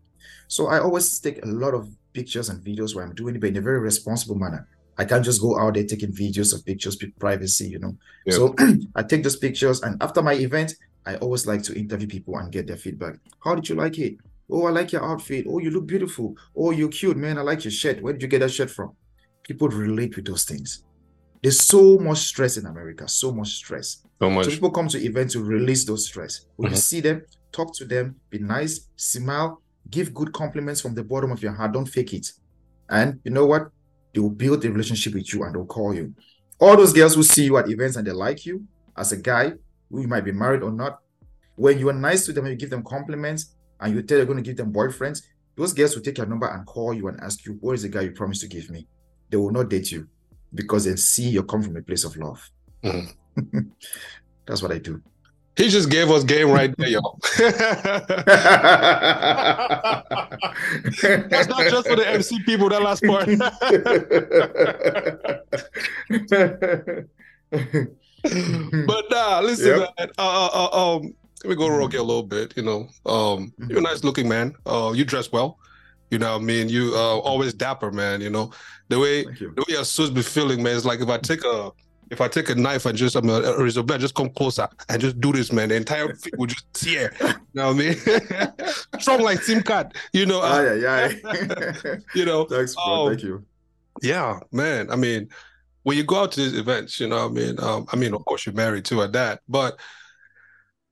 So 0.47 0.67
I 0.67 0.79
always 0.79 1.19
take 1.19 1.43
a 1.43 1.47
lot 1.47 1.73
of 1.73 1.87
pictures 2.13 2.49
and 2.49 2.63
videos 2.63 2.95
where 2.95 3.05
I'm 3.05 3.13
doing 3.13 3.35
it, 3.35 3.41
but 3.41 3.49
in 3.49 3.57
a 3.57 3.61
very 3.61 3.79
responsible 3.79 4.35
manner. 4.35 4.67
I 4.97 5.05
can't 5.05 5.25
just 5.25 5.41
go 5.41 5.59
out 5.59 5.73
there 5.73 5.83
taking 5.83 6.11
videos 6.11 6.53
of 6.53 6.65
pictures, 6.65 6.97
privacy, 7.19 7.67
you 7.69 7.79
know. 7.79 7.97
So 8.29 8.55
I 8.95 9.03
take 9.03 9.23
those 9.23 9.35
pictures, 9.35 9.81
and 9.81 10.01
after 10.01 10.21
my 10.21 10.33
event, 10.33 10.75
I 11.05 11.15
always 11.17 11.45
like 11.45 11.63
to 11.63 11.77
interview 11.77 12.07
people 12.07 12.37
and 12.37 12.51
get 12.51 12.67
their 12.67 12.77
feedback. 12.77 13.15
How 13.43 13.55
did 13.55 13.67
you 13.67 13.75
like 13.75 13.97
it? 13.99 14.17
Oh, 14.49 14.67
I 14.67 14.71
like 14.71 14.91
your 14.91 15.03
outfit. 15.03 15.45
Oh, 15.49 15.59
you 15.59 15.71
look 15.71 15.87
beautiful. 15.87 16.35
Oh, 16.55 16.71
you're 16.71 16.89
cute, 16.89 17.17
man. 17.17 17.37
I 17.37 17.41
like 17.41 17.63
your 17.63 17.71
shirt. 17.71 18.01
Where 18.01 18.13
did 18.13 18.21
you 18.21 18.27
get 18.27 18.39
that 18.39 18.51
shirt 18.51 18.69
from? 18.69 18.95
People 19.43 19.67
relate 19.67 20.15
with 20.15 20.25
those 20.25 20.45
things. 20.45 20.83
There's 21.43 21.59
so 21.59 21.97
much 21.99 22.19
stress 22.19 22.55
in 22.55 22.65
America, 22.65 23.05
so 23.07 23.33
much 23.33 23.49
stress. 23.55 23.97
So 24.21 24.29
much. 24.29 24.45
So 24.45 24.51
people 24.51 24.71
come 24.71 24.87
to 24.87 24.97
events 24.97 25.33
to 25.33 25.43
release 25.43 25.83
those 25.83 26.05
stress. 26.05 26.45
When 26.55 26.71
Mhm. 26.71 26.75
you 26.75 26.81
see 26.81 27.01
them, 27.01 27.23
talk 27.51 27.75
to 27.75 27.85
them, 27.85 28.15
be 28.29 28.39
nice, 28.39 28.87
smile, 28.95 29.61
give 29.89 30.13
good 30.13 30.31
compliments 30.31 30.79
from 30.79 30.95
the 30.95 31.03
bottom 31.03 31.31
of 31.33 31.43
your 31.43 31.51
heart. 31.51 31.73
Don't 31.73 31.85
fake 31.85 32.13
it. 32.13 32.31
And 32.89 33.19
you 33.25 33.31
know 33.31 33.45
what? 33.45 33.69
They 34.13 34.21
will 34.21 34.29
build 34.29 34.63
a 34.63 34.71
relationship 34.71 35.13
with 35.15 35.33
you 35.33 35.43
and 35.43 35.53
they'll 35.53 35.65
call 35.65 35.93
you. 35.93 36.13
All 36.59 36.77
those 36.77 36.93
girls 36.93 37.15
who 37.15 37.23
see 37.23 37.43
you 37.43 37.57
at 37.57 37.69
events 37.69 37.97
and 37.97 38.07
they 38.07 38.13
like 38.13 38.45
you 38.45 38.65
as 38.95 39.11
a 39.11 39.17
guy, 39.17 39.51
who 39.91 40.01
you 40.01 40.07
might 40.07 40.23
be 40.23 40.31
married 40.31 40.63
or 40.63 40.71
not, 40.71 41.01
when 41.55 41.77
you 41.77 41.89
are 41.89 41.99
nice 42.09 42.25
to 42.25 42.31
them 42.31 42.45
and 42.45 42.53
you 42.53 42.57
give 42.57 42.69
them 42.69 42.83
compliments 42.83 43.55
and 43.81 43.93
you 43.93 44.01
tell 44.01 44.17
you're 44.17 44.25
going 44.25 44.37
to 44.37 44.49
give 44.49 44.55
them 44.55 44.71
boyfriends, 44.71 45.23
those 45.57 45.73
girls 45.73 45.93
will 45.93 46.03
take 46.03 46.17
your 46.19 46.27
number 46.27 46.47
and 46.47 46.65
call 46.65 46.93
you 46.93 47.09
and 47.09 47.19
ask 47.19 47.45
you, 47.45 47.57
Where 47.59 47.75
is 47.75 47.81
the 47.81 47.89
guy 47.89 48.01
you 48.01 48.11
promised 48.11 48.41
to 48.41 48.47
give 48.47 48.69
me? 48.69 48.87
They 49.29 49.35
will 49.37 49.51
not 49.51 49.69
date 49.69 49.91
you 49.91 50.07
because 50.53 50.85
they 50.85 50.95
see 50.95 51.29
you 51.29 51.43
come 51.43 51.63
from 51.63 51.75
a 51.77 51.81
place 51.81 52.03
of 52.03 52.15
love. 52.17 52.49
Mhm. 52.83 53.13
That's 54.45 54.61
what 54.61 54.71
I 54.71 54.77
do. 54.79 55.01
He 55.55 55.69
just 55.69 55.89
gave 55.89 56.09
us 56.09 56.23
game 56.23 56.49
right 56.49 56.73
there, 56.77 56.89
y'all. 56.89 57.19
That's 61.29 61.47
not 61.47 61.69
just 61.69 61.87
for 61.87 61.95
the 61.95 62.05
MC 62.07 62.41
people, 62.43 62.69
that 62.69 62.81
last 62.81 63.03
part. 63.03 63.27
but 67.51 69.05
nah, 69.11 69.39
listen, 69.41 69.79
Yep. 69.79 69.89
man. 69.99 70.09
Uh, 70.17 70.47
uh, 70.47 70.69
uh, 70.71 70.95
um, 70.95 71.13
let 71.43 71.49
me 71.49 71.55
go 71.55 71.67
Mhm. 71.69 71.77
rogue 71.77 71.95
a 71.95 72.03
little 72.03 72.23
bit. 72.23 72.53
You 72.55 72.63
know, 72.63 72.87
um, 73.05 73.53
you're 73.69 73.79
a 73.79 73.81
Mhm. 73.81 73.83
nice 73.83 74.03
looking 74.03 74.27
man. 74.27 74.53
Uh, 74.65 74.91
you 74.95 75.05
dress 75.05 75.31
well. 75.31 75.57
You 76.13 76.19
know, 76.19 76.33
what 76.33 76.41
I 76.43 76.45
mean, 76.45 76.69
you 76.69 76.91
uh 76.95 77.17
always 77.19 77.53
dapper, 77.53 77.91
man. 77.91 78.21
You 78.21 78.29
know, 78.29 78.51
the 78.89 78.99
way 78.99 79.23
the 79.25 79.65
way 79.67 79.73
your 79.75 79.83
suits 79.83 80.11
be 80.11 80.21
feeling, 80.21 80.61
man. 80.61 80.75
It's 80.77 80.85
like 80.85 81.01
if 81.01 81.09
I 81.09 81.17
take 81.17 81.43
a 81.43 81.71
if 82.11 82.21
I 82.21 82.27
take 82.27 82.49
a 82.49 82.55
knife 82.55 82.85
and 82.85 82.95
just 82.95 83.15
I 83.17 83.21
mean, 83.21 83.43
a 83.43 83.57
razor 83.57 83.81
blade, 83.81 83.99
just 83.99 84.13
come 84.13 84.29
closer 84.29 84.67
and 84.89 85.01
just 85.01 85.19
do 85.19 85.33
this, 85.33 85.51
man. 85.51 85.69
The 85.69 85.75
entire 85.75 86.13
feet 86.21 86.37
will 86.37 86.45
just 86.45 86.71
tear. 86.73 87.11
You 87.19 87.27
know 87.55 87.73
what 87.73 87.75
I 87.75 88.49
mean? 88.49 88.99
Strong 88.99 89.21
like 89.21 89.41
SIM 89.41 89.63
card. 89.63 89.93
You 90.13 90.27
know. 90.27 90.41
uh, 90.41 90.79
aye, 90.85 91.15
aye. 91.15 91.97
you 92.13 92.25
know. 92.25 92.45
Thanks, 92.45 92.75
bro. 92.75 92.83
Um, 92.83 93.09
Thank 93.09 93.23
you. 93.23 93.43
Yeah, 94.03 94.39
man. 94.51 94.91
I 94.91 94.95
mean, 94.95 95.29
when 95.81 95.97
you 95.97 96.03
go 96.03 96.21
out 96.21 96.31
to 96.33 96.41
these 96.41 96.53
events, 96.59 96.99
you 96.99 97.07
know, 97.07 97.27
what 97.27 97.31
I 97.31 97.33
mean, 97.33 97.59
um, 97.59 97.85
I 97.91 97.95
mean, 97.95 98.13
of 98.13 98.23
course, 98.25 98.45
you're 98.45 98.53
married 98.55 98.85
too 98.85 99.01
at 99.01 99.13
that, 99.13 99.41
but 99.49 99.79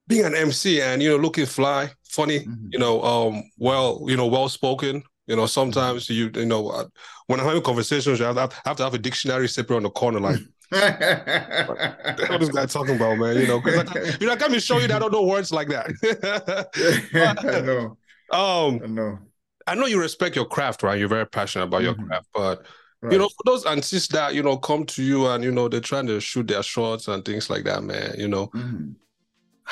being 0.08 0.24
an 0.24 0.34
MC 0.34 0.80
and 0.82 1.00
you 1.00 1.10
know, 1.10 1.16
looking 1.16 1.46
fly, 1.46 1.90
funny, 2.08 2.40
Mhm. 2.40 2.68
you 2.72 2.78
know, 2.78 3.00
um, 3.02 3.42
well, 3.58 4.04
you 4.08 4.16
know, 4.16 4.26
well 4.26 4.48
spoken. 4.48 5.02
You 5.26 5.36
know, 5.36 5.46
sometimes 5.46 6.08
you, 6.10 6.30
you 6.34 6.46
know, 6.46 6.68
uh, 6.68 6.84
when 7.26 7.38
I'm 7.40 7.46
having 7.46 7.62
conversations, 7.62 8.20
I 8.20 8.26
have, 8.32 8.38
I 8.38 8.48
have 8.66 8.76
to 8.78 8.82
have 8.84 8.94
a 8.94 8.98
dictionary 8.98 9.48
separate 9.48 9.76
on 9.76 9.82
the 9.84 9.90
corner, 9.90 10.20
like, 10.20 10.40
what 10.70 11.78
the 12.16 12.26
hell 12.26 12.38
this 12.38 12.48
guy 12.48 12.66
talking 12.66 12.96
about, 12.96 13.18
man? 13.18 13.36
You 13.36 13.46
know, 13.46 13.60
because 13.60 13.78
I, 13.78 13.84
you 14.20 14.26
know, 14.26 14.32
I 14.32 14.36
can't 14.36 14.52
be 14.52 14.60
showing 14.60 14.82
you 14.82 14.88
that 14.88 14.96
I 14.96 14.98
don't 14.98 15.12
know 15.12 15.24
words 15.24 15.52
like 15.52 15.68
that. 15.68 16.68
I 17.14 17.60
know. 17.60 17.96
um, 18.30 18.80
I 18.82 18.86
know. 18.86 19.18
I 19.66 19.74
know 19.76 19.86
you 19.86 20.00
respect 20.00 20.34
your 20.34 20.44
craft, 20.46 20.82
right? 20.82 20.98
You're 20.98 21.08
very 21.08 21.26
passionate 21.26 21.64
about 21.66 21.82
your 21.82 21.94
Mhm. 21.94 22.06
craft, 22.08 22.26
but 22.34 22.66
Right. 23.00 23.12
you 23.12 23.18
know, 23.18 23.28
for 23.28 23.42
those 23.44 23.66
aunties 23.66 24.06
that 24.08 24.34
you 24.34 24.42
know 24.44 24.56
come 24.56 24.84
to 24.86 25.02
you 25.02 25.26
and 25.26 25.42
you 25.42 25.50
know 25.50 25.68
they're 25.68 25.80
trying 25.80 26.06
to 26.06 26.20
shoot 26.20 26.46
their 26.46 26.62
shots 26.62 27.08
and 27.08 27.24
things 27.24 27.50
like 27.50 27.64
that, 27.64 27.82
man. 27.82 28.14
You 28.18 28.28
know, 28.28 28.46
Mhm. 28.54 28.94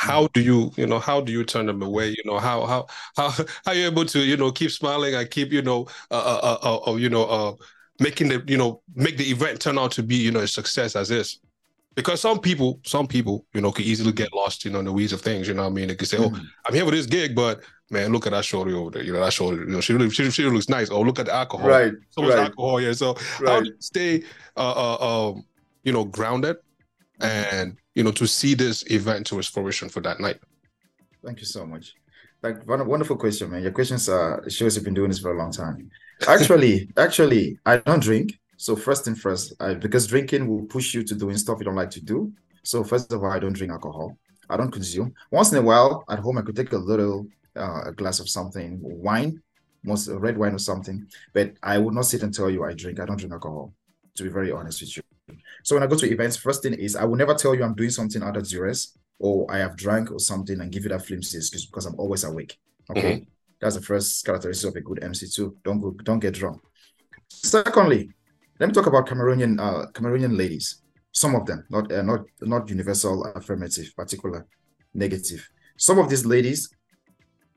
How 0.00 0.26
do 0.28 0.40
you, 0.40 0.72
you 0.78 0.86
know, 0.86 0.98
how 0.98 1.20
do 1.20 1.30
you 1.30 1.44
turn 1.44 1.66
them 1.66 1.82
away? 1.82 2.08
You 2.08 2.22
know, 2.24 2.38
how 2.38 2.64
how 2.64 2.86
how 3.16 3.28
how 3.30 3.44
are 3.66 3.74
you 3.74 3.84
able 3.84 4.06
to, 4.06 4.20
you 4.20 4.34
know, 4.34 4.50
keep 4.50 4.70
smiling 4.70 5.14
and 5.14 5.30
keep, 5.30 5.52
you 5.52 5.60
know, 5.60 5.88
uh, 6.10 6.38
uh, 6.42 6.58
uh, 6.62 6.90
uh 6.90 6.94
you 6.96 7.10
know, 7.10 7.24
uh, 7.24 7.52
making 7.98 8.28
the, 8.30 8.42
you 8.46 8.56
know, 8.56 8.80
make 8.94 9.18
the 9.18 9.24
event 9.24 9.60
turn 9.60 9.78
out 9.78 9.92
to 9.92 10.02
be, 10.02 10.16
you 10.16 10.30
know, 10.30 10.40
a 10.40 10.48
success 10.48 10.96
as 10.96 11.10
is. 11.10 11.38
Because 11.94 12.18
some 12.18 12.40
people, 12.40 12.80
some 12.82 13.06
people, 13.06 13.44
you 13.52 13.60
know, 13.60 13.70
can 13.70 13.84
easily 13.84 14.12
get 14.12 14.32
lost, 14.32 14.64
you 14.64 14.70
know, 14.70 14.78
in 14.78 14.86
the 14.86 14.92
weeds 14.92 15.12
of 15.12 15.20
things. 15.20 15.46
You 15.46 15.52
know 15.52 15.64
what 15.64 15.72
I 15.72 15.74
mean? 15.74 15.88
They 15.88 15.96
can 15.96 16.06
say, 16.06 16.16
"Oh, 16.16 16.30
Mhm. 16.30 16.46
I'm 16.66 16.74
here 16.74 16.84
for 16.86 16.92
this 16.92 17.04
gig, 17.04 17.34
but 17.34 17.60
man, 17.90 18.10
look 18.10 18.26
at 18.26 18.32
that 18.32 18.44
shorty 18.46 18.72
over 18.72 18.90
there. 18.90 19.02
You 19.02 19.12
know, 19.12 19.20
that 19.20 19.34
shorty, 19.34 19.58
you 19.58 19.66
know, 19.66 19.82
she 19.82 19.92
really, 19.92 20.08
she, 20.08 20.30
she 20.30 20.44
looks 20.44 20.70
nice. 20.70 20.88
Oh, 20.88 21.02
look 21.02 21.18
at 21.18 21.26
the 21.26 21.34
alcohol. 21.34 21.68
Right. 21.68 21.92
So 22.08 22.22
much 22.22 22.30
right. 22.30 22.44
alcohol 22.44 22.78
here. 22.78 22.94
So 22.94 23.14
how 23.44 23.56
Right. 23.56 23.64
do 23.64 23.68
you 23.68 23.76
stay 23.80 24.22
uh, 24.56 24.96
uh 24.96 25.28
um 25.30 25.44
you 25.84 25.92
know 25.92 26.04
grounded 26.04 26.56
and 27.20 27.76
you 28.00 28.04
know 28.04 28.12
to 28.12 28.26
see 28.26 28.54
this 28.54 28.82
event 28.90 29.26
to 29.26 29.38
its 29.38 29.48
fruition 29.48 29.88
for 29.88 30.00
that 30.00 30.20
night 30.20 30.38
Thank 31.24 31.40
you 31.40 31.46
so 31.46 31.66
much. 31.66 31.94
Like 32.42 32.66
won- 32.66 32.86
wonderful 32.86 33.16
question, 33.16 33.50
man. 33.50 33.62
Your 33.62 33.72
questions 33.72 34.08
uh 34.08 34.38
shows 34.48 34.74
you've 34.74 34.84
been 34.84 34.94
doing 34.94 35.10
this 35.10 35.18
for 35.18 35.32
a 35.32 35.38
long 35.38 35.52
time. 35.52 35.90
Actually, 36.26 36.90
actually, 36.96 37.58
I 37.66 37.78
don't 37.78 38.02
drink. 38.02 38.38
So 38.56 38.76
first 38.76 39.06
and 39.06 39.18
first, 39.18 39.54
I, 39.60 39.74
because 39.74 40.06
drinking 40.06 40.46
will 40.48 40.64
push 40.66 40.94
you 40.94 41.02
to 41.04 41.14
doing 41.14 41.36
stuff 41.36 41.58
you 41.58 41.64
don't 41.64 41.76
like 41.76 41.90
to 41.90 42.00
do. 42.02 42.32
So 42.62 42.84
first 42.84 43.12
of 43.12 43.22
all, 43.22 43.30
I 43.30 43.38
don't 43.38 43.54
drink 43.54 43.72
alcohol. 43.72 44.16
I 44.48 44.56
don't 44.56 44.70
consume. 44.70 45.14
Once 45.30 45.52
in 45.52 45.58
a 45.58 45.62
while, 45.62 46.04
at 46.08 46.18
home, 46.18 46.38
I 46.38 46.42
could 46.42 46.56
take 46.56 46.72
a 46.72 46.78
little 46.78 47.26
uh, 47.56 47.82
a 47.86 47.92
glass 47.92 48.20
of 48.20 48.28
something, 48.28 48.78
wine, 48.82 49.42
most 49.82 50.08
red 50.08 50.36
wine 50.36 50.54
or 50.54 50.58
something. 50.58 51.06
But 51.32 51.54
I 51.62 51.78
would 51.78 51.94
not 51.94 52.06
sit 52.06 52.22
and 52.22 52.34
tell 52.34 52.50
you 52.50 52.64
I 52.64 52.74
drink. 52.74 53.00
I 53.00 53.06
don't 53.06 53.16
drink 53.18 53.32
alcohol. 53.32 53.74
To 54.16 54.22
be 54.22 54.28
very 54.28 54.50
honest 54.52 54.80
with 54.80 54.96
you. 54.96 55.02
So 55.62 55.76
when 55.76 55.82
I 55.82 55.86
go 55.86 55.96
to 55.96 56.10
events, 56.10 56.36
first 56.36 56.62
thing 56.62 56.74
is 56.74 56.96
I 56.96 57.04
will 57.04 57.16
never 57.16 57.34
tell 57.34 57.54
you 57.54 57.64
I'm 57.64 57.74
doing 57.74 57.90
something 57.90 58.22
out 58.22 58.36
of 58.36 58.48
duress 58.48 58.96
or 59.18 59.46
I 59.52 59.58
have 59.58 59.76
drank 59.76 60.10
or 60.10 60.18
something 60.18 60.60
and 60.60 60.72
give 60.72 60.84
you 60.84 60.88
that 60.90 61.04
flimsy 61.04 61.38
excuse 61.38 61.66
because 61.66 61.86
I'm 61.86 61.94
always 61.96 62.24
awake. 62.24 62.58
Okay. 62.90 63.26
That's 63.60 63.76
the 63.76 63.82
first 63.82 64.24
characteristic 64.24 64.70
of 64.70 64.76
a 64.76 64.80
good 64.80 65.04
MC 65.04 65.28
too. 65.28 65.56
Don't 65.62 65.80
go, 65.80 65.90
don't 66.02 66.18
get 66.18 66.34
drunk. 66.34 66.60
Secondly, 67.28 68.10
let 68.58 68.68
me 68.68 68.72
talk 68.72 68.86
about 68.86 69.06
Cameroonian 69.06 69.60
uh 69.60 69.86
Cameroonian 69.92 70.36
ladies. 70.36 70.82
Some 71.12 71.34
of 71.34 71.44
them, 71.46 71.64
not 71.70 71.90
uh, 71.92 72.02
not 72.02 72.24
not 72.40 72.68
universal 72.68 73.24
affirmative, 73.34 73.92
particular 73.96 74.46
negative. 74.94 75.48
Some 75.76 75.98
of 75.98 76.08
these 76.08 76.24
ladies, 76.24 76.70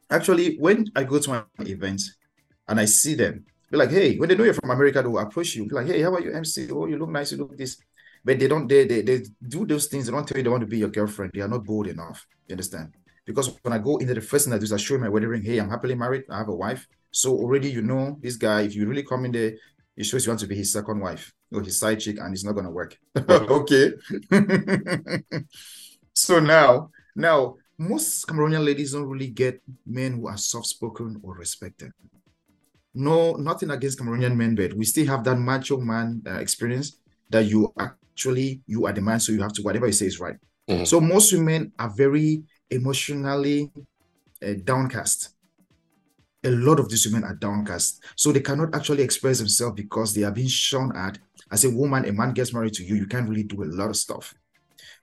actually, 0.09 0.57
when 0.57 0.85
I 0.95 1.03
go 1.03 1.19
to 1.19 1.31
an 1.33 1.67
event 1.67 2.01
and 2.67 2.79
I 2.79 2.85
see 2.85 3.15
them, 3.15 3.45
be 3.69 3.77
like, 3.77 3.91
hey, 3.91 4.17
when 4.17 4.29
they 4.29 4.35
know 4.35 4.43
you're 4.43 4.53
from 4.53 4.71
America, 4.71 5.01
they 5.01 5.07
will 5.07 5.19
approach 5.19 5.55
you, 5.55 5.67
be 5.67 5.75
like, 5.75 5.87
hey, 5.87 6.01
how 6.01 6.13
are 6.13 6.21
you, 6.21 6.31
MC? 6.31 6.69
Oh, 6.71 6.85
you 6.85 6.97
look 6.97 7.09
nice, 7.09 7.31
you 7.31 7.39
look 7.39 7.57
this. 7.57 7.77
But 8.25 8.39
they 8.39 8.47
don't, 8.47 8.67
they, 8.67 8.85
they 8.85 9.01
they 9.01 9.23
do 9.47 9.65
those 9.65 9.87
things. 9.87 10.05
They 10.05 10.11
don't 10.11 10.27
tell 10.27 10.37
you 10.37 10.43
they 10.43 10.49
want 10.49 10.61
to 10.61 10.67
be 10.67 10.77
your 10.77 10.89
girlfriend. 10.89 11.31
They 11.33 11.41
are 11.41 11.47
not 11.47 11.65
bold 11.65 11.87
enough. 11.87 12.25
You 12.47 12.53
understand? 12.53 12.93
Because 13.25 13.55
when 13.61 13.73
I 13.73 13.77
go 13.77 13.97
into 13.97 14.13
the 14.13 14.21
first 14.21 14.45
thing 14.45 14.53
I 14.53 14.57
do 14.57 14.63
is 14.63 14.73
I 14.73 14.77
show 14.77 14.97
my 14.97 15.09
wedding 15.09 15.29
ring. 15.29 15.43
Hey, 15.43 15.59
I'm 15.59 15.69
happily 15.69 15.95
married. 15.95 16.23
I 16.29 16.37
have 16.37 16.49
a 16.49 16.55
wife. 16.55 16.87
So 17.11 17.31
already 17.33 17.69
you 17.69 17.81
know 17.81 18.17
this 18.21 18.35
guy. 18.35 18.61
If 18.61 18.75
you 18.75 18.87
really 18.87 19.03
come 19.03 19.25
in 19.25 19.31
there, 19.31 19.53
it 19.95 20.05
shows 20.05 20.25
you 20.25 20.31
want 20.31 20.39
to 20.41 20.47
be 20.47 20.55
his 20.55 20.71
second 20.71 20.99
wife 20.99 21.33
or 21.51 21.61
his 21.61 21.79
side 21.79 21.99
chick, 21.99 22.17
and 22.19 22.33
it's 22.33 22.43
not 22.43 22.53
gonna 22.53 22.71
work. 22.71 22.97
okay. 23.29 23.93
so 26.13 26.39
now, 26.39 26.89
now 27.15 27.55
most 27.77 28.27
Cameroonian 28.27 28.65
ladies 28.65 28.93
don't 28.93 29.05
really 29.07 29.27
get 29.27 29.61
men 29.85 30.13
who 30.13 30.27
are 30.27 30.37
soft-spoken 30.37 31.19
or 31.23 31.35
respected. 31.35 31.91
No, 32.93 33.33
nothing 33.33 33.71
against 33.71 33.99
Cameroonian 33.99 34.35
men, 34.35 34.55
but 34.55 34.73
we 34.73 34.85
still 34.85 35.07
have 35.07 35.23
that 35.23 35.37
macho 35.37 35.77
man 35.77 36.21
uh, 36.27 36.39
experience 36.39 36.97
that 37.29 37.45
you 37.45 37.73
actually 38.13 38.61
you 38.67 38.85
are 38.85 38.93
the 38.93 39.01
man, 39.01 39.19
so 39.19 39.31
you 39.31 39.41
have 39.41 39.53
to 39.53 39.63
whatever 39.63 39.87
you 39.87 39.93
say 39.93 40.05
is 40.05 40.19
right. 40.19 40.35
Mhm. 40.69 40.87
So 40.87 41.01
most 41.01 41.33
women 41.33 41.71
are 41.79 41.89
very 41.89 42.43
emotionally 42.69 43.71
uh, 44.41 44.53
downcast. 44.63 45.29
A 46.45 46.49
lot 46.49 46.79
of 46.79 46.89
these 46.89 47.05
women 47.07 47.23
are 47.23 47.35
downcast, 47.35 48.03
so 48.15 48.31
they 48.31 48.41
cannot 48.41 48.75
actually 48.75 49.03
express 49.03 49.39
themselves 49.39 49.75
because 49.75 50.13
they 50.13 50.23
are 50.23 50.31
being 50.31 50.47
shown 50.47 50.95
at 50.95 51.17
as 51.51 51.65
a 51.65 51.69
woman. 51.69 52.05
A 52.05 52.13
man 52.13 52.33
gets 52.33 52.53
married 52.53 52.73
to 52.73 52.83
you, 52.83 52.95
you 52.95 53.07
can't 53.07 53.27
really 53.29 53.43
do 53.43 53.63
a 53.63 53.65
lot 53.65 53.89
of 53.89 53.95
stuff. 53.95 54.33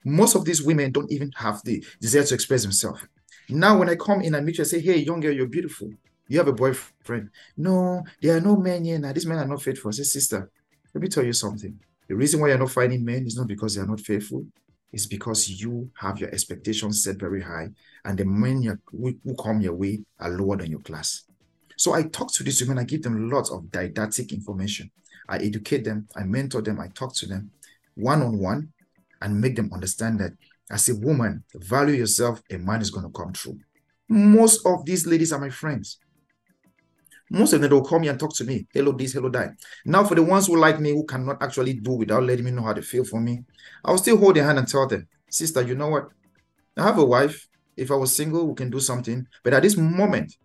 Most 0.05 0.35
of 0.35 0.45
these 0.45 0.61
women 0.61 0.91
don't 0.91 1.11
even 1.11 1.31
have 1.35 1.61
the 1.63 1.83
desire 1.99 2.23
to 2.23 2.33
express 2.33 2.63
themselves. 2.63 3.01
Now, 3.49 3.77
when 3.77 3.89
I 3.89 3.95
come 3.95 4.21
in 4.21 4.35
and 4.35 4.45
meet 4.45 4.57
you, 4.57 4.63
I 4.63 4.67
say, 4.67 4.79
"Hey, 4.79 4.97
young 4.97 5.19
girl, 5.19 5.33
you're 5.33 5.47
beautiful. 5.47 5.89
You 6.27 6.37
have 6.37 6.47
a 6.47 6.53
boyfriend." 6.53 7.29
No, 7.57 8.03
there 8.21 8.37
are 8.37 8.41
no 8.41 8.55
men 8.55 8.85
here 8.85 8.99
now. 8.99 9.11
These 9.11 9.25
men 9.25 9.39
are 9.39 9.47
not 9.47 9.61
faithful. 9.61 9.89
I 9.89 9.93
say, 9.93 10.03
"Sister, 10.03 10.49
let 10.93 11.01
me 11.01 11.07
tell 11.07 11.25
you 11.25 11.33
something. 11.33 11.79
The 12.11 12.17
reason 12.17 12.41
why 12.41 12.49
you're 12.49 12.57
not 12.57 12.71
finding 12.71 13.05
men 13.05 13.25
is 13.25 13.37
not 13.37 13.47
because 13.47 13.73
they 13.73 13.81
are 13.81 13.87
not 13.87 14.01
faithful. 14.01 14.45
It's 14.91 15.05
because 15.05 15.49
you 15.49 15.89
have 15.97 16.19
your 16.19 16.29
expectations 16.31 17.05
set 17.05 17.15
very 17.15 17.41
high, 17.41 17.69
and 18.03 18.17
the 18.17 18.25
men 18.25 18.77
who 18.91 19.35
come 19.41 19.61
your 19.61 19.75
way 19.75 20.03
are 20.19 20.29
lower 20.29 20.57
than 20.57 20.71
your 20.71 20.81
class. 20.81 21.23
So 21.77 21.93
I 21.93 22.03
talk 22.03 22.33
to 22.33 22.43
these 22.43 22.61
women, 22.63 22.79
I 22.79 22.83
give 22.83 23.01
them 23.01 23.29
lots 23.29 23.49
of 23.49 23.71
didactic 23.71 24.33
information. 24.33 24.91
I 25.29 25.37
educate 25.37 25.85
them, 25.85 26.09
I 26.13 26.23
mentor 26.23 26.61
them, 26.61 26.81
I 26.81 26.89
talk 26.89 27.15
to 27.15 27.27
them 27.27 27.49
one 27.95 28.21
on 28.21 28.37
one 28.39 28.73
and 29.21 29.39
make 29.39 29.55
them 29.55 29.71
understand 29.71 30.19
that 30.19 30.33
as 30.69 30.89
a 30.89 30.95
woman, 30.95 31.45
value 31.55 31.95
yourself, 31.95 32.41
a 32.51 32.57
man 32.57 32.81
is 32.81 32.91
going 32.91 33.05
to 33.05 33.17
come 33.17 33.31
through. 33.31 33.57
Most 34.09 34.65
of 34.65 34.83
these 34.83 35.07
ladies 35.07 35.31
are 35.31 35.39
my 35.39 35.49
friends. 35.49 35.99
Most 37.33 37.53
of 37.53 37.61
them 37.61 37.71
will 37.71 37.83
come 37.83 38.03
here 38.03 38.11
and 38.11 38.19
talk 38.19 38.35
to 38.35 38.43
me. 38.43 38.67
Hello, 38.73 38.91
this, 38.91 39.13
hello, 39.13 39.29
that. 39.29 39.51
Now, 39.85 40.03
for 40.03 40.15
the 40.15 40.23
ones 40.23 40.47
who 40.47 40.57
like 40.57 40.81
me, 40.81 40.91
who 40.91 41.05
cannot 41.05 41.41
actually 41.41 41.75
do 41.75 41.93
without 41.93 42.23
letting 42.23 42.43
me 42.43 42.51
know 42.51 42.63
how 42.63 42.73
they 42.73 42.81
feel 42.81 43.05
for 43.05 43.21
me, 43.21 43.45
I'll 43.85 43.97
still 43.97 44.17
hold 44.17 44.35
their 44.35 44.43
hand 44.43 44.59
and 44.59 44.67
tell 44.67 44.85
them, 44.85 45.07
sister, 45.29 45.61
you 45.61 45.75
know 45.75 45.87
what? 45.87 46.09
I 46.77 46.83
have 46.83 46.97
a 46.97 47.05
wife. 47.05 47.47
If 47.77 47.89
I 47.89 47.95
was 47.95 48.13
single, 48.13 48.47
we 48.47 48.53
can 48.53 48.69
do 48.69 48.81
something. 48.81 49.25
But 49.43 49.53
at 49.53 49.63
this 49.63 49.77
moment, 49.77 50.35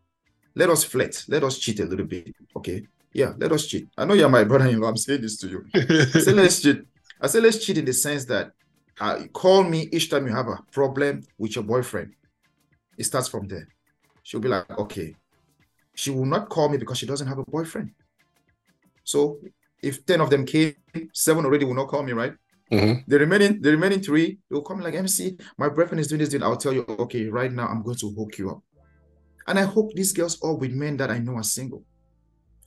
let 0.55 0.71
us 0.71 0.85
flirt. 0.85 1.25
Let 1.27 1.43
us 1.43 1.59
cheat 1.59 1.81
a 1.81 1.85
little 1.85 2.07
bit. 2.07 2.33
Okay. 2.55 2.87
Yeah, 3.13 3.33
let 3.37 3.51
us 3.51 3.67
cheat. 3.67 3.89
I 3.99 4.05
know 4.05 4.15
you're 4.15 4.29
my 4.29 4.45
brother-in-law. 4.45 4.89
I'm 4.89 4.97
saying 4.97 5.23
this 5.23 5.39
to 5.39 5.49
you. 5.49 5.65
I 5.75 6.21
say 6.21 6.33
let's 6.33 6.63
cheat. 6.63 6.83
I 7.21 7.27
say 7.27 7.41
let's 7.41 7.65
cheat 7.65 7.79
in 7.79 7.85
the 7.85 7.93
sense 7.93 8.27
that 8.27 8.53
uh, 9.01 9.25
call 9.33 9.65
me 9.65 9.89
each 9.91 10.09
time 10.09 10.29
you 10.29 10.33
have 10.33 10.47
a 10.47 10.59
problem 10.71 11.23
with 11.37 11.57
your 11.57 11.65
boyfriend. 11.65 12.15
It 12.97 13.05
starts 13.05 13.27
from 13.27 13.49
there. 13.49 13.67
She'll 14.23 14.41
be 14.41 14.49
like, 14.49 14.71
okay. 14.79 15.17
She 15.97 16.11
will 16.11 16.27
not 16.27 16.51
call 16.51 16.69
me 16.69 16.77
because 16.77 16.99
she 16.99 17.07
doesn't 17.07 17.27
have 17.27 17.39
a 17.39 17.45
boyfriend. 17.45 17.91
So 19.03 19.41
if 19.83 20.05
10 20.05 20.21
of 20.21 20.31
them 20.31 20.45
came, 20.45 20.75
seven 21.13 21.45
already 21.45 21.65
will 21.65 21.75
not 21.75 21.89
call 21.89 22.03
me, 22.03 22.13
right? 22.13 22.35
Mhm. 22.71 23.05
The 23.07 23.19
remaining, 23.19 23.63
the 23.63 23.71
remaining 23.71 24.01
three, 24.03 24.39
they'll 24.51 24.61
come 24.61 24.81
like 24.81 24.95
MC. 24.95 25.39
My 25.57 25.69
boyfriend 25.71 26.01
is 26.01 26.09
doing 26.09 26.21
this, 26.21 26.29
doing. 26.29 26.43
I'll 26.43 26.57
tell 26.57 26.75
you, 26.75 26.85
okay, 26.87 27.27
right 27.29 27.51
now 27.51 27.67
I'm 27.67 27.83
going 27.83 27.97
to 27.99 28.11
hook 28.11 28.37
you 28.39 28.51
up. 28.51 28.63
And 29.47 29.59
I 29.59 29.65
hook 29.65 29.93
these 29.95 30.13
girls 30.13 30.43
up 30.45 30.59
with 30.59 30.73
men 30.73 30.97
that 30.99 31.11
I 31.11 31.19
know 31.19 31.37
are 31.37 31.43
single. 31.43 31.85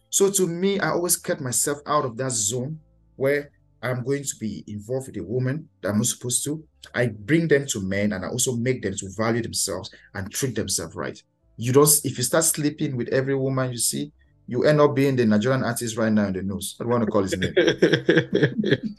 So 0.10 0.32
to 0.32 0.48
me, 0.48 0.80
I 0.80 0.90
always 0.90 1.18
kept 1.18 1.42
myself 1.42 1.80
out 1.86 2.06
of 2.06 2.18
that 2.18 2.32
zone 2.32 2.80
where 3.16 3.52
I'm 3.84 4.04
going 4.04 4.24
to 4.24 4.36
be 4.40 4.64
involved 4.68 5.08
with 5.08 5.18
a 5.18 5.24
woman 5.24 5.70
that 5.82 5.90
I'm 5.90 5.98
not 5.98 6.08
supposed 6.08 6.44
to. 6.46 6.64
I 6.96 7.08
bring 7.08 7.48
them 7.48 7.68
to 7.68 7.82
men 7.82 8.14
and 8.14 8.26
I 8.26 8.30
also 8.30 8.56
make 8.56 8.82
them 8.82 8.96
to 8.96 9.10
value 9.16 9.42
themselves 9.42 9.92
and 10.16 10.32
treat 10.32 10.56
themselves 10.56 10.96
right. 10.96 11.22
You 11.62 11.74
don't, 11.74 11.90
if 12.06 12.18
you 12.18 12.24
start 12.24 12.46
sleeping 12.46 12.96
with 12.96 13.10
every 13.10 13.36
woman 13.36 13.72
you 13.72 13.78
see, 13.78 14.14
you 14.48 14.64
end 14.64 14.80
up 14.80 14.96
being 14.96 15.18
the 15.18 15.26
Nigerian 15.26 15.66
artist 15.66 15.98
right 15.98 16.10
now 16.12 16.28
in 16.28 16.34
the 16.34 16.42
news. 16.42 16.78
I 16.80 16.84
don't 16.84 16.92
want 16.94 17.04
to 17.04 17.12
call 17.12 17.24
his 17.24 17.38
name. 17.38 17.54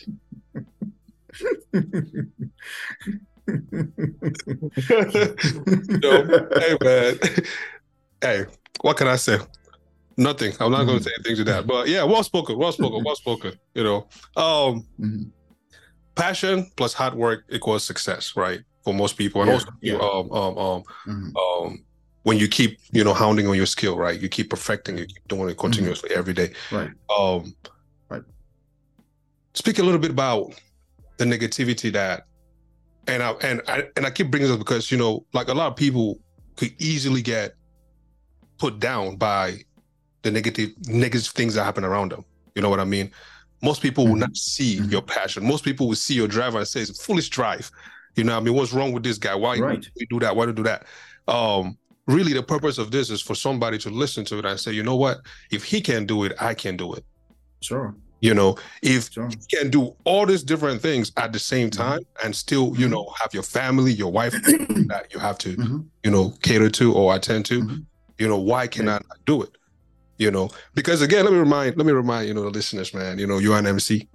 Yo, 6.03 6.27
hey 6.59 6.77
man, 6.83 7.19
hey, 8.21 8.45
what 8.83 8.97
can 8.97 9.09
I 9.09 9.17
say? 9.17 9.39
Nothing. 10.17 10.53
I'm 10.61 10.71
not 10.73 10.85
going 10.85 10.99
to 10.99 11.05
say 11.05 11.11
anything 11.19 11.37
to 11.37 11.45
that. 11.53 11.67
But 11.67 11.89
yeah, 11.89 12.05
well 12.05 12.23
spoken, 12.23 12.59
well 12.59 12.73
spoken, 12.73 13.03
well 13.05 13.17
spoken. 13.17 13.53
You 13.75 13.85
know, 13.85 14.09
um, 14.37 14.87
Mhm. 15.01 15.31
passion 16.15 16.71
plus 16.77 16.93
hard 16.93 17.15
work 17.15 17.45
equals 17.51 17.85
success, 17.85 18.35
right? 18.37 18.61
For 18.85 18.93
most 18.95 19.17
people, 19.17 19.43
and 19.43 19.49
Yeah, 19.49 19.55
also 19.55 19.71
yeah. 19.81 19.95
um, 19.97 20.33
um, 20.33 20.59
um, 20.59 20.83
Mhm. 21.07 21.33
um, 21.37 21.85
when 22.23 22.37
you 22.39 22.49
keep, 22.49 22.79
you 22.93 23.03
know, 23.03 23.15
hounding 23.15 23.47
on 23.47 23.57
your 23.57 23.67
skill, 23.67 23.97
right? 23.97 24.21
You 24.21 24.29
keep 24.29 24.51
perfecting, 24.51 24.99
you 24.99 25.07
keep 25.07 25.27
doing 25.29 25.49
it 25.49 25.57
continuously 25.57 26.11
every 26.15 26.35
day. 26.35 26.53
Right. 26.71 26.91
Um, 27.19 27.55
Right. 28.09 28.23
Speak 29.55 29.79
a 29.79 29.83
little 29.83 30.01
bit 30.01 30.11
about 30.11 30.53
the 31.17 31.25
negativity 31.25 31.93
that, 31.93 32.25
and 33.07 33.23
I 33.23 33.31
and 33.43 33.63
I 33.69 33.85
and 33.97 34.05
I 34.07 34.11
keep 34.11 34.31
bringing 34.31 34.49
this 34.49 34.55
up 34.55 34.59
because 34.61 34.91
you 34.91 34.99
know, 34.99 35.25
like 35.33 35.49
a 35.49 35.55
lot 35.55 35.69
of 35.69 35.77
people 35.77 36.21
could 36.57 36.73
easily 36.79 37.23
get 37.23 37.55
put 38.59 38.79
down 38.79 39.17
by 39.17 39.59
the 40.23 40.31
negative 40.31 40.71
negative 40.87 41.29
things 41.29 41.55
that 41.55 41.65
happen 41.65 41.85
around 41.85 42.13
them. 42.13 42.25
You 42.55 42.63
know 42.63 42.69
what 42.69 42.81
I 42.81 42.85
mean? 42.85 43.11
Most 43.63 43.81
people 43.83 44.07
will 44.07 44.15
Mhm. 44.15 44.21
not 44.21 44.37
see 44.37 44.79
Mhm. 44.79 44.91
your 44.91 45.03
passion. 45.03 45.45
Most 45.47 45.65
people 45.65 45.89
will 45.89 45.97
see 45.97 46.15
your 46.15 46.29
drive 46.29 46.55
and 46.55 46.67
say 46.67 46.81
it's 46.81 46.91
a 46.91 46.95
foolish 47.03 47.29
drive. 47.31 47.71
You 48.17 48.25
know, 48.25 48.35
what 48.35 48.41
I 48.41 48.45
mean, 48.45 48.55
what's 48.55 48.73
wrong 48.73 48.93
with 48.93 49.03
this 49.03 49.19
guy? 49.19 49.35
Why 49.35 49.59
Right. 49.59 49.81
do 49.81 49.89
we 49.97 50.07
do 50.07 50.21
that? 50.21 50.35
Why 50.37 50.45
do 50.47 50.51
we 50.53 50.57
do 50.57 50.63
that? 50.65 50.87
Um, 51.29 51.79
really, 52.13 52.33
the 52.33 52.43
purpose 52.43 52.79
of 52.79 52.91
this 52.91 53.11
is 53.11 53.21
for 53.23 53.35
somebody 53.35 53.79
to 53.79 53.91
listen 53.91 54.25
to 54.27 54.39
it 54.39 54.45
and 54.45 54.59
say, 54.59 54.73
you 54.73 54.83
know 54.83 54.97
what? 54.97 55.19
If 55.51 55.65
he 55.65 55.81
can 55.81 56.07
do 56.07 56.25
it, 56.25 56.33
I 56.41 56.55
can 56.55 56.77
do 56.77 56.93
it. 56.95 57.05
Sure, 57.63 57.95
You 58.21 58.35
know, 58.35 58.57
if 58.83 59.11
sure. 59.13 59.29
you 59.31 59.37
can 59.59 59.71
do 59.71 59.97
all 60.05 60.27
these 60.27 60.43
different 60.43 60.81
things 60.83 61.13
at 61.17 61.33
the 61.33 61.39
same 61.39 61.69
Mm-hmm. 61.71 61.83
time 61.83 62.01
and 62.25 62.35
still, 62.35 62.75
you 62.77 62.87
Mhm. 62.87 62.91
know, 62.91 63.13
have 63.21 63.33
your 63.35 63.43
family, 63.43 63.93
your 63.93 64.13
wife 64.13 64.33
that 64.89 65.07
you 65.13 65.19
have 65.21 65.39
to, 65.39 65.57
Mhm. 65.57 65.87
you 66.05 66.11
know, 66.11 66.35
cater 66.43 66.71
to 66.71 66.93
or 66.95 67.15
attend 67.15 67.47
to, 67.47 67.63
Mhm. 67.63 67.87
you 68.19 68.29
know, 68.29 68.39
why 68.39 68.67
can 68.67 68.89
I 68.89 68.93
not 68.95 69.19
do 69.27 69.43
it? 69.43 69.57
You 70.19 70.31
know, 70.31 70.51
because 70.75 71.01
again, 71.01 71.25
let 71.25 71.33
me 71.33 71.39
remind, 71.39 71.77
let 71.79 71.87
me 71.87 71.93
remind, 71.93 72.29
you 72.29 72.35
know, 72.35 72.43
the 72.43 72.51
listeners, 72.51 72.93
man, 72.93 73.19
you 73.19 73.27
know, 73.27 73.39
you're 73.39 73.57
an 73.59 73.67
MC, 73.67 74.09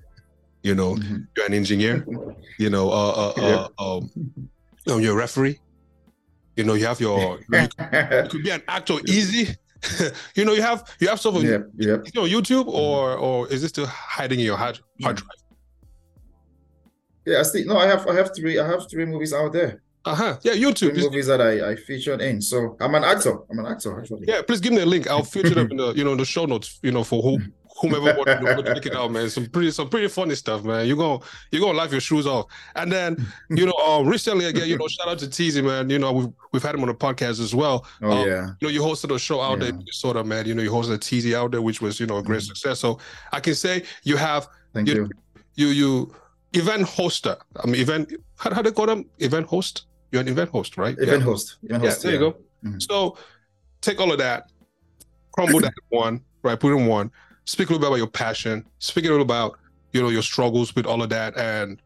you 0.62 0.76
know, 0.76 0.96
Mhm. 0.96 1.28
you're 1.36 1.46
an 1.48 1.54
engineer, 1.54 2.06
you 2.60 2.70
know, 2.70 2.92
uh, 2.92 3.32
uh, 3.38 3.68
uh, 3.80 3.98
um, 3.98 4.12
you 4.16 4.50
know, 4.88 4.98
you're 5.00 5.14
a 5.14 5.18
referee, 5.18 5.60
you 6.56 6.64
know, 6.64 6.74
you 6.74 6.86
have 6.86 7.00
your, 7.00 7.40
you 7.50 7.68
could 8.30 8.44
be 8.44 8.50
an 8.50 8.64
actor 8.68 8.96
easy. 9.08 9.56
you 10.36 10.46
know, 10.46 10.54
you 10.54 10.62
have 10.62 10.96
you 11.00 11.08
have 11.08 11.20
stuff 11.20 11.36
on 11.36 11.44
Yep, 11.44 11.68
yep. 11.78 12.04
you 12.06 12.22
know, 12.22 12.28
YouTube 12.28 12.68
or 12.68 13.18
or 13.18 13.48
is 13.50 13.64
it 13.64 13.70
still 13.70 13.86
hiding 13.86 14.40
in 14.40 14.46
your 14.46 14.58
hard 14.58 14.80
hard 15.04 15.18
drive? 15.18 15.30
Yeah, 17.26 17.40
I 17.40 17.44
still 17.44 17.66
no, 17.66 17.78
I 17.78 17.86
have 17.86 18.08
I 18.08 18.14
have 18.16 18.32
three 18.36 18.58
I 18.60 18.68
have 18.68 18.90
three 18.90 19.06
movies 19.06 19.34
out 19.34 19.54
there. 19.54 19.82
Uh-huh. 20.06 20.38
Yeah, 20.44 20.54
YouTube. 20.54 20.94
Three 20.94 21.04
movies 21.04 21.28
that 21.28 21.42
I, 21.42 21.72
I 21.72 21.76
featured 21.76 22.22
in. 22.22 22.40
So 22.40 22.78
I'm 22.80 22.94
an 22.94 23.04
actor. 23.04 23.38
I'm 23.50 23.60
an 23.60 23.66
actor 23.66 24.00
actually. 24.00 24.26
Yeah, 24.28 24.42
please 24.44 24.62
give 24.62 24.74
me 24.74 24.82
a 24.82 24.86
link. 24.86 25.08
I'll 25.08 25.24
feature 25.24 25.56
them 25.56 25.72
in 25.72 25.78
the 25.78 25.94
you 25.94 26.04
know 26.04 26.12
in 26.12 26.20
the 26.20 26.26
show 26.26 26.46
notes, 26.46 26.80
you 26.84 26.92
know, 26.92 27.04
for 27.04 27.22
who 27.22 27.40
whomever 27.80 28.06
wants 28.18 28.32
to 28.34 28.56
go 28.56 28.62
check 28.74 28.86
it 28.86 28.96
out, 28.96 29.12
man. 29.12 29.30
Some 29.30 29.48
pretty 29.48 29.72
some 29.72 29.90
pretty 29.90 30.08
funny 30.08 30.36
stuff, 30.36 30.64
man. 30.64 30.88
You're 30.88 30.98
gonna 30.98 31.20
you're 31.52 31.62
gonna 31.62 31.78
laugh 31.78 31.92
your 31.92 32.02
shoes 32.02 32.26
off. 32.26 32.46
And 32.76 32.92
then, 32.92 33.26
you 33.50 33.66
know, 33.66 33.74
um 33.74 34.08
recently 34.08 34.46
again, 34.46 34.68
you 34.70 34.78
know, 34.78 34.88
shout 34.88 35.08
out 35.10 35.20
to 35.20 35.28
Teasy, 35.28 35.64
man. 35.64 35.90
You 35.90 36.00
know, 36.00 36.12
we've 36.14 36.30
we've 36.54 36.64
had 36.64 36.76
him 36.76 36.82
on 36.82 36.88
the 36.88 36.94
podcast 36.96 37.40
as 37.42 37.54
well. 37.54 37.86
Oh 38.02 38.12
Um, 38.12 38.28
yeah. 38.28 38.48
You 38.62 38.68
know, 38.68 38.70
you 38.70 38.82
hosted 38.82 39.14
a 39.14 39.20
show 39.20 39.42
out 39.42 39.60
there 39.60 39.70
in 39.70 39.76
Yeah. 39.76 39.80
Minnesota, 39.80 40.24
man. 40.24 40.46
You 40.46 40.56
know, 40.56 40.64
you 40.64 40.72
hosted 40.72 40.94
a 40.96 40.98
Teasy 40.98 41.34
out 41.34 41.52
there, 41.52 41.62
which 41.62 41.82
was, 41.82 42.00
you 42.00 42.06
know, 42.06 42.18
a 42.18 42.24
great 42.24 42.42
Mhm. 42.42 42.48
success. 42.48 42.80
So 42.80 43.00
I 43.34 43.40
can 43.40 43.56
say 43.56 43.84
you 44.04 44.16
have 44.18 44.48
Thank 44.74 44.88
you- 44.90 45.10
you. 45.56 45.68
you 45.68 45.74
you 45.74 46.16
event 46.54 46.84
hoster. 46.88 47.38
I 47.62 47.68
mean 47.68 47.82
event 47.82 48.14
how, 48.38 48.54
how 48.54 48.62
they 48.62 48.72
call 48.72 48.86
them? 48.86 49.06
Event 49.20 49.48
host? 49.48 49.86
You're 50.12 50.22
an 50.22 50.28
event 50.30 50.50
host, 50.50 50.78
right? 50.78 50.98
Event 50.98 51.24
host. 51.24 51.58
Event 51.64 51.84
Yeah, 51.84 51.90
host. 51.90 52.04
there 52.04 52.14
you 52.14 52.20
go. 52.20 52.36
Mhm. 52.64 52.82
So 52.82 53.18
take 53.82 54.00
all 54.00 54.12
of 54.14 54.18
that, 54.20 54.50
crumble 55.34 55.60
that 55.60 55.74
one, 55.90 56.22
right? 56.44 56.58
Put 56.60 56.72
in 56.74 56.86
one. 56.88 57.12
Speak 57.46 57.70
a 57.70 57.74
little 57.74 57.80
bit 57.82 57.88
about 57.88 57.98
your 57.98 58.08
passion. 58.08 58.66
Speak 58.80 59.06
a 59.06 59.10
little 59.10 59.22
about 59.24 59.58
you 59.94 60.02
know 60.02 60.10
your 60.10 60.22
struggles 60.24 60.76
with 60.76 60.86
all 60.86 61.02
of 61.02 61.10
that, 61.10 61.38
and 61.38 61.82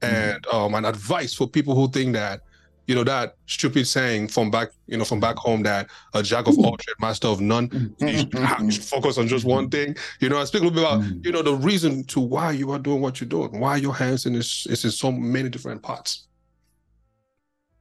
Mm-hmm. 0.00 0.14
and 0.14 0.46
um 0.52 0.74
an 0.76 0.84
advice 0.84 1.34
for 1.34 1.48
people 1.48 1.74
who 1.74 1.90
think 1.90 2.12
that 2.12 2.42
you 2.86 2.94
know 2.94 3.02
that 3.02 3.34
stupid 3.46 3.84
saying 3.84 4.28
from 4.28 4.48
back 4.48 4.68
you 4.86 4.96
know 4.96 5.04
from 5.04 5.18
back 5.18 5.34
home 5.34 5.64
that 5.64 5.88
a 6.14 6.22
jack 6.22 6.46
of 6.46 6.56
all 6.56 6.76
trades, 6.76 7.00
master 7.00 7.26
of 7.26 7.40
none. 7.40 7.68
You 7.98 8.18
should, 8.18 8.32
you 8.62 8.70
should 8.70 8.84
focus 8.84 9.18
on 9.18 9.26
just 9.26 9.44
one 9.44 9.68
thing. 9.68 9.96
You 10.20 10.28
know, 10.28 10.38
I 10.38 10.44
speak 10.44 10.62
a 10.62 10.66
little 10.66 10.80
bit 10.80 10.84
about 10.88 11.00
Mhm. 11.00 11.24
you 11.26 11.32
know 11.32 11.42
the 11.42 11.56
reason 11.56 12.04
to 12.04 12.20
why 12.20 12.52
you 12.52 12.70
are 12.70 12.78
doing 12.78 13.00
what 13.00 13.20
you're 13.20 13.26
doing, 13.28 13.58
why 13.58 13.74
your 13.78 13.92
hands 13.92 14.24
in 14.24 14.34
this 14.34 14.66
is 14.66 14.84
in 14.84 14.92
so 14.92 15.10
many 15.10 15.48
different 15.48 15.82
parts. 15.82 16.28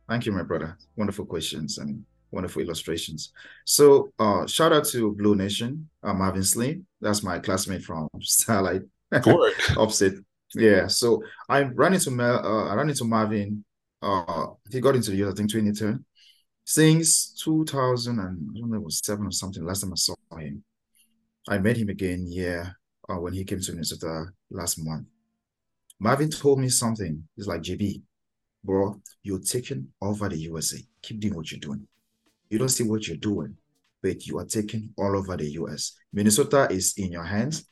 Thank 0.09 0.25
you, 0.25 0.31
my 0.31 0.41
brother. 0.41 0.75
Wonderful 0.95 1.25
questions 1.27 1.77
and 1.77 2.03
wonderful 2.31 2.61
illustrations. 2.61 3.31
So, 3.65 4.11
uh, 4.19 4.45
shout 4.47 4.73
out 4.73 4.85
to 4.87 5.13
Blue 5.15 5.35
Nation, 5.35 5.89
uh, 6.03 6.13
Marvin 6.13 6.43
Slim. 6.43 6.85
That's 7.01 7.23
my 7.23 7.39
classmate 7.39 7.83
from 7.83 8.07
Starlight. 8.21 8.81
Opposite. 9.77 10.15
Yeah. 10.55 10.87
So 10.87 11.21
I 11.49 11.63
ran 11.63 11.93
into 11.93 12.09
Mel, 12.09 12.37
uh, 12.37 12.69
I 12.69 12.75
ran 12.75 12.89
into 12.89 13.03
Marvin. 13.03 13.65
Uh, 14.01 14.47
he 14.71 14.79
got 14.79 14.95
into 14.95 15.11
the 15.11 15.17
youth, 15.17 15.33
I 15.33 15.35
think 15.35 15.51
2010. 15.51 16.05
Since 16.63 17.41
2000 17.43 18.17
and 18.17 18.49
I 18.55 18.59
don't 18.59 18.69
know, 18.69 18.77
it 18.77 18.83
was 18.83 18.99
seven 19.03 19.27
or 19.27 19.31
something. 19.31 19.65
Last 19.65 19.81
time 19.81 19.91
I 19.91 19.95
saw 19.97 20.15
him, 20.37 20.63
I 21.49 21.57
met 21.57 21.75
him 21.75 21.89
again. 21.89 22.25
Yeah, 22.27 22.69
uh, 23.09 23.15
when 23.15 23.33
he 23.33 23.43
came 23.43 23.59
to 23.59 23.71
Minnesota 23.71 24.25
last 24.49 24.77
month. 24.79 25.07
Marvin 25.99 26.29
told 26.29 26.59
me 26.59 26.69
something. 26.69 27.27
He's 27.35 27.47
like, 27.47 27.61
JB, 27.61 28.01
bro, 28.63 29.01
you're 29.23 29.39
taking 29.39 29.87
over 30.01 30.29
the 30.29 30.37
USA. 30.37 30.77
Keep 31.01 31.21
doing 31.21 31.35
what 31.35 31.51
you're 31.51 31.59
doing. 31.59 31.87
You 32.49 32.59
don't 32.59 32.69
see 32.69 32.83
what 32.83 33.07
you're 33.07 33.17
doing, 33.17 33.55
but 34.01 34.25
you 34.25 34.39
are 34.39 34.45
taking 34.45 34.89
all 34.97 35.15
over 35.15 35.37
the 35.37 35.49
US. 35.51 35.93
Minnesota 36.13 36.67
is 36.71 36.93
in 36.97 37.11
your 37.11 37.23
hands. 37.23 37.67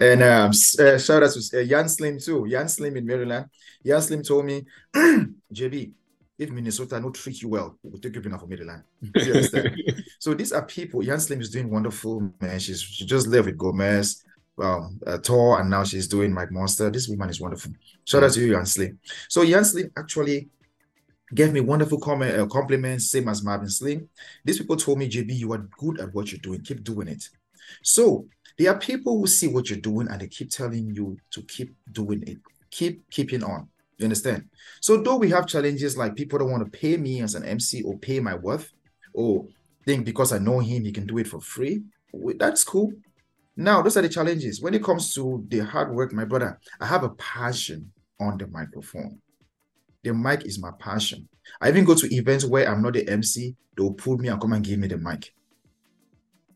And 0.00 0.22
um, 0.22 0.50
uh, 0.50 0.98
shout 0.98 1.22
out 1.22 1.30
to 1.32 1.60
uh, 1.60 1.64
Jan 1.64 1.88
Slim 1.88 2.18
too. 2.20 2.46
Jan 2.48 2.68
Slim 2.68 2.96
in 2.96 3.06
Maryland. 3.06 3.46
Jan 3.84 4.00
Slim 4.00 4.22
told 4.22 4.44
me, 4.44 4.64
JB, 4.94 5.92
if 6.38 6.50
Minnesota 6.50 7.00
not 7.00 7.14
treat 7.14 7.42
you 7.42 7.48
well, 7.48 7.76
we'll 7.82 8.00
take 8.00 8.14
you 8.14 8.22
enough 8.22 8.40
for 8.40 8.46
Maryland. 8.46 8.84
You 9.00 9.34
understand? 9.34 9.76
so 10.20 10.34
these 10.34 10.52
are 10.52 10.64
people. 10.64 11.02
Jan 11.02 11.18
Slim 11.18 11.40
is 11.40 11.50
doing 11.50 11.68
wonderful, 11.68 12.32
man. 12.40 12.60
She's 12.60 12.80
she 12.80 13.04
just 13.04 13.26
left 13.26 13.46
with 13.46 13.58
Gomez, 13.58 14.22
um, 14.62 15.00
uh, 15.04 15.18
Tor, 15.18 15.60
and 15.60 15.68
now 15.68 15.82
she's 15.82 16.06
doing 16.06 16.32
Mike 16.32 16.52
Monster. 16.52 16.90
This 16.90 17.08
woman 17.08 17.30
is 17.30 17.40
wonderful. 17.40 17.72
Shout 18.04 18.22
out 18.22 18.32
to 18.32 18.40
you, 18.40 18.52
Jan 18.52 18.66
Slim. 18.66 19.00
So 19.28 19.44
Jan 19.44 19.64
Slim 19.64 19.90
actually 19.96 20.48
gave 21.34 21.52
me 21.52 21.60
wonderful 21.60 21.98
comment, 21.98 22.38
uh, 22.38 22.46
compliments, 22.46 23.10
same 23.10 23.28
as 23.28 23.42
Marvin 23.42 23.68
Slim. 23.68 24.08
These 24.44 24.58
people 24.58 24.76
told 24.76 24.98
me, 24.98 25.08
JB, 25.08 25.34
you 25.34 25.52
are 25.52 25.68
good 25.78 26.00
at 26.00 26.14
what 26.14 26.32
you're 26.32 26.40
doing. 26.40 26.62
Keep 26.62 26.84
doing 26.84 27.08
it. 27.08 27.28
So 27.82 28.26
there 28.58 28.72
are 28.72 28.78
people 28.78 29.18
who 29.18 29.26
see 29.26 29.46
what 29.46 29.70
you're 29.70 29.78
doing 29.78 30.08
and 30.08 30.20
they 30.20 30.26
keep 30.28 30.50
telling 30.50 30.94
you 30.94 31.18
to 31.32 31.42
keep 31.42 31.74
doing 31.92 32.24
it, 32.26 32.38
keep 32.70 33.08
keeping 33.10 33.44
on. 33.44 33.68
You 33.98 34.04
understand? 34.04 34.48
So 34.80 35.02
though 35.02 35.16
we 35.16 35.30
have 35.30 35.46
challenges 35.46 35.96
like 35.96 36.14
people 36.14 36.38
don't 36.38 36.50
want 36.50 36.64
to 36.64 36.78
pay 36.78 36.96
me 36.96 37.20
as 37.20 37.34
an 37.34 37.44
MC 37.44 37.82
or 37.82 37.98
pay 37.98 38.20
my 38.20 38.34
worth, 38.34 38.72
or 39.12 39.46
think 39.84 40.04
because 40.04 40.32
I 40.32 40.38
know 40.38 40.60
him, 40.60 40.84
he 40.84 40.92
can 40.92 41.06
do 41.06 41.18
it 41.18 41.26
for 41.26 41.40
free. 41.40 41.82
That's 42.12 42.62
cool. 42.64 42.92
Now, 43.56 43.82
those 43.82 43.96
are 43.96 44.02
the 44.02 44.08
challenges. 44.08 44.62
When 44.62 44.74
it 44.74 44.84
comes 44.84 45.12
to 45.14 45.44
the 45.48 45.60
hard 45.60 45.92
work, 45.92 46.12
my 46.12 46.24
brother, 46.24 46.60
I 46.80 46.86
have 46.86 47.02
a 47.02 47.10
passion 47.10 47.90
on 48.20 48.38
the 48.38 48.46
microphone. 48.46 49.20
The 50.04 50.14
mic 50.14 50.44
is 50.44 50.60
my 50.60 50.70
passion. 50.78 51.28
I 51.60 51.68
even 51.68 51.84
go 51.84 51.94
to 51.94 52.14
events 52.14 52.44
where 52.44 52.68
I'm 52.68 52.82
not 52.82 52.92
the 52.92 53.08
MC, 53.08 53.54
they'll 53.76 53.92
pull 53.92 54.18
me 54.18 54.28
and 54.28 54.40
come 54.40 54.52
and 54.52 54.64
give 54.64 54.78
me 54.78 54.88
the 54.88 54.98
mic. 54.98 55.32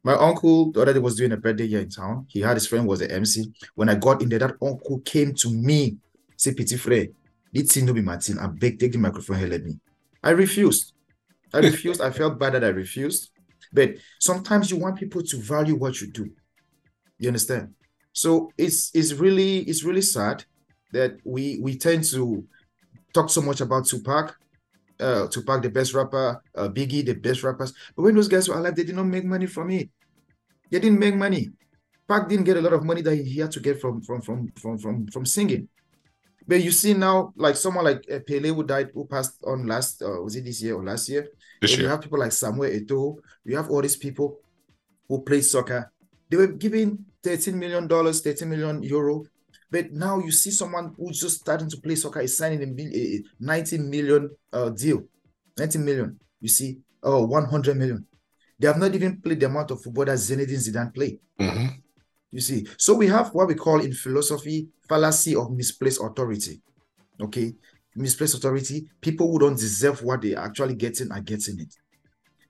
My 0.04 0.14
uncle 0.14 0.72
the 0.72 0.82
other 0.82 0.94
day 0.94 0.98
was 0.98 1.16
doing 1.16 1.32
a 1.32 1.36
birthday 1.36 1.66
here 1.66 1.80
in 1.80 1.88
town. 1.88 2.26
He 2.28 2.40
had 2.40 2.56
his 2.56 2.66
friend 2.66 2.86
was 2.86 3.00
the 3.00 3.10
MC. 3.10 3.52
When 3.74 3.88
I 3.88 3.94
got 3.94 4.20
in 4.20 4.28
there, 4.28 4.40
that 4.40 4.56
uncle 4.60 5.00
came 5.00 5.32
to 5.34 5.50
me, 5.50 5.96
say, 6.36 6.54
Petit 6.54 6.76
frère, 6.76 7.12
this 7.52 7.72
thing 7.72 7.86
no 7.86 7.92
be 7.92 8.02
Martin. 8.02 8.38
I 8.38 8.48
beg, 8.48 8.78
take 8.78 8.92
the 8.92 8.98
microphone 8.98 9.38
here, 9.38 9.48
let 9.48 9.64
me. 9.64 9.78
I 10.22 10.30
refused. 10.30 10.92
I 11.54 11.58
refused. 11.60 12.00
I 12.00 12.10
felt 12.10 12.38
bad 12.38 12.54
that 12.54 12.64
I 12.64 12.68
refused. 12.68 13.30
But 13.72 13.94
sometimes 14.18 14.70
you 14.70 14.76
want 14.78 14.98
people 14.98 15.22
to 15.22 15.36
value 15.36 15.76
what 15.76 16.00
you 16.00 16.10
do. 16.10 16.30
You 17.18 17.28
understand? 17.28 17.74
So 18.12 18.50
it's 18.58 18.90
it's 18.94 19.12
really 19.12 19.58
it's 19.60 19.84
really 19.84 20.02
sad 20.02 20.44
that 20.92 21.16
we 21.24 21.58
we 21.62 21.76
tend 21.76 22.04
to 22.10 22.44
talk 23.12 23.30
so 23.30 23.42
much 23.42 23.60
about 23.60 23.86
Tupac, 23.86 24.36
uh, 25.00 25.26
Tupac 25.28 25.62
the 25.62 25.70
best 25.70 25.94
rapper, 25.94 26.42
uh, 26.54 26.68
Biggie 26.68 27.04
the 27.04 27.14
best 27.14 27.42
rappers, 27.42 27.72
but 27.96 28.02
when 28.02 28.14
those 28.14 28.28
guys 28.28 28.48
were 28.48 28.56
alive, 28.56 28.74
they 28.74 28.84
did 28.84 28.96
not 28.96 29.06
make 29.06 29.24
money 29.24 29.46
from 29.46 29.70
it. 29.70 29.90
They 30.70 30.80
didn't 30.80 30.98
make 30.98 31.14
money. 31.14 31.50
Pac 32.08 32.28
didn't 32.28 32.44
get 32.44 32.56
a 32.56 32.60
lot 32.60 32.72
of 32.72 32.84
money 32.84 33.02
that 33.02 33.16
he 33.16 33.38
had 33.38 33.52
to 33.52 33.60
get 33.60 33.80
from 33.80 34.02
from 34.02 34.20
from 34.20 34.48
from 34.56 34.78
from 34.78 35.06
from 35.06 35.26
singing. 35.26 35.68
But 36.46 36.62
you 36.62 36.72
see 36.72 36.94
now, 36.94 37.32
like 37.36 37.56
someone 37.56 37.84
like 37.84 38.04
uh, 38.10 38.18
Pele 38.26 38.48
who 38.48 38.64
died, 38.64 38.90
who 38.94 39.06
passed 39.06 39.42
on 39.46 39.66
last, 39.66 40.02
uh, 40.02 40.20
was 40.22 40.34
it 40.34 40.44
this 40.44 40.60
year 40.60 40.74
or 40.74 40.84
last 40.84 41.08
year? 41.08 41.28
This 41.60 41.72
year. 41.72 41.82
You 41.82 41.88
have 41.88 42.00
people 42.00 42.18
like 42.18 42.32
Samuel 42.32 42.70
Eto'o. 42.70 43.18
You 43.44 43.56
have 43.56 43.70
all 43.70 43.80
these 43.80 43.96
people 43.96 44.40
who 45.08 45.22
play 45.22 45.40
soccer. 45.40 45.92
They 46.28 46.36
were 46.36 46.48
giving 46.48 47.04
13 47.22 47.58
million 47.58 47.86
dollars, 47.86 48.20
13 48.20 48.48
million 48.48 48.82
euro. 48.82 49.24
But 49.72 49.92
now 49.92 50.18
you 50.20 50.30
see 50.30 50.52
someone 50.52 50.94
who's 50.98 51.18
just 51.20 51.40
starting 51.40 51.70
to 51.70 51.78
play 51.78 51.96
soccer 51.96 52.20
is 52.20 52.36
signing 52.36 52.62
a, 52.62 52.66
mil- 52.66 52.94
a 52.94 53.22
19 53.40 53.90
million 53.90 54.30
uh, 54.52 54.68
deal. 54.70 55.02
19 55.58 55.84
million. 55.84 56.20
You 56.40 56.48
see, 56.48 56.78
oh, 57.02 57.24
100 57.26 57.76
million. 57.76 58.06
They 58.58 58.68
have 58.68 58.78
not 58.78 58.94
even 58.94 59.20
played 59.22 59.40
the 59.40 59.46
amount 59.46 59.70
of 59.72 59.82
football 59.82 60.04
that 60.04 60.18
Zinedine 60.18 60.60
Zidane 60.68 60.94
played. 60.94 61.18
hmm 61.38 61.66
You 62.30 62.40
see, 62.40 62.66
so 62.78 62.94
we 62.94 63.08
have 63.08 63.30
what 63.34 63.48
we 63.48 63.54
call 63.54 63.80
in 63.80 63.94
philosophy 63.94 64.68
fallacy 64.88 65.34
of 65.36 65.50
misplaced 65.52 66.00
authority. 66.02 66.60
Okay, 67.20 67.54
misplaced 67.96 68.34
authority. 68.36 68.86
People 69.00 69.30
who 69.32 69.38
don't 69.38 69.58
deserve 69.58 70.02
what 70.02 70.22
they 70.22 70.34
are 70.34 70.44
actually 70.46 70.74
getting 70.74 71.10
are 71.12 71.20
getting 71.22 71.60
it. 71.60 71.74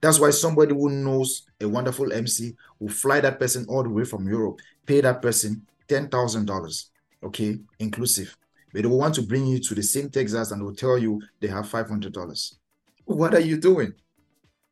That's 0.01 0.19
why 0.19 0.31
somebody 0.31 0.73
who 0.73 0.89
knows 0.89 1.43
a 1.61 1.67
wonderful 1.67 2.11
MC 2.11 2.53
will 2.79 2.89
fly 2.89 3.21
that 3.21 3.39
person 3.39 3.65
all 3.69 3.83
the 3.83 3.89
way 3.89 4.03
from 4.05 4.27
Europe, 4.27 4.59
pay 4.85 5.01
that 5.01 5.21
person 5.21 5.65
ten 5.87 6.09
thousand 6.09 6.45
dollars, 6.45 6.91
okay, 7.23 7.59
inclusive. 7.79 8.35
But 8.73 8.83
they 8.83 8.87
will 8.87 8.97
want 8.97 9.15
to 9.15 9.21
bring 9.21 9.45
you 9.45 9.59
to 9.59 9.75
the 9.75 9.83
same 9.83 10.09
Texas 10.09 10.51
and 10.51 10.63
will 10.63 10.75
tell 10.75 10.97
you 10.97 11.21
they 11.39 11.47
have 11.47 11.69
five 11.69 11.87
hundred 11.87 12.13
dollars. 12.13 12.57
What 13.05 13.33
are 13.33 13.39
you 13.39 13.57
doing? 13.57 13.93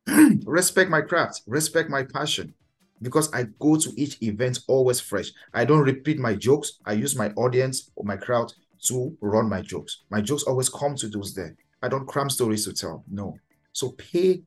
respect 0.46 0.90
my 0.90 1.02
craft, 1.02 1.42
respect 1.46 1.90
my 1.90 2.04
passion 2.04 2.54
because 3.02 3.34
I 3.34 3.44
go 3.60 3.76
to 3.78 3.92
each 3.98 4.22
event 4.22 4.60
always 4.68 5.00
fresh. 5.00 5.32
I 5.54 5.66
don't 5.66 5.82
repeat 5.82 6.20
my 6.20 6.36
jokes. 6.36 6.80
I 6.86 6.94
use 6.94 7.16
my 7.16 7.30
audience 7.32 7.92
or 7.96 8.06
my 8.06 8.18
crowd 8.18 8.54
to 8.88 9.16
run 9.22 9.50
my 9.50 9.62
jokes. 9.62 10.04
My 10.10 10.22
jokes 10.22 10.44
always 10.44 10.70
come 10.70 10.96
to 10.96 11.08
those 11.08 11.34
there. 11.34 11.56
I 11.82 11.88
don't 11.88 12.08
cram 12.08 12.30
stories 12.30 12.66
to 12.66 12.74
tell. 12.74 13.04
No. 13.10 13.38
So 13.74 13.92
pay 13.92 14.44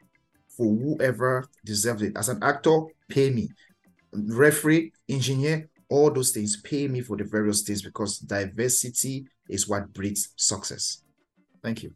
for 0.56 0.66
whoever 0.66 1.48
deserves 1.64 2.02
it. 2.02 2.16
As 2.16 2.28
an 2.28 2.42
actor, 2.42 2.82
pay 3.08 3.30
me. 3.30 3.48
Referee, 4.12 4.92
engineer, 5.08 5.68
all 5.88 6.10
those 6.10 6.32
things, 6.32 6.60
pay 6.60 6.88
me 6.88 7.00
for 7.00 7.16
the 7.16 7.24
various 7.24 7.62
things 7.62 7.82
because 7.82 8.18
diversity 8.18 9.26
is 9.48 9.68
what 9.68 9.92
breeds 9.92 10.30
success. 10.36 11.02
Thank 11.62 11.82
you. 11.82 11.94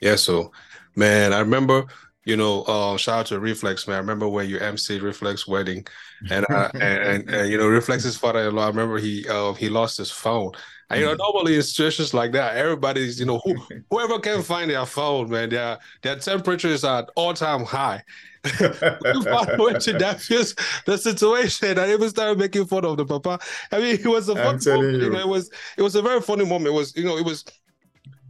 Yeah, 0.00 0.16
so 0.16 0.52
man, 0.96 1.32
I 1.32 1.40
remember, 1.40 1.86
you 2.24 2.36
know, 2.36 2.62
uh, 2.62 2.96
shout 2.96 3.20
out 3.20 3.26
to 3.26 3.40
Reflex, 3.40 3.86
man. 3.86 3.96
I 3.96 4.00
remember 4.00 4.28
when 4.28 4.48
you 4.48 4.58
MC 4.58 4.98
Reflex 4.98 5.46
wedding, 5.46 5.86
and 6.30 6.46
uh, 6.50 6.70
and, 6.80 7.02
and, 7.26 7.30
and 7.30 7.50
you 7.50 7.58
know, 7.58 7.68
Reflex's 7.68 8.16
father-in-law. 8.16 8.64
I 8.64 8.68
remember 8.68 8.98
he 8.98 9.26
uh, 9.28 9.52
he 9.54 9.68
lost 9.68 9.98
his 9.98 10.10
phone. 10.10 10.52
And 10.90 11.00
you 11.00 11.06
know, 11.06 11.14
Mhm. 11.14 11.18
normally 11.18 11.56
in 11.56 11.62
situations 11.62 12.12
like 12.14 12.32
that, 12.32 12.56
everybody's 12.56 13.18
you 13.18 13.26
know 13.26 13.40
who, 13.44 13.54
whoever 13.90 14.18
can 14.18 14.42
find 14.42 14.70
their 14.70 14.86
phone, 14.86 15.30
man, 15.30 15.48
their 15.50 15.78
their 16.02 16.16
temperature 16.16 16.68
is 16.68 16.84
at 16.84 17.08
all 17.16 17.34
time 17.34 17.64
high. 17.64 18.02
that 18.44 20.16
feels 20.20 20.54
the 20.86 20.98
situation. 20.98 21.78
I 21.78 21.92
even 21.92 22.08
started 22.10 22.38
making 22.38 22.66
fun 22.66 22.84
of 22.84 22.96
the 22.96 23.06
papa. 23.06 23.38
I 23.72 23.78
mean, 23.78 23.96
it 23.96 24.06
was 24.06 24.28
a 24.28 24.36
I'm 24.36 24.36
funny 24.36 24.60
moment, 24.68 25.02
you 25.02 25.10
you. 25.10 25.10
know, 25.10 25.18
it 25.18 25.28
was 25.28 25.50
it 25.76 25.82
was 25.82 25.94
a 25.94 26.02
very 26.02 26.20
funny 26.20 26.44
moment. 26.44 26.68
It 26.68 26.78
was 26.78 26.96
you 26.96 27.04
know, 27.04 27.16
it 27.16 27.24
was 27.24 27.44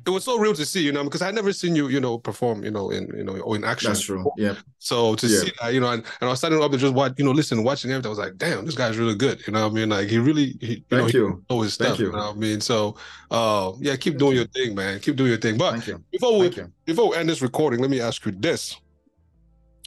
it 0.07 0.11
was 0.11 0.25
so 0.25 0.39
real 0.39 0.55
to 0.55 0.65
see, 0.67 0.81
you 0.83 0.93
know, 0.93 1.05
because 1.05 1.23
I 1.23 1.31
never 1.31 1.53
seen 1.53 1.75
you, 1.75 1.89
you 1.89 2.01
know, 2.01 2.19
perform, 2.19 2.65
you 2.65 2.71
know, 2.71 2.91
in 2.91 3.07
you 3.17 3.25
know, 3.25 3.39
or 3.39 3.57
in 3.57 3.65
action. 3.65 3.91
That's 3.91 4.03
true. 4.03 4.25
Yeah. 4.37 4.55
So 4.79 5.15
to 5.15 5.27
Yeah. 5.27 5.39
see 5.41 5.53
that, 5.61 5.73
you 5.73 5.81
know, 5.81 5.91
and, 5.91 6.03
and 6.03 6.29
I 6.29 6.31
was 6.31 6.39
standing 6.39 6.63
up 6.63 6.71
and 6.71 6.81
just 6.81 6.95
watch, 6.95 7.15
you 7.17 7.25
know, 7.25 7.31
listen, 7.31 7.63
watching 7.65 7.91
everything. 7.91 8.09
I 8.09 8.11
was 8.11 8.19
like, 8.19 8.37
damn, 8.37 8.65
this 8.67 8.75
guy's 8.75 8.99
really 8.99 9.15
good. 9.15 9.47
You 9.47 9.53
know 9.53 9.63
what 9.65 9.73
I 9.73 9.75
mean? 9.75 9.89
Like 9.89 10.09
he 10.09 10.19
really, 10.19 10.57
he, 10.61 10.67
you 10.75 10.85
know, 10.91 10.99
Thank 10.99 11.13
he 11.13 11.19
you. 11.19 11.45
know 11.49 11.61
his 11.63 11.77
Thank 11.77 11.95
stuff. 11.95 11.99
You. 12.01 12.07
you. 12.07 12.13
know 12.13 12.19
what 12.19 12.37
I 12.37 12.39
mean? 12.39 12.61
So, 12.61 12.97
uh, 13.31 13.73
yeah, 13.79 13.97
keep 13.97 14.19
doing 14.19 14.37
your 14.37 14.47
thing, 14.47 14.75
man. 14.75 15.01
Keep 15.01 15.17
doing 15.17 15.31
your 15.31 15.41
thing. 15.41 15.57
But 15.57 15.87
you. 15.87 16.03
before 16.13 16.39
we 16.39 16.55
before 16.85 17.11
we 17.11 17.17
end 17.17 17.29
this 17.29 17.41
recording, 17.43 17.81
let 17.81 17.91
me 17.91 18.01
ask 18.01 18.25
you 18.27 18.33
this. 18.33 18.77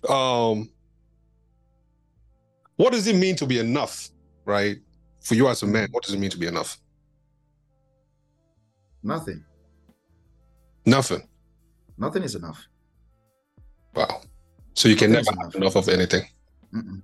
Um, 0.09 0.69
what 2.77 2.93
does 2.93 3.07
it 3.07 3.15
mean 3.15 3.35
to 3.37 3.45
be 3.45 3.59
enough, 3.59 4.09
right? 4.45 4.77
For 5.21 5.35
you 5.35 5.47
as 5.49 5.63
a 5.63 5.67
man, 5.67 5.89
what 5.91 6.03
does 6.03 6.13
it 6.13 6.19
mean 6.19 6.29
to 6.29 6.37
be 6.37 6.47
enough? 6.47 6.79
Nothing. 9.03 9.43
Nothing. 10.87 11.27
Nothing 11.97 12.23
is 12.23 12.35
enough. 12.35 12.65
Wow. 13.93 14.21
So 14.73 14.87
you 14.87 14.95
can 14.95 15.11
Nothing 15.11 15.35
never 15.35 15.47
is 15.47 15.53
have 15.53 15.61
enough 15.61 15.75
of 15.75 15.89
anything. 15.89 16.23
Mm-mm. 16.73 17.01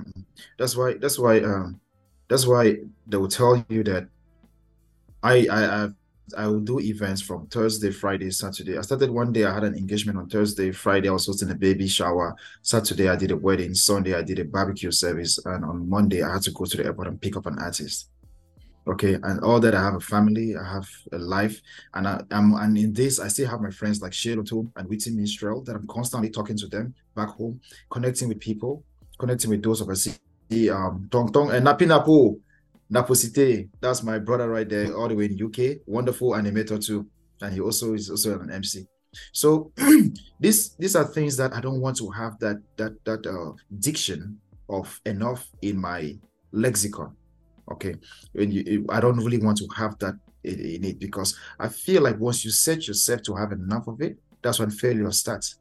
Mm-mm. 0.00 0.24
That's 0.58 0.74
why. 0.74 0.94
That's 0.94 1.18
why. 1.18 1.40
Um, 1.40 1.78
that's 2.28 2.46
why 2.46 2.76
they 3.06 3.16
will 3.18 3.28
tell 3.28 3.62
you 3.68 3.84
that 3.84 4.08
I 5.22 5.46
I 5.50 5.84
I 5.84 5.88
I 6.38 6.46
will 6.46 6.60
do 6.60 6.80
events 6.80 7.20
from 7.20 7.46
Thursday, 7.48 7.90
Friday, 7.90 8.30
Saturday. 8.30 8.78
I 8.78 8.80
started 8.80 9.10
one 9.10 9.30
day. 9.30 9.44
I 9.44 9.52
had 9.52 9.64
an 9.64 9.74
engagement 9.74 10.18
on 10.18 10.30
Thursday, 10.30 10.70
Friday. 10.72 11.10
I 11.10 11.12
was 11.12 11.26
hosting 11.26 11.50
a 11.50 11.54
baby 11.54 11.86
shower. 11.86 12.34
Saturday, 12.62 13.10
I 13.10 13.16
did 13.16 13.30
a 13.30 13.36
wedding. 13.36 13.74
Sunday, 13.74 14.14
I 14.14 14.22
did 14.22 14.38
a 14.38 14.44
barbecue 14.44 14.90
service, 14.90 15.38
and 15.44 15.66
on 15.66 15.86
Monday, 15.86 16.22
I 16.22 16.32
had 16.32 16.42
to 16.42 16.50
go 16.52 16.64
to 16.64 16.76
the 16.78 16.86
airport 16.86 17.08
and 17.08 17.20
pick 17.20 17.36
up 17.36 17.44
an 17.44 17.58
artist. 17.58 18.08
Okay, 18.88 19.18
and 19.22 19.40
all 19.40 19.60
that 19.60 19.74
I 19.74 19.82
have 19.82 19.96
a 19.96 20.00
family, 20.00 20.56
I 20.56 20.64
have 20.64 20.88
a 21.12 21.18
life, 21.18 21.60
and 21.92 22.08
I, 22.08 22.22
am 22.30 22.54
and 22.54 22.78
in 22.78 22.94
this 22.94 23.20
I 23.20 23.28
still 23.28 23.46
have 23.48 23.60
my 23.60 23.70
friends 23.70 24.00
like 24.00 24.14
Sheila 24.14 24.42
too 24.42 24.70
and 24.76 24.88
Witty 24.88 25.10
Minstrel 25.10 25.62
that 25.64 25.76
I'm 25.76 25.86
constantly 25.86 26.30
talking 26.30 26.56
to 26.56 26.66
them 26.68 26.94
back 27.14 27.28
home, 27.28 27.60
connecting 27.90 28.28
with 28.28 28.40
people, 28.40 28.82
connecting 29.18 29.50
with 29.50 29.62
those 29.62 29.82
of 29.82 29.90
us. 29.90 30.08
Um, 30.72 31.08
Tong 31.10 31.30
Tong 31.30 31.50
and 31.50 31.66
Napi 31.66 31.86
Napo, 31.86 32.38
Naposite, 32.90 33.68
that's 33.78 34.02
my 34.02 34.18
brother 34.18 34.48
right 34.48 34.66
there, 34.66 34.96
all 34.96 35.08
the 35.08 35.14
way 35.14 35.26
in 35.26 35.44
UK. 35.44 35.82
Wonderful 35.86 36.30
animator 36.30 36.82
too, 36.82 37.06
and 37.42 37.52
he 37.52 37.60
also 37.60 37.92
is 37.92 38.08
also 38.08 38.40
an 38.40 38.50
MC. 38.50 38.86
So 39.32 39.70
these 40.40 40.70
these 40.76 40.96
are 40.96 41.04
things 41.04 41.36
that 41.36 41.52
I 41.52 41.60
don't 41.60 41.82
want 41.82 41.98
to 41.98 42.08
have 42.08 42.38
that 42.38 42.56
that 42.78 42.92
that 43.04 43.26
uh, 43.26 43.52
diction 43.78 44.40
of 44.70 44.98
enough 45.04 45.46
in 45.60 45.78
my 45.78 46.16
lexicon. 46.52 47.14
Okay, 47.72 47.94
when 48.32 48.50
you, 48.50 48.86
I 48.88 49.00
don't 49.00 49.18
really 49.18 49.38
want 49.38 49.58
to 49.58 49.68
have 49.76 49.98
that 49.98 50.14
in, 50.44 50.84
it 50.84 50.98
because 50.98 51.36
I 51.58 51.68
feel 51.68 52.02
like 52.02 52.18
once 52.18 52.44
you 52.44 52.50
set 52.50 52.86
yourself 52.88 53.22
to 53.22 53.34
have 53.34 53.52
enough 53.52 53.86
of 53.88 54.00
it, 54.00 54.18
that's 54.42 54.58
when 54.58 54.70
failure 54.70 55.10
starts. 55.12 55.58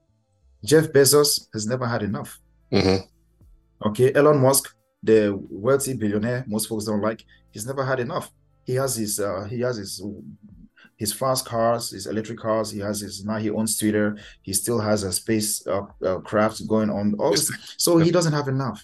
Jeff 0.63 0.87
Bezos 0.91 1.47
has 1.53 1.67
never 1.67 1.85
had 1.85 2.03
enough. 2.03 2.39
Mhm. 2.71 3.03
Okay, 3.85 4.13
Elon 4.13 4.39
Musk, 4.41 4.75
the 5.03 5.37
wealthy 5.49 5.93
billionaire, 5.93 6.45
most 6.47 6.67
folks 6.67 6.85
don't 6.85 7.01
like. 7.01 7.23
He's 7.51 7.65
never 7.65 7.85
had 7.85 7.99
enough. 7.99 8.31
He 8.65 8.73
has 8.75 8.95
his 8.95 9.19
uh, 9.19 9.45
he 9.49 9.61
has 9.61 9.77
his 9.77 10.01
his 10.97 11.13
fast 11.13 11.45
cars, 11.45 11.91
his 11.91 12.07
electric 12.07 12.39
cars. 12.39 12.71
He 12.71 12.79
has 12.79 13.01
his 13.01 13.23
now 13.23 13.37
he 13.37 13.49
owns 13.49 13.77
Twitter. 13.77 14.17
He 14.41 14.53
still 14.53 14.79
has 14.79 15.03
a 15.03 15.11
space 15.11 15.65
uh, 15.67 15.83
uh, 16.03 16.19
craft 16.19 16.67
going 16.67 16.89
on. 16.89 17.15
So 17.77 17.97
he 17.97 18.11
doesn't 18.11 18.33
have 18.33 18.47
enough. 18.47 18.83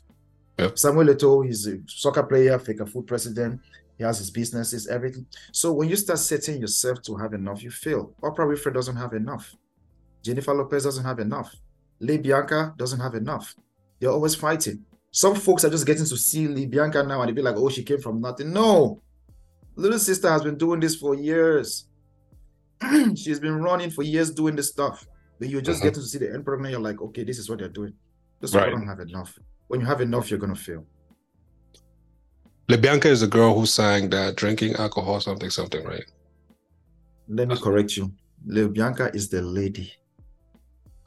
Yep. 0.60 0.78
Samuel 0.78 1.08
Eto'o, 1.08 1.46
he's 1.46 1.68
a 1.68 1.80
soccer 1.88 2.24
player, 2.24 2.60
Fecafoot 2.60 3.08
president. 3.08 3.60
He 3.98 4.04
has 4.04 4.18
his 4.18 4.32
businesses, 4.32 4.88
everything. 4.88 5.26
So 5.52 5.72
when 5.72 5.90
you 5.90 5.96
start 5.96 6.20
setting 6.20 6.62
yourself 6.62 7.02
to 7.04 7.16
have 7.16 7.34
enough, 7.34 7.64
you 7.64 7.72
fail. 7.72 8.14
Oprah 8.22 8.48
Winfrey 8.48 8.74
doesn't 8.74 8.96
have 8.96 9.14
enough. 9.14 9.54
Jennifer 10.24 10.54
Lopez 10.54 10.84
doesn't 10.84 11.04
have 11.04 11.20
enough. 11.20 11.54
Libianca 12.02 12.76
doesn't 12.78 13.00
have 13.00 13.16
enough. 13.16 13.56
They're 14.00 14.10
always 14.10 14.36
fighting. 14.36 14.84
Some 15.12 15.36
folks 15.36 15.64
are 15.64 15.70
just 15.70 15.86
getting 15.86 16.06
to 16.06 16.18
see 16.18 16.48
Libianca 16.48 17.08
now 17.08 17.22
and 17.22 17.30
they 17.30 17.34
be 17.34 17.42
like, 17.42 17.56
oh, 17.56 17.70
she 17.70 17.84
came 17.84 18.00
from 18.00 18.20
nothing. 18.20 18.52
No. 18.52 19.02
Little 19.76 20.00
sister 20.00 20.30
has 20.30 20.44
been 20.44 20.58
doing 20.58 20.80
this 20.80 20.96
for 20.96 21.16
years. 21.16 21.88
She's 23.16 23.40
been 23.40 23.62
running 23.62 23.92
for 23.92 24.04
years 24.04 24.32
doing 24.32 24.56
this 24.56 24.70
stuff. 24.70 25.06
But 25.40 25.50
you're 25.50 25.62
just 25.62 25.82
uh-huh. 25.82 25.90
getting 25.90 26.04
to 26.04 26.08
see 26.08 26.18
the 26.18 26.34
end 26.34 26.46
product 26.46 26.66
and 26.66 26.72
you're 26.72 26.80
like, 26.80 27.02
okay, 27.02 27.24
this 27.24 27.38
is 27.38 27.50
what 27.50 27.60
they're 27.60 27.70
doing. 27.70 27.94
Right. 28.42 28.54
Right. 28.54 28.72
don't 28.72 28.88
have 28.88 29.00
enough. 29.00 29.38
When 29.74 29.82
you 29.82 29.88
have 29.88 30.02
enough, 30.02 30.30
you're 30.30 30.38
gonna 30.38 30.54
fail. 30.54 30.86
Libianca 32.70 33.06
is 33.06 33.24
a 33.24 33.28
girl 33.28 33.56
who 33.56 33.66
sang 33.66 34.08
that 34.12 34.36
drinking 34.36 34.76
alcohol 34.76 35.20
something 35.20 35.50
something, 35.50 35.84
right? 35.84 36.06
Let 37.28 37.48
me 37.48 37.58
correct 37.58 37.98
you. 37.98 38.14
Libianca 38.48 39.16
is 39.16 39.30
the 39.30 39.42
lady 39.42 39.92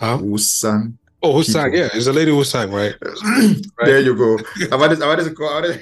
Huh? 0.01 0.19
who 0.19 0.37
sang. 0.39 0.99
Oh, 1.23 1.35
who 1.35 1.45
sang? 1.45 1.75
Yeah, 1.75 1.91
it's 1.95 2.09
a 2.09 2.13
lady 2.13 2.33
who 2.33 2.43
sang, 2.43 2.73
right? 2.73 2.97
There 3.85 4.01
you 4.01 4.17
go. 4.17 4.37
I 4.73 4.75
wanted, 4.75 5.01
I 5.01 5.07
wanted 5.07 5.27
to 5.29 5.35
call 5.35 5.59
out. 5.59 5.79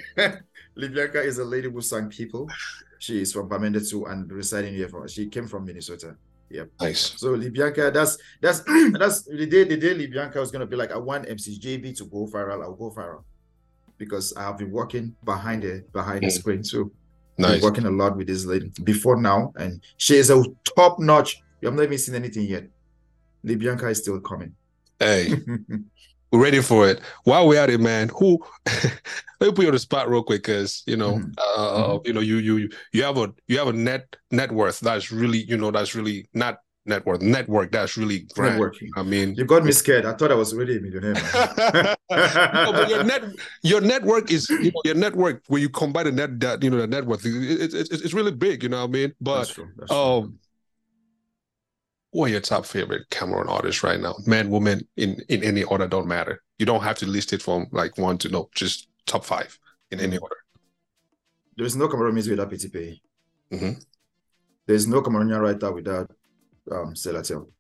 Libianca 0.77 1.25
is 1.25 1.39
a 1.39 1.45
lady 1.45 1.71
who 1.71 1.81
sang 1.81 2.11
people. 2.11 2.51
She 2.99 3.23
is 3.23 3.33
from 3.33 3.49
Bamenda 3.49 3.81
too 3.81 4.05
and 4.05 4.31
residing 4.31 4.75
here. 4.75 4.91
For, 4.91 5.09
she 5.09 5.29
came 5.29 5.49
from 5.49 5.65
Minnesota. 5.65 6.17
Yeah, 6.51 6.65
nice. 6.81 7.15
So 7.17 7.37
Libianca, 7.37 7.93
that's 7.93 8.19
that's 8.41 8.61
that's 8.99 9.23
the 9.23 9.47
day 9.47 9.65
the 9.65 9.77
day 9.77 9.95
Libianca 9.95 10.37
was 10.37 10.51
gonna 10.51 10.67
be 10.67 10.77
like, 10.77 10.93
I 10.93 10.99
want 10.99 11.27
MCJB 11.27 11.97
to 11.99 12.05
go 12.05 12.27
viral, 12.27 12.63
I'll 12.63 12.75
go 12.75 12.91
viral. 12.91 13.25
Because 13.99 14.33
I've 14.37 14.59
been 14.59 14.71
working 14.71 15.15
behind 15.25 15.63
the 15.63 15.85
behind 15.93 16.23
the 16.23 16.27
Mm. 16.29 16.33
screen 16.33 16.63
too. 16.63 16.93
Nice. 17.39 17.55
Been 17.55 17.63
working 17.63 17.87
a 17.87 17.91
lot 17.91 18.17
with 18.17 18.27
this 18.29 18.45
lady 18.45 18.71
before 18.85 19.21
now, 19.21 19.53
and 19.57 19.81
she 19.97 20.17
is 20.17 20.31
a 20.31 20.43
top 20.77 20.99
notch. 20.99 21.37
You 21.61 21.69
have 21.69 21.75
not 21.77 21.85
even 21.85 21.99
seen 21.99 22.15
anything 22.15 22.47
yet. 22.47 22.69
Libianca 23.45 23.91
is 23.91 23.99
still 23.99 24.21
coming. 24.21 24.55
Hey, 24.99 25.35
we're 26.33 26.43
ready 26.43 26.61
for 26.61 26.89
it. 26.89 27.01
While 27.25 27.47
we're 27.49 27.61
at 27.61 27.71
it, 27.71 27.81
man, 27.81 28.09
who 28.09 28.39
let 29.41 29.49
me 29.49 29.53
put 29.53 29.61
you 29.63 29.69
on 29.69 29.73
the 29.73 29.79
spot 29.79 30.09
real 30.09 30.23
quick 30.23 30.43
because 30.43 30.83
you 30.87 30.97
know, 30.97 31.15
Mhm. 31.19 31.35
uh, 31.57 31.99
you 32.05 32.13
know, 32.13 32.21
you 32.21 32.37
you 32.39 32.69
you 32.93 33.03
have 33.05 33.17
a 33.19 33.33
you 33.49 33.59
have 33.59 33.69
a 33.69 33.73
net 33.73 34.17
net 34.31 34.51
worth 34.53 34.81
that's 34.81 35.13
really, 35.13 35.45
you 35.45 35.57
know, 35.57 35.71
that's 35.71 35.95
really 35.95 36.29
not 36.35 36.59
net 36.87 37.07
worth, 37.07 37.23
network 37.23 37.73
that's 37.73 37.97
really 37.97 38.27
grand. 38.35 38.61
Networking. 38.61 38.91
I 38.97 39.03
mean, 39.03 39.35
You 39.37 39.45
got 39.47 39.65
me 39.65 39.73
scared. 39.73 40.05
I 40.05 40.13
thought 40.15 40.31
I 40.31 40.35
was 40.35 40.53
already 40.53 40.77
a 40.77 40.81
millionaire. 40.81 41.15
no, 42.11 42.73
but 42.73 42.89
your 42.91 43.05
net 43.05 43.23
your 43.63 43.81
network 43.81 44.31
is 44.31 44.51
you 44.51 44.71
know, 44.73 44.83
your 44.85 44.95
network 44.95 45.43
when 45.49 45.63
you 45.63 45.69
combine 45.71 46.05
the 46.07 46.13
net 46.13 46.39
that 46.41 46.63
you 46.63 46.71
know 46.71 46.79
the 46.79 46.87
net 46.87 47.07
worth, 47.07 47.25
it, 47.25 47.31
it, 47.33 47.75
it, 47.75 47.89
it's 47.91 48.13
really 48.13 48.33
big. 48.33 48.63
You 48.63 48.69
know 48.71 48.81
what 48.83 48.91
I 48.91 48.93
mean? 48.93 49.13
But 49.21 49.37
That's 49.39 49.55
true. 49.55 49.69
That's 49.77 49.91
true. 49.91 50.35
Who 52.15 52.25
are 52.25 52.29
your 52.29 52.41
top 52.41 52.65
favorite 52.65 53.11
Cameroon 53.11 53.49
artists 53.49 53.83
right 53.83 53.99
now? 53.99 54.15
Man, 54.25 54.49
woman, 54.49 54.87
in 54.97 55.21
in 55.29 55.43
any 55.43 55.65
order, 55.65 55.89
don't 55.89 56.07
matter. 56.07 56.41
You 56.61 56.65
don't 56.65 56.83
have 56.83 56.97
to 56.99 57.07
list 57.07 57.33
it 57.33 57.43
from 57.43 57.67
like 57.73 57.99
one 57.99 58.19
to 58.19 58.29
no, 58.29 58.49
just 58.55 58.89
top 59.05 59.25
five 59.25 59.59
in 59.91 59.99
any 59.99 60.17
order. 60.17 60.37
There's 61.57 61.75
no 61.75 61.89
Cameroon 61.89 62.15
music 62.15 62.31
without 62.31 62.51
PTP. 62.53 63.01
Mhm. 63.53 63.85
There's 64.65 64.87
no 64.87 65.03
Cameroonian 65.03 65.41
writer 65.41 65.73
without 65.73 66.09
um 66.71 66.95
Salatiel. 66.95 67.51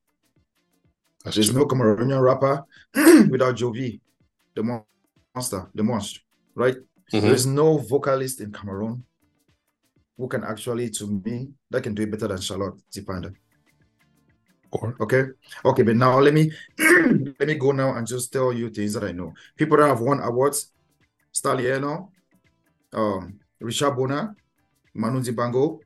There's 1.24 1.50
true. 1.50 1.58
no 1.58 1.66
Cameroonian 1.66 2.22
rapper 2.22 2.64
without 3.30 3.56
Jovi, 3.56 4.00
the 4.54 4.62
monster, 5.34 5.68
the 5.74 5.82
monster, 5.82 6.20
right? 6.54 6.76
Mhm. 7.12 7.22
There's 7.22 7.46
no 7.46 7.78
vocalist 7.78 8.40
in 8.40 8.52
Cameroon 8.52 9.04
who 10.16 10.28
can 10.28 10.44
actually, 10.44 10.90
to 10.90 11.08
me, 11.24 11.48
that 11.70 11.82
can 11.82 11.92
do 11.92 12.02
it 12.02 12.10
better 12.12 12.28
than 12.28 12.40
Charlotte 12.40 12.76
Dipanda. 12.94 13.34
Or- 14.74 14.96
Okay, 15.00 15.24
okay, 15.64 15.82
but 15.82 15.96
now 15.96 16.18
let 16.18 16.34
me 16.34 16.50
let 17.38 17.46
me 17.46 17.54
go 17.54 17.70
now 17.72 17.94
and 17.94 18.06
just 18.06 18.32
tell 18.32 18.52
you 18.52 18.70
things 18.70 18.94
that 18.94 19.04
I 19.04 19.12
know. 19.12 19.32
People 19.56 19.76
that 19.78 19.86
have 19.88 20.00
won 20.00 20.20
awards: 20.20 20.72
Staliano, 21.32 22.10
um, 22.92 23.38
Richard 23.60 23.92
Bona, 23.96 24.34
Manu 24.94 25.20
Dibango, 25.20 25.78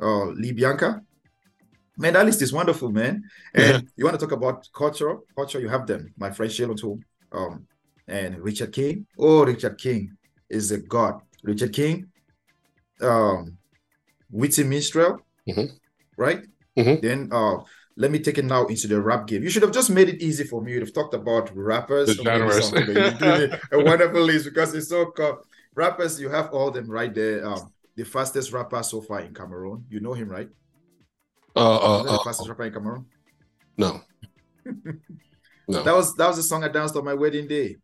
uh, 0.00 0.32
Libianca. 0.34 1.00
Man, 1.98 2.12
that 2.12 2.26
list 2.26 2.42
is 2.42 2.52
wonderful, 2.52 2.90
man. 2.90 3.22
And 3.54 3.88
you 3.96 4.04
want 4.04 4.18
to 4.18 4.26
talk 4.26 4.32
about 4.36 4.68
culture? 4.74 5.16
Culture, 5.34 5.60
you 5.60 5.68
have 5.68 5.86
them. 5.86 6.12
My 6.18 6.30
friend 6.30 6.50
Shelo 6.52 6.76
too. 6.76 7.00
Um, 7.32 7.66
and 8.08 8.38
Richard 8.38 8.72
King. 8.72 9.06
Oh, 9.18 9.44
Richard 9.46 9.78
King 9.78 10.12
is 10.50 10.70
a 10.72 10.78
god. 10.78 11.20
Richard 11.42 11.72
King, 11.72 12.06
um, 13.00 13.56
Witty 14.30 14.64
Minstrel, 14.64 15.20
Mhm. 15.48 15.70
right? 16.18 16.42
Mhm. 16.76 17.00
Then 17.00 17.28
uh, 17.32 17.58
let 17.96 18.10
me 18.10 18.18
take 18.18 18.38
it 18.38 18.44
now 18.44 18.66
into 18.66 18.86
the 18.86 19.00
rap 19.00 19.26
game. 19.26 19.42
You 19.42 19.48
should 19.48 19.62
have 19.62 19.72
just 19.72 19.88
made 19.88 20.08
it 20.08 20.22
easy 20.22 20.44
for 20.44 20.60
me. 20.60 20.72
You'd 20.72 20.82
have 20.82 20.92
talked 20.92 21.14
about 21.14 21.54
rappers. 21.56 22.14
The 22.14 22.20
or 22.20 22.24
genres. 22.24 22.72
You're 23.70 23.80
a 23.80 23.84
wonderful 23.84 24.20
list 24.20 24.44
because 24.44 24.74
it's 24.74 24.88
so 24.88 25.06
cool. 25.16 25.42
Rappers, 25.74 26.20
you 26.20 26.28
have 26.28 26.52
all 26.52 26.70
them 26.70 26.90
right 26.90 27.14
there. 27.14 27.46
Um, 27.46 27.72
the 27.96 28.04
fastest 28.04 28.52
rapper 28.52 28.82
so 28.82 29.00
far 29.00 29.20
in 29.20 29.32
Cameroon. 29.32 29.84
You 29.88 30.00
know 30.00 30.12
him, 30.12 30.28
right? 30.28 30.48
Uh, 31.54 31.76
uh, 31.76 32.02
the 32.02 32.10
uh, 32.10 32.22
fastest 32.22 32.48
rapper 32.48 32.64
in 32.64 32.72
Cameroon? 32.72 33.06
no, 33.78 34.02
no. 35.68 35.82
That 35.82 35.94
was 35.94 36.14
that 36.16 36.28
was 36.28 36.36
the 36.36 36.42
song 36.42 36.64
I 36.64 36.68
danced 36.68 36.96
on 36.96 37.04
my 37.04 37.14
wedding 37.14 37.48
day. 37.48 37.76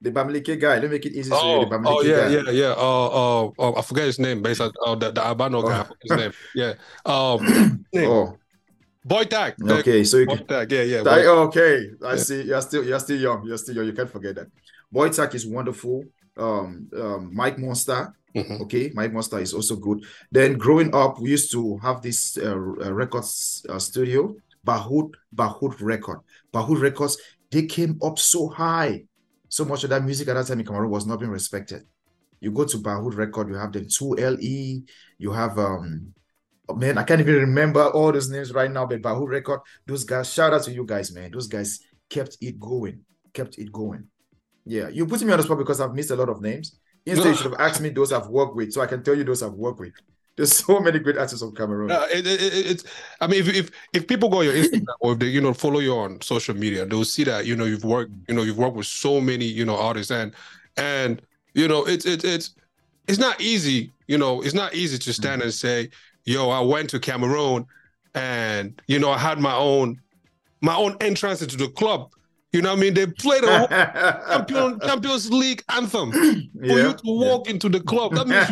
The 0.00 0.10
Bamileke 0.10 0.58
guy. 0.60 0.74
Let 0.74 0.84
me 0.84 0.88
make 0.88 1.06
it 1.06 1.12
easy. 1.12 1.30
Oh, 1.32 1.64
the 1.64 1.70
Bamileke 1.70 1.86
oh 1.86 2.02
yeah, 2.02 2.20
guy. 2.20 2.28
yeah, 2.28 2.50
yeah. 2.50 2.74
Uh, 2.76 3.06
uh, 3.06 3.50
uh, 3.58 3.78
I 3.78 3.82
forget 3.82 4.06
his 4.06 4.18
name. 4.18 4.42
Based 4.42 4.60
on 4.60 4.72
uh, 4.86 4.94
the, 4.94 5.10
the 5.10 5.24
Albano 5.24 5.62
guy. 5.62 5.80
I 5.80 5.86
his 6.02 6.16
name. 6.16 6.32
Yeah. 6.54 6.74
Um, 7.04 7.86
name. 7.92 8.10
Oh, 8.10 8.38
Boy 9.06 9.24
Tag. 9.24 9.54
Okay. 9.62 10.02
So 10.02 10.16
you 10.18 10.26
Boy 10.26 10.36
can. 10.38 10.46
Tag. 10.46 10.72
Yeah, 10.72 10.82
yeah. 10.82 11.02
Boy- 11.04 11.26
okay, 11.46 11.90
I 12.04 12.10
Yeah. 12.10 12.16
see. 12.16 12.42
You're 12.42 12.60
still 12.62 12.84
you're 12.84 12.98
still 12.98 13.20
young. 13.20 13.46
You're 13.46 13.56
still 13.58 13.76
young. 13.76 13.86
You 13.86 13.92
can't 13.92 14.10
forget 14.10 14.34
that. 14.34 14.48
Boy 14.90 15.08
Tag 15.10 15.32
is 15.34 15.46
wonderful. 15.46 16.02
Um, 16.36 16.88
um, 16.96 17.30
Mike 17.32 17.58
Monster. 17.58 18.12
Mhm. 18.34 18.60
Okay, 18.62 18.90
Mike 18.94 19.12
Monster 19.12 19.38
is 19.38 19.54
also 19.54 19.76
good. 19.76 20.04
Then 20.32 20.58
growing 20.58 20.92
up, 20.94 21.20
we 21.20 21.30
used 21.30 21.52
to 21.52 21.78
have 21.78 22.02
this 22.02 22.36
uh, 22.36 22.50
uh, 22.50 22.92
records 22.92 23.64
uh, 23.68 23.78
studio, 23.78 24.34
Bahut 24.66 25.12
Bahut 25.34 25.80
Record. 25.80 26.18
Bahut 26.52 26.80
Records. 26.80 27.16
They 27.52 27.64
came 27.66 27.96
up 28.02 28.18
so 28.18 28.48
high. 28.48 29.04
So 29.48 29.64
much 29.64 29.84
of 29.84 29.90
that 29.90 30.02
music 30.04 30.26
at 30.28 30.34
that 30.34 30.48
time 30.48 30.58
in 30.60 30.66
Cameroon 30.66 30.90
was 30.90 31.06
not 31.06 31.20
being 31.20 31.30
respected. 31.30 31.82
You 32.40 32.50
go 32.50 32.64
to 32.64 32.76
Bahut 32.78 33.16
Record, 33.16 33.48
you 33.48 33.54
have 33.54 33.72
the 33.72 33.82
2LE, 33.82 34.82
you 35.18 35.30
have 35.30 35.56
um 35.58 36.12
oh, 36.68 36.74
man, 36.74 36.98
I 36.98 37.02
can't 37.04 37.20
even 37.20 37.34
remember 37.36 37.84
all 37.90 38.12
those 38.12 38.30
names 38.30 38.52
right 38.52 38.70
now, 38.70 38.86
but 38.86 39.02
Bahut 39.02 39.28
Record, 39.28 39.60
those 39.86 40.04
guys, 40.04 40.32
shout 40.32 40.52
out 40.52 40.62
to 40.64 40.72
you 40.72 40.84
guys, 40.84 41.12
man. 41.12 41.30
Those 41.30 41.46
guys 41.46 41.80
kept 42.10 42.36
it 42.40 42.58
going, 42.58 43.00
kept 43.32 43.58
it 43.58 43.72
going. 43.72 44.06
Yeah, 44.64 44.88
you 44.88 45.06
putting 45.06 45.28
me 45.28 45.32
on 45.32 45.38
the 45.38 45.44
spot 45.44 45.58
because 45.58 45.80
I've 45.80 45.94
missed 45.94 46.10
a 46.10 46.16
lot 46.16 46.28
of 46.28 46.40
names. 46.40 46.76
Instead, 47.04 47.28
you 47.28 47.34
should 47.36 47.52
have 47.52 47.60
asked 47.60 47.80
me 47.80 47.90
those 47.90 48.12
I've 48.12 48.26
worked 48.26 48.56
with, 48.56 48.72
so 48.72 48.80
I 48.80 48.86
can 48.86 49.02
tell 49.02 49.14
you 49.16 49.22
those 49.22 49.42
I've 49.42 49.52
worked 49.52 49.78
with. 49.78 49.92
There's 50.36 50.52
so 50.54 50.80
many 50.80 50.98
great 50.98 51.16
artists 51.16 51.40
of 51.40 51.54
Cameroon. 51.54 51.90
Uh, 51.90 52.06
it, 52.12 52.26
it, 52.26 52.42
it- 52.42 52.66
it's. 52.66 52.84
I 53.20 53.26
mean, 53.26 53.40
if 53.40 53.48
if 53.54 53.70
if 53.92 54.06
people 54.08 54.28
go 54.28 54.40
on 54.40 54.44
your 54.44 54.54
Instagram 54.54 54.84
or 55.00 55.12
if 55.12 55.18
they 55.20 55.26
you 55.26 55.40
know 55.40 55.54
follow 55.54 55.78
you 55.78 55.94
on 55.94 56.20
social 56.20 56.54
media, 56.54 56.84
they'll 56.84 57.04
see 57.04 57.24
that 57.24 57.46
you 57.46 57.54
know 57.56 57.64
you've 57.64 57.84
worked 57.84 58.10
you 58.28 58.34
know 58.34 58.42
you've 58.42 58.58
worked 58.58 58.76
with 58.76 58.86
so 58.86 59.20
many 59.20 59.44
you 59.46 59.64
know 59.64 59.76
artists 59.78 60.10
and 60.10 60.34
and 60.76 61.22
you 61.54 61.68
know 61.68 61.86
it's 61.86 62.04
it's 62.04 62.24
it's 62.24 62.54
it's 63.06 63.18
not 63.18 63.40
easy. 63.40 63.92
You 64.08 64.18
know, 64.18 64.42
it's 64.42 64.54
not 64.54 64.74
easy 64.74 64.98
to 64.98 65.12
stand 65.12 65.42
and 65.42 65.52
say, 65.54 65.90
"Yo, 66.26 66.50
I 66.50 66.60
went 66.60 66.90
to 66.90 66.98
Cameroon 67.00 67.64
and 68.14 68.80
you 68.86 68.98
know 68.98 69.10
I 69.10 69.18
had 69.18 69.38
my 69.40 69.54
own 69.54 70.00
my 70.60 70.74
own 70.76 70.96
entrance 71.00 71.40
into 71.42 71.56
the 71.56 71.68
club." 71.68 72.10
You 72.52 72.62
know 72.62 72.70
what 72.70 72.78
I 72.78 72.80
mean? 72.80 72.94
They 72.94 73.06
played 73.06 73.44
a 73.44 73.58
whole 73.58 73.68
champion 74.38 74.80
Champions 74.80 75.30
League 75.30 75.62
anthem 75.68 76.10
for 76.12 76.78
you 76.78 76.92
to 76.94 77.00
walk 77.04 77.50
into 77.50 77.68
the 77.68 77.80
club. 77.80 78.14
That 78.14 78.26
means 78.28 78.48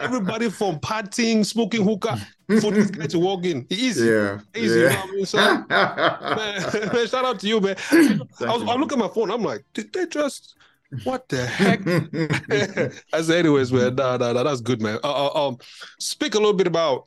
everybody 0.02 0.50
from 0.50 0.80
partying, 0.80 1.44
smoking 1.46 1.84
hookah 1.84 2.16
for 2.60 2.72
this 2.72 2.90
guy 2.90 3.06
to 3.06 3.18
walk 3.20 3.44
in. 3.44 3.64
Easy, 3.70 4.06
Yeah, 4.08 4.40
easy. 4.56 4.80
yeah. 4.80 4.84
You 4.86 4.88
know 4.88 4.96
what 4.96 5.08
I 5.08 5.12
mean? 5.12 5.26
So, 5.26 5.36
man, 5.38 6.92
man, 6.92 7.06
shout 7.06 7.24
out 7.24 7.38
to 7.40 7.46
you, 7.46 7.60
man. 7.60 7.76
I 7.92 8.18
was, 8.40 8.62
I 8.64 8.74
look 8.74 8.92
at 8.92 8.98
my 8.98 9.08
phone. 9.08 9.30
I'm 9.30 9.42
like, 9.42 9.64
did 9.74 9.92
they 9.92 10.06
just? 10.06 10.56
What 11.04 11.28
the 11.28 11.46
heck? 11.46 11.80
I 13.12 13.22
said, 13.22 13.38
anyways, 13.38 13.72
man. 13.72 13.94
Nah, 13.94 14.16
nah, 14.16 14.32
nah, 14.32 14.42
that's 14.42 14.60
good, 14.60 14.80
man. 14.80 14.98
Uh, 15.02 15.26
uh, 15.26 15.48
um, 15.48 15.58
speak 15.98 16.34
a 16.34 16.38
little 16.38 16.54
bit 16.54 16.66
about, 16.66 17.04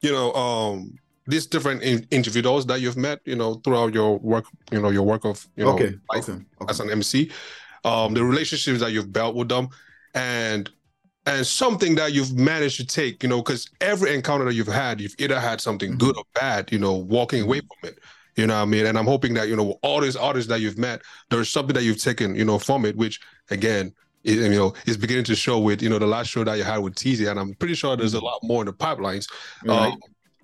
you 0.00 0.12
know, 0.12 0.32
um, 0.34 0.98
these 1.26 1.46
different 1.46 1.82
in- 1.82 2.06
individuals 2.10 2.66
that 2.66 2.80
you've 2.80 2.96
met, 2.96 3.20
you 3.24 3.36
know, 3.36 3.54
throughout 3.64 3.94
your 3.94 4.18
work, 4.18 4.44
you 4.70 4.80
know, 4.80 4.90
your 4.90 5.02
work 5.04 5.24
of, 5.24 5.46
you 5.56 5.64
know, 5.64 5.72
okay, 5.72 5.94
life 6.12 6.28
okay, 6.28 6.40
as 6.68 6.80
an 6.80 6.90
MC, 6.90 7.30
um, 7.84 8.12
the 8.14 8.22
relationships 8.24 8.80
that 8.80 8.92
you've 8.92 9.12
built 9.12 9.34
with 9.34 9.48
them, 9.48 9.68
and 10.14 10.70
and 11.26 11.46
something 11.46 11.94
that 11.94 12.12
you've 12.12 12.34
managed 12.36 12.76
to 12.76 12.86
take, 12.86 13.22
you 13.22 13.28
know, 13.30 13.38
because 13.38 13.66
every 13.80 14.14
encounter 14.14 14.44
that 14.44 14.54
you've 14.54 14.66
had, 14.66 15.00
you've 15.00 15.14
either 15.18 15.40
had 15.40 15.58
something 15.60 15.92
Mhm. 15.92 15.98
good 15.98 16.16
or 16.18 16.24
bad, 16.34 16.70
you 16.70 16.78
know, 16.78 16.92
walking 16.94 17.40
away 17.42 17.60
from 17.60 17.88
it. 17.90 17.98
You 18.36 18.46
know 18.46 18.54
what 18.56 18.62
I 18.62 18.64
mean? 18.66 18.86
And 18.86 18.98
I'm 18.98 19.06
hoping 19.06 19.34
that, 19.34 19.48
you 19.48 19.56
know, 19.56 19.78
all 19.82 20.00
these 20.00 20.16
artists 20.16 20.48
that 20.48 20.60
you've 20.60 20.78
met, 20.78 21.02
there's 21.30 21.50
something 21.50 21.74
that 21.74 21.84
you've 21.84 22.02
taken, 22.02 22.34
you 22.34 22.44
know, 22.44 22.58
from 22.58 22.84
it, 22.84 22.96
which 22.96 23.20
again, 23.50 23.92
is, 24.24 24.36
you 24.36 24.48
know, 24.50 24.74
is 24.86 24.96
beginning 24.96 25.24
to 25.24 25.36
show 25.36 25.58
with, 25.58 25.82
you 25.82 25.88
know, 25.88 25.98
the 25.98 26.06
last 26.06 26.28
show 26.30 26.42
that 26.44 26.56
you 26.56 26.64
had 26.64 26.78
with 26.78 26.94
TZ. 26.96 27.20
And 27.20 27.38
I'm 27.38 27.54
pretty 27.54 27.74
sure 27.74 27.96
there's 27.96 28.14
a 28.14 28.20
lot 28.20 28.40
more 28.42 28.62
in 28.62 28.66
the 28.66 28.72
pipelines. 28.72 29.30
Right. 29.64 29.92
Um, 29.92 29.98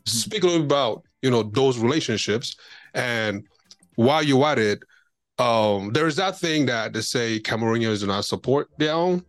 speak 0.06 0.42
a 0.44 0.46
little 0.46 0.64
about 0.64 1.02
you 1.22 1.30
know 1.30 1.42
those 1.42 1.78
relationships 1.78 2.56
and 2.94 3.46
while 3.96 4.22
you're 4.22 4.44
at 4.46 4.58
it 4.58 4.82
um 5.38 5.92
there 5.92 6.06
is 6.06 6.16
that 6.16 6.38
thing 6.38 6.64
that 6.64 6.94
they 6.94 7.02
say 7.02 7.38
cameroonians 7.38 8.00
do 8.00 8.06
not 8.06 8.24
support 8.24 8.68
their 8.78 8.94
own 8.94 9.22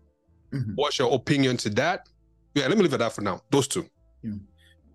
Mhm. 0.53 0.71
what's 0.75 0.97
your 0.97 1.13
opinion 1.13 1.57
to 1.57 1.69
that 1.71 2.07
yeah 2.55 2.67
let 2.67 2.77
me 2.77 2.83
leave 2.83 2.93
it 2.93 2.95
at 2.95 2.99
that 2.99 3.13
for 3.13 3.21
now 3.21 3.41
those 3.51 3.67
two 3.67 3.85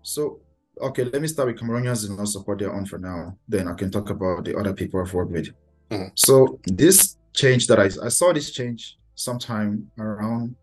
So, 0.01 0.39
okay, 0.81 1.03
let 1.03 1.21
me 1.21 1.27
start 1.27 1.47
with 1.47 1.59
Cameroonians 1.59 2.07
do 2.07 2.15
not 2.15 2.27
support 2.27 2.59
their 2.59 2.73
own 2.73 2.85
for 2.85 2.97
now. 2.97 3.37
Then 3.47 3.67
I 3.67 3.73
can 3.73 3.91
talk 3.91 4.09
about 4.09 4.45
the 4.45 4.57
other 4.57 4.73
people 4.73 5.01
I've 5.01 5.13
worked 5.13 5.31
with. 5.31 5.49
Mhm. 5.89 6.11
So, 6.15 6.59
this 6.65 7.17
change 7.33 7.67
that 7.67 7.79
I, 7.79 7.85
I 8.03 8.09
saw 8.09 8.33
this 8.33 8.51
change 8.51 8.97
sometime 9.15 9.89
around 9.97 10.55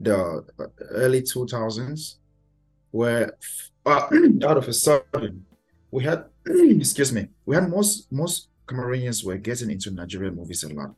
the 0.00 0.44
early 0.90 1.22
2000s, 1.22 2.16
where 2.90 3.36
uh, 3.86 4.08
out 4.44 4.56
of 4.56 4.68
a 4.68 4.72
sudden, 4.72 5.44
we 5.90 6.04
had, 6.04 6.24
excuse 6.46 7.12
me, 7.12 7.28
we 7.46 7.54
had 7.54 7.68
most 7.68 8.10
most 8.12 8.48
Cameroonians 8.66 9.24
were 9.24 9.38
getting 9.38 9.70
into 9.70 9.90
Nigerian 9.90 10.36
movies 10.36 10.62
a 10.62 10.68
lot. 10.68 10.94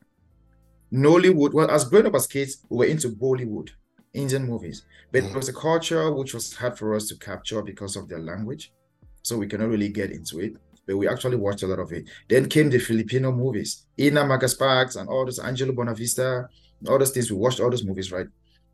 Nollywood, 0.91 1.53
well, 1.53 1.71
as 1.71 1.85
growing 1.85 2.05
up 2.05 2.15
as 2.15 2.27
kids, 2.27 2.57
we 2.69 2.77
were 2.77 2.91
into 2.91 3.09
Bollywood, 3.09 3.69
Indian 4.13 4.45
movies, 4.45 4.83
but 5.11 5.23
mm. 5.23 5.29
it 5.29 5.35
was 5.35 5.49
a 5.49 5.53
culture 5.53 6.11
which 6.11 6.33
was 6.33 6.53
hard 6.53 6.77
for 6.77 6.95
us 6.95 7.07
to 7.07 7.15
capture 7.15 7.61
because 7.61 7.95
of 7.95 8.09
their 8.09 8.19
language. 8.19 8.71
So 9.23 9.37
we 9.37 9.47
cannot 9.47 9.69
really 9.69 9.89
get 9.89 10.11
into 10.11 10.39
it, 10.39 10.53
but 10.85 10.97
we 10.97 11.07
actually 11.07 11.37
watched 11.37 11.63
a 11.63 11.67
lot 11.67 11.79
of 11.79 11.91
it. 11.91 12.09
Then 12.27 12.49
came 12.49 12.69
the 12.69 12.79
Filipino 12.79 13.31
movies, 13.31 13.85
Ina 13.99 14.23
Magasparks 14.23 14.99
and 14.99 15.07
all 15.07 15.25
those, 15.25 15.39
Angelo 15.39 15.73
Bonavista, 15.73 16.47
all 16.87 16.99
those 16.99 17.11
things. 17.11 17.31
We 17.31 17.37
watched 17.37 17.59
all 17.59 17.69
those 17.69 17.83
movies, 17.85 18.11
right? 18.11 18.27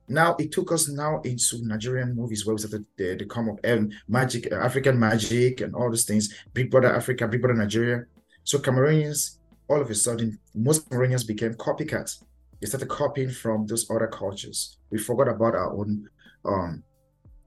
Now 0.10 0.36
it 0.40 0.52
took 0.54 0.72
us 0.72 0.88
now 0.88 1.20
into 1.22 1.66
Nigerian 1.66 2.16
movies 2.16 2.46
where 2.46 2.56
we 2.56 2.60
started 2.60 2.86
the, 2.96 3.16
the 3.18 3.26
come 3.26 3.50
of 3.50 3.60
um, 3.66 3.90
magic, 4.08 4.52
uh, 4.52 4.56
African 4.56 4.98
magic, 4.98 5.62
and 5.62 5.76
all 5.76 5.90
those 5.90 6.06
things. 6.06 6.34
Big 6.54 6.72
Brother 6.72 6.96
Africa, 6.96 7.28
Big 7.28 7.42
Brother 7.42 7.60
Nigeria. 7.60 8.06
So 8.46 8.58
Cameroonians, 8.60 9.38
all 9.68 9.82
of 9.82 9.90
a 9.90 9.96
sudden, 9.96 10.40
most 10.56 10.90
Cameroonians 10.90 11.28
became 11.28 11.56
copycats. 11.56 12.24
They 12.60 12.68
started 12.68 12.90
copying 12.90 13.30
from 13.30 13.68
those 13.68 13.90
other 13.90 14.08
cultures. 14.08 14.78
We 14.90 14.98
forgot 14.98 15.28
about 15.28 15.56
our 15.56 15.74
own 15.74 16.10
um, 16.44 16.84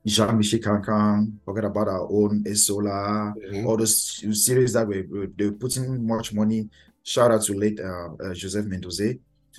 Jean 0.07 0.39
Michel 0.39 0.61
Kankan, 0.61 1.33
forgot 1.45 1.65
about 1.65 1.89
our 1.89 2.09
own 2.11 2.45
Esola, 2.45 3.35
mm-hmm. 3.35 3.67
all 3.67 3.77
those 3.77 4.23
series 4.45 4.73
that 4.73 4.87
we, 4.87 5.03
we, 5.03 5.27
they 5.37 5.47
were 5.47 5.53
putting 5.53 6.07
much 6.07 6.33
money. 6.33 6.69
Shout 7.03 7.31
out 7.31 7.43
to 7.43 7.55
late 7.55 7.81
uh, 7.81 8.15
uh, 8.23 8.35
Joseph 8.35 8.67
Mendoza 8.67 9.15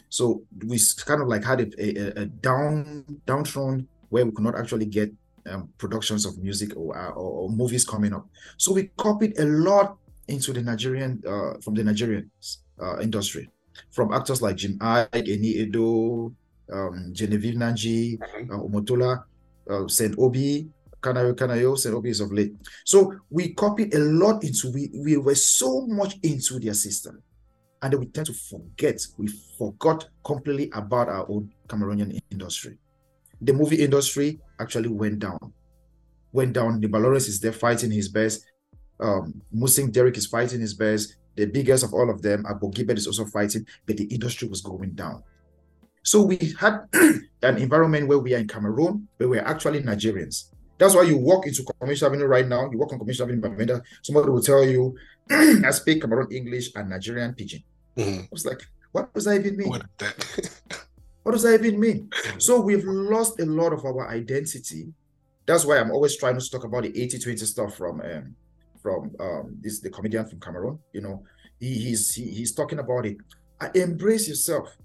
so 0.10 0.44
we 0.66 0.80
kind 1.06 1.22
of 1.22 1.28
like 1.28 1.44
had 1.44 1.62
a, 1.62 1.68
a, 1.80 2.22
a 2.22 2.26
down 2.26 3.06
downthrown 3.26 3.86
where 4.10 4.26
we 4.26 4.32
could 4.32 4.44
not 4.44 4.58
actually 4.58 4.86
get 4.86 5.12
um, 5.50 5.70
productions 5.78 6.26
of 6.26 6.38
music 6.38 6.76
or, 6.76 6.96
or, 6.98 7.14
or, 7.14 7.50
movies 7.50 7.84
coming 7.86 8.14
up. 8.14 8.28
So 8.58 8.74
we 8.74 8.92
copied 8.98 9.40
a 9.40 9.46
lot 9.46 9.98
into 10.28 10.54
the 10.54 10.62
Nigerian 10.62 11.24
uh, 11.28 11.54
from 11.62 11.74
the 11.74 11.84
Nigerian 11.84 12.30
uh, 12.80 13.00
industry, 13.00 13.50
from 13.92 14.14
actors 14.14 14.42
like 14.42 14.56
Jim 14.56 14.78
Iyke, 14.80 15.28
Ini 15.28 15.68
Edo, 15.68 16.34
um, 16.72 17.10
Genevieve 17.14 17.56
Nnaji, 17.56 18.20
mm-hmm. 18.20 18.52
uh, 18.52 18.58
Omotola, 18.58 19.24
uh, 19.70 19.88
Saint 19.88 20.16
Obi, 20.18 20.68
Kanayo 21.02 21.34
Kanayo, 21.34 21.78
Saint 21.78 21.96
Obi 21.96 22.10
is 22.10 22.20
of 22.20 22.32
late. 22.32 22.54
So 22.86 23.14
we 23.30 23.54
copied 23.54 23.94
a 23.94 24.00
lot 24.00 24.44
into 24.44 24.72
we 24.72 24.90
we 24.94 25.18
were 25.18 25.36
so 25.36 25.86
much 25.88 26.16
into 26.24 26.60
their 26.60 26.74
system 26.76 27.22
and 27.82 27.94
then 27.94 28.00
we 28.00 28.06
tend 28.08 28.28
to 28.28 28.34
forget, 28.34 29.02
we 29.18 29.28
forgot 29.58 30.08
completely 30.24 30.70
about 30.74 31.10
our 31.10 31.26
own 31.30 31.52
Cameroonian 31.68 32.20
industry. 32.30 32.78
The 33.42 33.54
movie 33.54 33.82
industry 33.84 34.40
actually 34.60 34.90
went 34.90 35.20
down. 35.20 35.54
Went 36.32 36.54
down. 36.54 36.80
The 36.80 36.88
Lawrence 36.88 37.28
is 37.28 37.40
there 37.40 37.52
fighting 37.52 37.90
his 37.90 38.08
best. 38.08 38.46
Um, 39.00 39.42
Musing 39.52 39.90
Derek 39.90 40.16
is 40.18 40.28
fighting 40.28 40.62
his 40.62 40.76
best. 40.76 41.16
The 41.36 41.46
biggest 41.46 41.84
of 41.84 41.94
all 41.94 42.10
of 42.10 42.22
them, 42.22 42.46
Abu 42.50 42.72
Gibet 42.72 42.98
is 42.98 43.08
also 43.08 43.26
fighting, 43.26 43.66
but 43.86 43.98
the 43.98 44.06
industry 44.06 44.48
was 44.48 44.62
going 44.62 44.92
down. 44.92 45.24
So 46.04 46.24
we 46.24 46.54
had 46.60 46.88
an 46.94 47.58
environment 47.58 48.08
where 48.08 48.20
we 48.20 48.34
are 48.34 48.40
in 48.40 48.48
Cameroon, 48.48 49.08
where 49.18 49.30
we're 49.30 49.44
actually 49.44 49.82
Nigerians. 49.82 50.46
That's 50.78 50.96
why 50.96 51.04
you 51.04 51.18
walk 51.18 51.46
into 51.46 51.64
Commercial 51.80 52.08
Avenue 52.08 52.26
right 52.26 52.48
now, 52.48 52.70
you 52.72 52.78
walk 52.78 52.92
on 52.92 53.00
Commercial 53.00 53.26
Avenue 53.26 53.46
in 53.46 53.56
Bamenda, 53.56 53.82
somebody 54.02 54.30
will 54.30 54.42
tell 54.42 54.64
you, 54.64 54.96
I 55.30 55.70
speak 55.72 56.02
Cameroon 56.02 56.32
English 56.32 56.72
and 56.76 56.90
Nigerian 56.90 57.34
Pidgin. 57.34 57.64
Mm-hmm. 57.96 58.22
I 58.22 58.28
was 58.32 58.46
like, 58.46 58.64
what 58.92 59.14
does 59.14 59.26
that 59.26 59.40
even 59.40 59.58
mean? 59.58 59.70
What, 59.70 59.84
what 61.24 61.34
does 61.34 61.44
that 61.44 61.64
even 61.64 61.80
mean? 61.80 62.10
So 62.40 62.60
we've 62.62 62.84
lost 62.84 63.40
a 63.40 63.46
lot 63.46 63.74
of 63.74 63.86
our 63.86 64.10
identity. 64.10 64.92
That's 65.46 65.66
why 65.66 65.78
I'm 65.78 65.92
always 65.92 66.18
trying 66.18 66.40
to 66.40 66.50
talk 66.50 66.64
about 66.64 66.84
the 66.84 66.92
80-20 66.92 67.40
stuff 67.46 67.76
from 67.76 68.02
um, 68.02 68.36
from 68.82 69.12
um, 69.20 69.58
this 69.62 69.80
the 69.80 69.90
comedian 69.90 70.26
from 70.28 70.40
Cameroon. 70.40 70.80
You 70.94 71.02
know, 71.02 71.24
he, 71.60 71.74
he's 71.74 72.14
he, 72.14 72.30
he's 72.30 72.54
talking 72.54 72.80
about 72.80 73.06
it. 73.06 73.18
Embrace 73.76 74.28
yourself. 74.28 74.76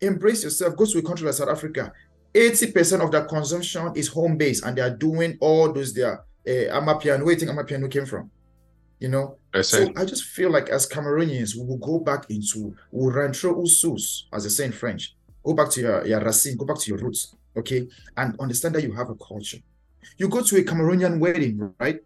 Embrace 0.00 0.44
yourself. 0.44 0.76
Go 0.76 0.86
to 0.86 0.98
a 0.98 1.02
country 1.02 1.26
like 1.26 1.34
South 1.34 1.48
Africa. 1.48 1.92
80% 2.34 3.04
of 3.04 3.10
their 3.10 3.24
consumption 3.24 3.92
is 3.94 4.08
home 4.08 4.38
based 4.38 4.64
and 4.64 4.76
they 4.76 4.80
are 4.82 4.96
doing 4.96 5.36
all 5.40 5.70
those 5.70 5.92
their 5.92 6.24
uh, 6.46 6.80
Amapiano. 6.80 7.24
Where 7.24 7.34
do 7.36 7.44
you 7.44 7.46
think 7.46 7.50
Amapiano 7.50 7.90
came 7.90 8.06
from? 8.06 8.30
You 8.98 9.08
know, 9.08 9.36
I 9.52 9.62
so 9.62 9.92
I 9.96 10.04
just 10.04 10.24
feel 10.24 10.50
like 10.50 10.68
as 10.68 10.88
Cameroonians, 10.88 11.56
we 11.56 11.64
will 11.64 11.78
go 11.78 11.98
back 11.98 12.30
into 12.30 12.74
we 12.92 13.04
will 13.04 13.12
rentrer 13.12 13.52
usus, 13.60 14.24
as 14.32 14.44
they 14.44 14.48
say 14.48 14.66
in 14.66 14.72
French. 14.72 15.16
Go 15.44 15.54
back 15.54 15.70
to 15.70 15.80
your, 15.80 16.06
your 16.06 16.20
racine, 16.20 16.56
go 16.56 16.64
back 16.64 16.78
to 16.78 16.88
your 16.88 16.98
roots, 16.98 17.34
okay, 17.56 17.88
and 18.16 18.38
understand 18.38 18.76
that 18.76 18.84
you 18.84 18.92
have 18.92 19.10
a 19.10 19.16
culture. 19.16 19.58
You 20.18 20.28
go 20.28 20.40
to 20.40 20.56
a 20.56 20.62
Cameroonian 20.62 21.18
wedding, 21.18 21.74
right? 21.80 21.98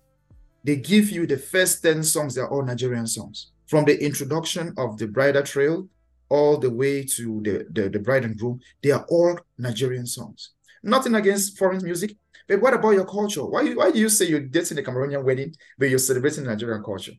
They 0.67 0.75
give 0.75 1.11
you 1.11 1.29
the 1.29 1.39
first 1.39 1.81
10 1.85 2.03
songs, 2.03 2.35
they're 2.35 2.51
all 2.51 2.65
Nigerian 2.65 3.07
songs. 3.07 3.53
From 3.69 3.85
the 3.85 3.97
introduction 4.05 4.75
of 4.77 4.99
the 4.99 5.07
bridal 5.07 5.45
trail 5.45 5.89
all 6.29 6.59
the 6.59 6.69
way 6.71 7.05
to 7.05 7.41
the, 7.45 7.67
the, 7.71 7.89
the 7.89 8.01
bride 8.01 8.25
and 8.25 8.37
groom, 8.37 8.59
they 8.83 8.91
are 8.91 9.07
all 9.09 9.39
Nigerian 9.59 10.07
songs. 10.07 10.55
Nothing 10.83 11.15
against 11.15 11.57
foreign 11.57 11.85
music, 11.85 12.17
but 12.49 12.61
what 12.61 12.75
about 12.75 12.91
your 12.91 13.07
culture? 13.07 13.45
Why, 13.45 13.75
why 13.75 13.93
do 13.93 14.01
you 14.01 14.09
say 14.09 14.27
you're 14.27 14.41
dating 14.41 14.81
a 14.81 14.83
Cameroonian 14.83 15.23
wedding, 15.23 15.55
but 15.79 15.89
you're 15.89 16.01
celebrating 16.01 16.43
Nigerian 16.43 16.83
culture? 16.83 17.13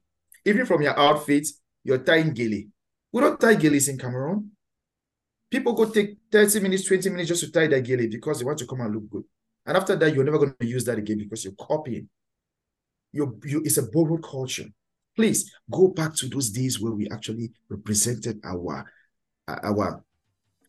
Even 0.44 0.66
from 0.66 0.82
your 0.82 1.00
outfits, 1.00 1.62
you're 1.86 2.00
tying 2.00 2.36
gele. 2.36 2.64
We 3.14 3.22
don't 3.22 3.40
tie 3.40 3.56
geles 3.56 3.88
in 3.88 3.98
Cameroon. 3.98 4.52
People 5.50 5.72
go 5.72 5.86
take 5.86 6.18
30 6.30 6.60
minutes, 6.60 6.84
20 6.84 7.10
minutes 7.12 7.30
just 7.30 7.46
to 7.46 7.52
tie 7.52 7.68
their 7.68 7.82
gele 7.82 8.10
because 8.10 8.40
they 8.40 8.46
want 8.46 8.58
to 8.58 8.68
come 8.68 8.82
and 8.82 8.94
look 8.94 9.10
good. 9.10 9.24
And 9.66 9.78
after 9.78 9.96
that, 9.96 10.14
you're 10.14 10.26
never 10.26 10.38
going 10.38 10.54
to 10.60 10.68
use 10.68 10.84
that 10.84 10.98
again 10.98 11.20
because 11.20 11.46
you're 11.46 11.54
copying. 11.54 12.10
You're, 13.18 13.34
you, 13.44 13.62
it's 13.66 13.78
a 13.78 13.84
borrowed 13.84 14.24
culture. 14.24 14.66
Please 15.16 15.52
go 15.72 15.88
back 15.88 16.16
to 16.18 16.28
those 16.28 16.52
days 16.52 16.80
where 16.80 16.94
we 16.94 17.10
actually 17.10 17.52
represented 17.70 18.40
our 18.46 18.86
our 19.48 20.04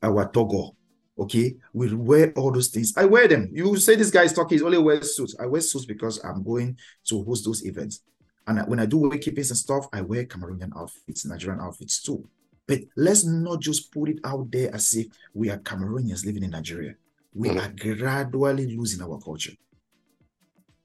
our 0.03 0.31
toghu, 0.31 0.75
Okay, 1.19 1.57
we 1.73 1.93
wear 1.95 2.33
all 2.37 2.53
those 2.53 2.69
things. 2.69 2.97
I 2.97 3.05
wear 3.05 3.27
them. 3.27 3.51
You 3.53 3.77
say 3.77 3.97
this 3.97 4.11
guy 4.11 4.23
is 4.23 4.33
talking, 4.33 4.57
he's 4.57 4.63
only 4.63 4.79
wears 4.79 5.17
suits. 5.17 5.35
I 5.41 5.47
wear 5.47 5.61
suits 5.61 5.85
because 5.85 6.25
I'm 6.25 6.45
going 6.45 6.79
to 7.09 7.25
host 7.25 7.45
those 7.45 7.67
events. 7.67 8.03
And 8.47 8.61
when 8.69 8.79
I 8.79 8.87
do 8.87 8.99
wakekeepings 8.99 9.51
and 9.51 9.59
stuff, 9.59 9.87
I 9.93 10.01
wear 10.01 10.25
Cameroonian 10.25 10.71
outfits, 10.77 11.27
Nigerian 11.27 11.61
outfits 11.61 12.01
too. 12.03 12.29
But 12.69 12.81
let's 12.97 13.25
not 13.25 13.61
just 13.61 13.93
put 13.93 14.11
it 14.11 14.21
out 14.25 14.51
there 14.51 14.73
as 14.73 14.95
if 14.95 15.09
we 15.35 15.51
are 15.51 15.59
Cameroonians 15.59 16.25
living 16.25 16.45
in 16.45 16.51
Nigeria. 16.51 16.95
We 17.35 17.49
mm-hmm. 17.49 17.59
are 17.59 17.97
gradually 17.97 18.77
losing 18.77 19.03
our 19.03 19.19
culture. 19.19 19.53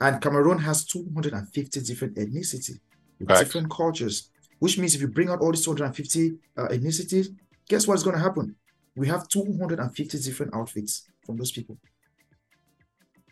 And 0.04 0.22
Cameroon 0.22 0.60
has 0.60 0.86
250 0.86 1.82
different 1.82 2.16
ethnicity, 2.16 2.80
right. 3.22 3.40
different 3.40 3.72
cultures, 3.72 4.30
which 4.60 4.78
means 4.78 4.94
if 4.96 5.02
you 5.02 5.08
bring 5.08 5.30
out 5.30 5.40
all 5.42 5.52
these 5.52 5.66
250 5.66 6.34
uh, 6.58 6.68
ethnicities, 6.68 7.28
guess 7.68 7.88
what's 7.88 8.04
going 8.04 8.16
to 8.16 8.22
happen? 8.22 8.56
we 8.96 9.08
have 9.08 9.28
250 9.28 10.20
different 10.20 10.54
outfits 10.54 11.08
from 11.26 11.38
those 11.38 11.52
people. 11.52 11.78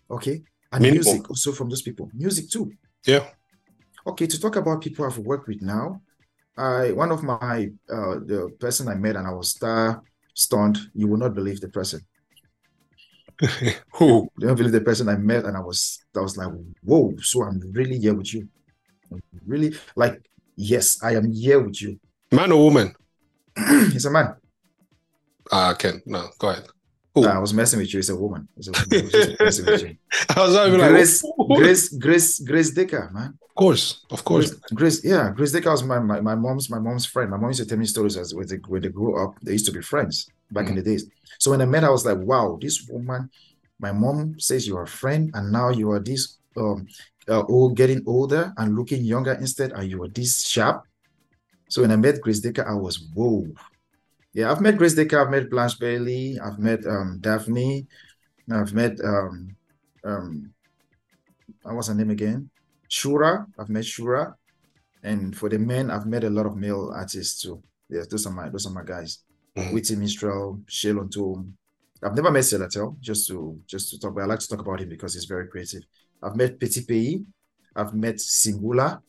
Okay. 0.09 0.41
And 0.72 0.84
music 0.84 1.30
also 1.30 1.51
from 1.51 1.69
those 1.69 1.82
people. 1.82 2.09
Music 2.13 2.49
too. 2.49 2.72
Yeah. 3.05 3.26
Okay, 4.07 4.26
to 4.26 4.39
talk 4.39 4.55
about 4.55 4.82
people 4.82 5.05
I've 5.05 5.17
worked 5.17 5.47
with 5.47 5.61
now, 5.61 6.01
I 6.57 6.91
one 6.91 7.11
of 7.11 7.24
my 7.24 7.69
uh 7.89 8.15
the 8.26 8.51
person 8.59 8.88
I 8.88 8.95
met 8.95 9.15
and 9.15 9.28
I 9.28 9.32
was 9.32 9.49
star 9.49 10.01
stunned. 10.34 10.78
You 10.93 11.07
will 11.07 11.17
not 11.17 11.36
believe 11.36 11.61
the 11.61 11.69
person. 11.69 12.01
Who? 13.94 14.30
You 14.38 14.48
don't 14.48 14.56
believe 14.56 14.72
the 14.72 14.82
person 14.82 15.10
I 15.10 15.18
met 15.18 15.46
and 15.46 15.58
I 15.58 15.62
was 15.62 16.04
I 16.16 16.20
was 16.20 16.38
like, 16.38 16.50
whoa, 16.84 17.16
so 17.22 17.44
I'm 17.44 17.60
really 17.72 17.98
here 17.98 18.14
with 18.14 18.34
you. 18.34 18.48
I'm 19.12 19.22
really 19.46 19.76
like, 19.96 20.22
yes, 20.56 21.02
I 21.04 21.16
am 21.16 21.32
here 21.32 21.60
with 21.60 21.82
you. 21.82 22.00
Man 22.32 22.52
or 22.52 22.64
woman? 22.64 22.94
He's 23.92 24.06
a 24.06 24.12
man. 24.12 24.36
Ah, 25.52 25.76
uh, 25.76 25.92
No, 26.06 26.30
go 26.38 26.50
ahead. 26.50 26.68
Nah, 27.16 27.36
I 27.36 27.39
was 27.39 27.54
messing 27.54 27.80
with 27.80 27.94
you. 27.94 28.00
It's 28.00 28.10
a 28.10 28.16
woman. 28.16 28.48
It's 28.56 28.70
a 28.70 28.72
woman. 28.72 29.98
I 30.30 30.39
was, 30.39 30.56
I 30.56 30.70
was 30.70 30.78
Grace, 30.78 31.24
like, 31.24 31.60
Grace, 31.60 31.89
Grace, 31.89 32.39
Grace 32.39 32.72
Decker, 32.72 33.10
man. 33.14 33.38
Of 33.52 33.56
course, 33.56 34.06
of 34.10 34.24
course. 34.24 34.52
Grace, 34.52 34.74
Grace 34.74 35.06
yeah, 35.06 35.32
Grace 35.36 35.52
Decker 35.52 35.72
was 35.72 35.84
my, 35.84 35.99
my, 35.99 36.22
my 36.22 36.36
mom's 36.36 36.70
my 36.70 36.80
mom's 36.80 37.06
friend. 37.06 37.30
My 37.30 37.38
mom 37.38 37.49
used 37.49 37.60
to 37.60 37.66
tell 37.66 37.78
me 37.78 37.86
stories 37.86 38.18
as 38.18 38.34
when 38.34 38.47
they, 38.47 38.56
when 38.56 38.82
they 38.82 38.89
grew 38.89 39.22
up. 39.22 39.36
They 39.41 39.52
used 39.54 39.66
to 39.66 39.72
be 39.72 39.82
friends 39.82 40.30
back 40.52 40.66
mm-hmm. 40.66 40.78
in 40.78 40.84
the 40.84 40.89
days. 40.89 41.10
So 41.38 41.52
when 41.52 41.62
I 41.62 41.66
met, 41.66 41.84
I 41.84 41.89
was 41.89 42.06
like, 42.06 42.18
wow, 42.18 42.58
this 42.60 42.88
woman. 42.88 43.30
My 43.80 43.91
mom 43.91 44.39
says 44.39 44.68
you're 44.68 44.84
a 44.84 44.88
friend, 44.88 45.32
and 45.34 45.52
now 45.52 45.70
you 45.70 45.91
are 45.91 45.99
this 45.99 46.38
um 46.56 46.88
uh, 47.28 47.43
old, 47.47 47.76
getting 47.76 48.04
older 48.06 48.54
and 48.58 48.76
looking 48.76 49.04
younger 49.04 49.34
instead, 49.34 49.72
and 49.74 49.89
you 49.89 50.02
are 50.04 50.08
this 50.08 50.47
sharp. 50.47 50.86
So 51.68 51.82
when 51.82 51.91
I 51.91 51.95
met 51.95 52.22
Grace 52.22 52.39
Decker, 52.39 52.68
I 52.68 52.74
was 52.74 53.10
whoa 53.14 53.47
yeah, 54.34 54.52
I've 54.52 54.62
met 54.62 54.78
Grace 54.78 54.93
Decker, 54.93 55.20
I've 55.20 55.30
met 55.30 55.49
Blanche 55.49 55.78
Bailly, 55.78 56.39
I've 56.39 56.58
met 56.58 56.86
um, 56.86 57.18
Daphne, 57.20 57.86
I've 58.52 58.74
met 58.74 58.97
um, 59.04 59.56
um, 60.04 60.54
what 61.64 61.76
was 61.76 61.88
her 61.88 61.95
name 61.95 62.12
again? 62.12 62.49
Shura. 62.92 63.46
I've 63.58 63.70
met 63.70 63.86
Shura, 63.86 64.36
and 65.04 65.36
for 65.36 65.50
the 65.50 65.58
men, 65.58 65.89
I've 65.89 66.06
met 66.06 66.26
a 66.26 66.30
lot 66.30 66.46
of 66.46 66.58
male 66.58 66.92
artists 66.94 67.42
too. 67.42 67.64
Yes, 67.89 68.08
those 68.08 68.28
are 68.28 68.34
my 68.34 68.50
those 68.50 68.68
are 68.68 68.74
my 68.74 68.84
guys. 68.84 69.20
Mm-hmm. 69.56 69.74
Witty 69.74 69.96
Minstrel, 69.96 70.62
Shalon 70.70 71.12
Tom. 71.12 71.54
I've 72.04 72.16
never 72.16 72.32
met 72.32 72.44
Salatiel, 72.44 73.00
just 73.00 73.28
to 73.28 73.60
just 73.66 73.89
to 73.92 74.00
talk, 74.00 74.16
but 74.16 74.24
I 74.24 74.26
like 74.26 74.39
to 74.39 74.48
talk 74.48 74.60
about 74.60 74.82
him 74.82 74.89
because 74.89 75.14
he's 75.14 75.26
very 75.26 75.48
creative. 75.48 75.84
I've 76.22 76.36
met 76.36 76.60
Petit 76.60 76.86
Pays, 76.86 77.22
I've 77.76 77.94
met 77.94 78.16
Singula. 78.16 79.02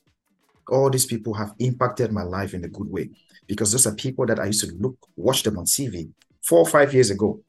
All 0.69 0.89
these 0.89 1.07
people 1.07 1.35
have 1.35 1.53
impacted 1.59 2.13
my 2.13 2.23
life 2.23 2.55
in 2.55 2.65
a 2.65 2.69
good 2.69 2.89
way 2.89 3.11
because 3.49 3.73
those 3.73 3.87
are 3.87 3.95
people 3.95 4.25
that 4.27 4.39
I 4.39 4.47
used 4.47 4.65
to 4.65 4.73
look, 4.77 4.97
watch 5.17 5.43
them 5.43 5.59
on 5.59 5.65
TV 5.65 6.09
four 6.41 6.61
or 6.61 6.67
five 6.67 6.95
years 6.95 7.11
ago. 7.11 7.41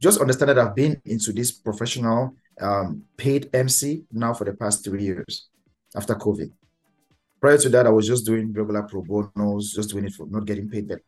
Just 0.00 0.20
understand 0.20 0.50
that 0.50 0.58
I've 0.58 0.74
been 0.74 1.00
into 1.04 1.32
this 1.32 1.50
professional 1.50 2.34
um, 2.60 3.02
paid 3.16 3.50
MC 3.52 4.04
now 4.12 4.34
for 4.34 4.44
the 4.44 4.54
past 4.54 4.84
three 4.84 5.04
years 5.04 5.48
after 5.96 6.14
COVID. 6.14 6.50
Prior 7.40 7.58
to 7.58 7.68
that, 7.70 7.86
I 7.86 7.90
was 7.90 8.06
just 8.06 8.26
doing 8.26 8.52
regular 8.52 8.82
pro 8.82 9.02
bonos, 9.02 9.72
just 9.72 9.90
doing 9.90 10.04
it 10.04 10.12
for 10.12 10.26
not 10.26 10.44
getting 10.44 10.68
paid, 10.68 10.88
but 10.88 11.00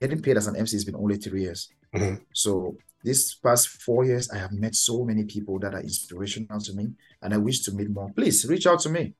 getting 0.00 0.20
paid 0.20 0.36
as 0.36 0.46
an 0.46 0.56
MC 0.56 0.76
has 0.76 0.84
been 0.84 0.96
only 0.96 1.16
three 1.16 1.42
years. 1.42 1.70
Mm-hmm. 1.94 2.22
So 2.34 2.76
this 3.02 3.34
past 3.34 3.68
four 3.68 4.04
years, 4.04 4.30
I 4.30 4.38
have 4.38 4.52
met 4.52 4.74
so 4.74 5.04
many 5.04 5.24
people 5.24 5.58
that 5.60 5.74
are 5.74 5.80
inspirational 5.80 6.60
to 6.60 6.72
me, 6.74 6.90
and 7.22 7.32
I 7.32 7.38
wish 7.38 7.60
to 7.62 7.72
meet 7.72 7.90
more. 7.90 8.10
Please 8.14 8.44
reach 8.46 8.66
out 8.66 8.80
to 8.80 8.90
me. 8.90 9.14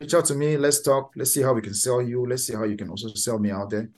Reach 0.00 0.14
out 0.14 0.26
to 0.26 0.34
me. 0.34 0.56
Let's 0.56 0.82
talk. 0.82 1.12
Let's 1.16 1.32
see 1.32 1.42
how 1.42 1.54
we 1.54 1.62
can 1.62 1.74
sell 1.74 2.02
you. 2.02 2.26
Let's 2.26 2.46
see 2.46 2.54
how 2.54 2.64
you 2.64 2.76
can 2.76 2.90
also 2.90 3.08
sell 3.14 3.38
me 3.38 3.50
out 3.50 3.70
there. 3.70 3.88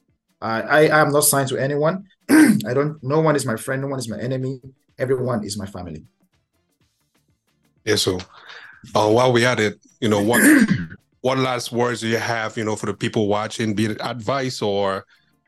I 0.40 0.88
I 0.88 1.00
am 1.00 1.10
not 1.10 1.24
signed 1.24 1.48
to 1.48 1.56
anyone. 1.56 2.04
I 2.30 2.74
don't. 2.74 3.02
No 3.02 3.20
one 3.20 3.36
is 3.36 3.46
my 3.46 3.56
friend. 3.56 3.82
No 3.82 3.88
one 3.88 3.98
is 3.98 4.08
my 4.08 4.18
enemy. 4.18 4.60
Everyone 4.98 5.44
is 5.44 5.58
my 5.58 5.66
family. 5.66 6.04
Yeah. 7.84 7.96
So, 7.96 8.18
uh, 8.94 9.10
while 9.10 9.32
we 9.32 9.44
at 9.44 9.60
it, 9.60 9.78
you 10.00 10.08
know 10.08 10.22
what 10.22 10.42
what 11.20 11.38
last 11.38 11.72
words 11.72 12.00
do 12.00 12.08
you 12.08 12.18
have? 12.18 12.56
You 12.56 12.64
know, 12.64 12.76
for 12.76 12.86
the 12.86 12.94
people 12.94 13.28
watching, 13.28 13.74
be 13.74 13.86
it 13.86 13.98
advice 14.00 14.60
or 14.62 15.04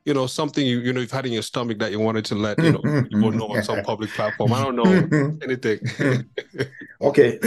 you 0.07 0.15
know 0.15 0.27
something 0.27 0.65
you 0.65 0.79
you 0.79 0.93
know 0.93 1.01
you've 1.01 1.11
had 1.11 1.27
in 1.27 1.33
your 1.33 1.43
stomach 1.43 1.79
that 1.81 1.91
you 1.91 1.99
wanted 1.99 2.25
to 2.27 2.35
let 2.35 2.59
you 2.63 2.73
know 2.73 3.03
people 3.03 3.33
know 3.33 3.49
on 3.49 3.63
some 3.63 3.83
public 3.85 4.11
platform. 4.11 4.53
I 4.53 4.63
don't 4.63 4.77
know 4.77 5.39
anything. 5.43 5.81
okay, 7.03 7.39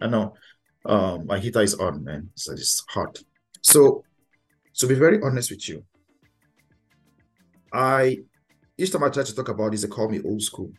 I 0.00 0.06
know. 0.06 0.34
Um, 0.84 1.26
my 1.26 1.38
heater 1.38 1.60
is 1.60 1.74
on, 1.74 2.02
man. 2.02 2.30
So 2.34 2.52
it's 2.52 2.82
hot. 2.88 3.22
So, 3.60 4.02
to 4.78 4.86
be 4.88 4.94
very 4.94 5.20
honest 5.22 5.50
with 5.50 5.68
you, 5.68 5.84
I 7.72 8.18
each 8.78 8.90
time 8.90 9.04
I 9.04 9.10
try 9.10 9.22
to 9.22 9.34
talk 9.34 9.48
about 9.48 9.70
this, 9.72 9.82
they 9.82 9.88
call 9.88 10.08
me 10.08 10.20
old 10.24 10.42
school. 10.42 10.72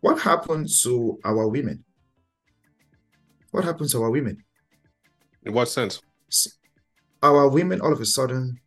What 0.00 0.20
happened 0.20 0.68
to 0.82 1.18
our 1.24 1.48
women? 1.48 1.84
What 3.50 3.64
happened 3.64 3.90
to 3.90 4.02
our 4.02 4.10
women? 4.10 4.42
In 5.44 5.52
what 5.52 5.68
sense? 5.68 6.00
Our 7.22 7.48
women 7.48 7.80
all 7.80 7.92
of 7.92 8.00
a 8.00 8.06
sudden 8.06 8.60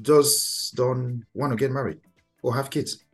just 0.00 0.74
don't 0.74 1.24
want 1.34 1.52
to 1.52 1.56
get 1.56 1.70
married 1.70 2.00
or 2.42 2.54
have 2.54 2.70
kids. 2.70 3.04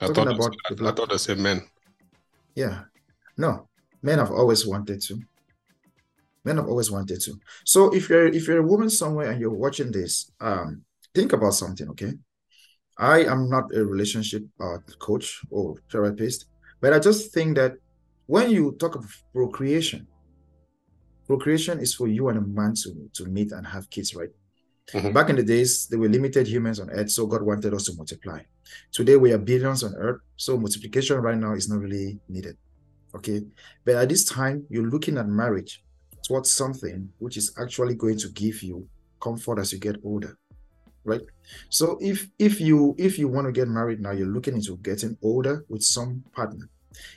I 0.00 0.08
thought, 0.08 0.28
about 0.28 0.54
I, 0.70 0.88
I 0.88 0.92
thought 0.92 1.12
I 1.12 1.16
said 1.16 1.38
men. 1.38 1.62
Yeah. 2.54 2.82
No, 3.38 3.68
men 4.02 4.18
have 4.18 4.30
always 4.30 4.66
wanted 4.66 5.00
to. 5.02 5.20
Men 6.44 6.56
have 6.56 6.68
always 6.68 6.90
wanted 6.90 7.20
to. 7.22 7.38
So 7.64 7.94
if 7.94 8.08
you're 8.08 8.26
if 8.26 8.46
you're 8.46 8.58
a 8.58 8.66
woman 8.66 8.90
somewhere 8.90 9.30
and 9.30 9.40
you're 9.40 9.50
watching 9.50 9.90
this, 9.90 10.30
um, 10.40 10.82
think 11.14 11.32
about 11.32 11.54
something, 11.54 11.88
okay? 11.90 12.12
I 12.98 13.24
am 13.24 13.48
not 13.48 13.74
a 13.74 13.84
relationship 13.84 14.44
uh, 14.60 14.78
coach 14.98 15.40
or 15.50 15.76
therapist, 15.90 16.46
but 16.80 16.92
I 16.92 16.98
just 16.98 17.32
think 17.32 17.56
that 17.56 17.74
when 18.26 18.50
you 18.50 18.76
talk 18.78 18.96
of 18.96 19.04
procreation, 19.32 20.06
procreation 21.26 21.78
is 21.80 21.94
for 21.94 22.08
you 22.08 22.28
and 22.28 22.38
a 22.38 22.40
man 22.40 22.74
to, 22.74 23.10
to 23.14 23.24
meet 23.26 23.52
and 23.52 23.66
have 23.66 23.88
kids, 23.90 24.14
right? 24.14 24.30
Mm-hmm. 24.92 25.12
Back 25.12 25.30
in 25.30 25.36
the 25.36 25.42
days, 25.42 25.86
there 25.88 25.98
were 25.98 26.08
limited 26.08 26.46
humans 26.46 26.78
on 26.78 26.90
earth, 26.90 27.10
so 27.10 27.26
God 27.26 27.42
wanted 27.42 27.74
us 27.74 27.84
to 27.84 27.94
multiply. 27.96 28.40
Today, 28.92 29.16
we 29.16 29.32
are 29.32 29.38
billions 29.38 29.82
on 29.82 29.94
earth, 29.96 30.20
so 30.36 30.56
multiplication 30.56 31.18
right 31.18 31.36
now 31.36 31.54
is 31.54 31.68
not 31.68 31.80
really 31.80 32.18
needed. 32.28 32.56
Okay. 33.14 33.42
But 33.84 33.96
at 33.96 34.08
this 34.08 34.24
time, 34.24 34.64
you're 34.68 34.88
looking 34.88 35.18
at 35.18 35.26
marriage 35.26 35.82
towards 36.26 36.50
something 36.50 37.08
which 37.18 37.36
is 37.36 37.52
actually 37.58 37.94
going 37.94 38.18
to 38.18 38.28
give 38.30 38.62
you 38.62 38.88
comfort 39.20 39.58
as 39.58 39.72
you 39.72 39.78
get 39.78 39.96
older 40.04 40.36
right 41.04 41.22
so 41.68 41.96
if 42.00 42.28
if 42.38 42.60
you 42.60 42.94
if 42.98 43.18
you 43.18 43.28
want 43.28 43.46
to 43.46 43.52
get 43.52 43.68
married 43.68 44.00
now 44.00 44.10
you're 44.10 44.26
looking 44.26 44.54
into 44.54 44.76
getting 44.78 45.16
older 45.22 45.64
with 45.68 45.82
some 45.82 46.22
partner 46.34 46.68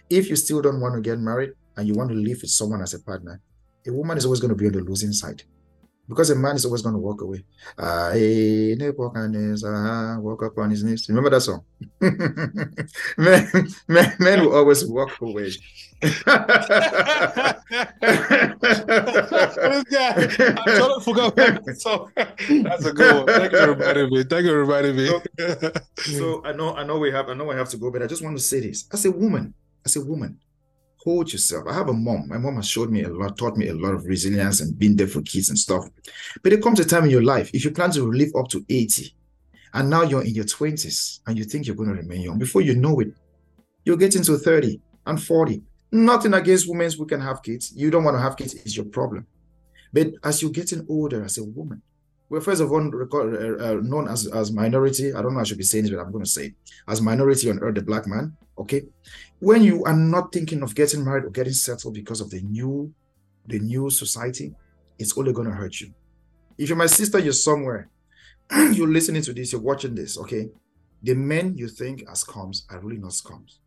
if 0.10 0.30
you 0.30 0.36
still 0.36 0.62
don't 0.62 0.80
want 0.80 0.96
to 0.96 1.02
get 1.02 1.20
married 1.20 1.52
and 1.78 1.88
you 1.88 1.94
want 1.94 2.10
to 2.10 2.16
live 2.16 2.40
with 2.42 2.52
someone 2.52 2.82
as 2.82 2.94
a 2.94 3.00
partner 3.00 3.42
a 3.88 3.94
woman 3.94 4.18
is 4.18 4.26
always 4.26 4.40
going 4.40 4.50
to 4.50 4.56
be 4.56 4.68
on 4.68 4.74
the 4.74 4.82
losing 4.82 5.14
side 5.14 5.44
because 6.08 6.32
a 6.32 6.36
man 6.36 6.56
is 6.56 6.66
always 6.66 6.82
going 6.82 6.96
to 6.96 7.00
walk 7.00 7.22
away. 7.22 7.44
Uh, 7.78 8.12
walk 10.20 10.44
up 10.44 10.58
on 10.58 10.72
his 10.72 10.84
knees. 10.84 11.08
Remember 11.08 11.30
that 11.30 11.42
song? 11.42 11.64
men, 13.18 13.48
men, 13.88 14.16
men 14.20 14.42
will 14.42 14.56
always 14.56 14.84
walk 14.88 15.22
away. 15.22 15.52
I 16.02 17.54
totally 20.66 21.04
forgot 21.04 21.36
song. 21.78 22.12
That's 22.16 22.86
a 22.86 22.94
good 22.94 23.16
one. 23.16 23.28
Thank 23.28 23.52
you 23.52 23.60
for 23.60 23.74
reminding 23.76 24.10
me. 24.10 24.24
Thank 24.24 24.46
you 24.46 24.52
for 24.52 24.66
reminding 24.66 24.96
me. 24.96 25.08
so, 25.08 25.72
so 26.00 26.42
I 26.44 26.54
know, 26.54 26.74
I 26.76 26.84
know 26.84 26.98
we 26.98 27.12
have, 27.12 27.30
I 27.30 27.36
know 27.36 27.52
I 27.52 27.56
have 27.56 27.70
to 27.70 27.78
go, 27.78 27.92
but 27.92 28.02
I 28.02 28.08
just 28.08 28.24
want 28.24 28.36
to 28.36 28.44
say 28.44 28.62
this: 28.62 28.88
as 28.92 29.06
a 29.06 29.12
woman, 29.12 29.54
as 29.86 29.96
a 29.96 30.04
woman, 30.04 30.40
hold 30.98 31.32
yourself. 31.32 31.66
I 31.68 31.74
have 31.74 31.90
a 31.90 31.94
mom. 31.94 32.28
My 32.28 32.38
mom 32.38 32.58
has 32.58 32.68
showed 32.68 32.92
me 32.92 33.04
a 33.04 33.10
lot, 33.10 33.38
taught 33.38 33.58
me 33.58 33.70
a 33.70 33.74
lot 33.74 33.94
of 33.94 34.06
resilience 34.06 34.62
and 34.62 34.78
being 34.78 34.96
there 34.96 35.08
for 35.08 35.22
kids 35.22 35.50
and 35.50 35.58
stuff. 35.58 35.86
But 36.44 36.54
it 36.54 36.62
comes 36.62 36.80
a 36.80 36.86
time 36.86 37.06
in 37.06 37.10
your 37.10 37.24
life, 37.24 37.50
if 37.54 37.64
you 37.64 37.72
plan 37.72 37.92
to 37.92 38.12
live 38.12 38.32
up 38.38 38.50
to 38.50 38.66
80, 38.70 39.16
and 39.74 39.90
now 39.90 40.02
you're 40.02 40.24
in 40.24 40.34
your 40.34 40.46
20s 40.46 41.20
and 41.28 41.38
you 41.38 41.44
think 41.44 41.68
you're 41.68 41.76
going 41.76 41.90
to 41.90 41.96
remain 41.96 42.22
young, 42.22 42.40
before 42.40 42.62
you 42.62 42.76
know 42.76 43.00
it, 43.00 43.14
you're 43.86 43.98
getting 43.98 44.24
to 44.24 44.38
30 44.38 44.82
and 45.06 45.22
40. 45.22 45.62
Nothing 45.92 46.34
against 46.34 46.70
women 46.70 46.92
who 46.92 47.06
can 47.06 47.22
have 47.22 47.42
kids. 47.42 47.72
You 47.76 47.90
don't 47.90 48.04
want 48.04 48.16
to 48.16 48.22
have 48.22 48.36
kids, 48.36 48.54
it's 48.54 48.76
your 48.76 48.86
problem. 48.86 49.26
But 49.92 50.10
as 50.24 50.42
you're 50.42 50.52
getting 50.52 50.86
older 50.88 51.24
as 51.24 51.38
a 51.38 51.44
woman, 51.44 51.82
we're 52.30 52.42
first 52.42 52.62
of 52.62 52.72
all 52.72 52.82
uh, 52.82 53.72
uh, 53.72 53.80
known 53.82 54.08
as, 54.08 54.28
as 54.28 54.52
minority. 54.52 55.14
I 55.14 55.22
don't 55.22 55.34
know 55.34 55.40
I 55.40 55.44
should 55.44 55.58
be 55.58 55.64
saying 55.64 55.86
this, 55.86 55.94
but 55.94 56.00
I'm 56.00 56.12
going 56.12 56.24
to 56.24 56.30
say 56.30 56.54
as 56.88 57.02
minority 57.02 57.50
on 57.50 57.60
earth, 57.60 57.76
the 57.76 57.82
black 57.82 58.08
man. 58.08 58.38
Okay, 58.58 58.84
when 59.40 59.64
you 59.64 59.84
are 59.86 59.96
not 59.96 60.32
thinking 60.32 60.62
of 60.62 60.76
getting 60.76 61.04
married 61.04 61.26
or 61.26 61.30
getting 61.30 61.54
settled 61.54 61.94
because 61.94 62.22
of 62.22 62.30
the 62.30 62.42
new, 62.42 62.94
the 63.48 63.60
new 63.60 63.90
society, 63.90 64.54
it's 65.00 65.18
only 65.18 65.34
going 65.34 65.48
to 65.48 65.54
hurt 65.54 65.80
you. 65.80 65.94
If 66.58 66.70
you're 66.70 66.78
my 66.78 66.88
sister, 66.88 67.20
you're 67.20 67.34
somewhere, 67.34 67.90
you're 68.52 68.90
listening 68.90 69.22
to 69.24 69.34
this, 69.34 69.54
you're 69.54 69.62
watching 69.62 69.96
this. 69.96 70.18
Okay, 70.18 70.50
the 71.02 71.16
men 71.16 71.58
you 71.58 71.68
think 71.68 72.04
as 72.12 72.24
comes 72.24 72.68
are 72.70 72.80
really 72.80 72.98
not 72.98 73.12
scums. 73.12 73.60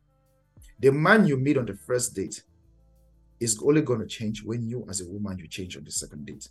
The 0.79 0.93
man 0.93 1.27
you 1.27 1.37
meet 1.37 1.57
on 1.57 1.67
the 1.67 1.75
first 1.75 2.15
date 2.15 2.43
is 3.41 3.61
only 3.65 3.83
going 3.83 4.01
to 4.01 4.07
change 4.07 4.45
when 4.45 4.69
you, 4.69 4.87
as 4.89 5.01
a 5.01 5.07
woman, 5.09 5.39
you 5.39 5.49
change 5.49 5.77
on 5.77 5.85
the 5.85 5.91
second 5.91 6.27
date. 6.27 6.49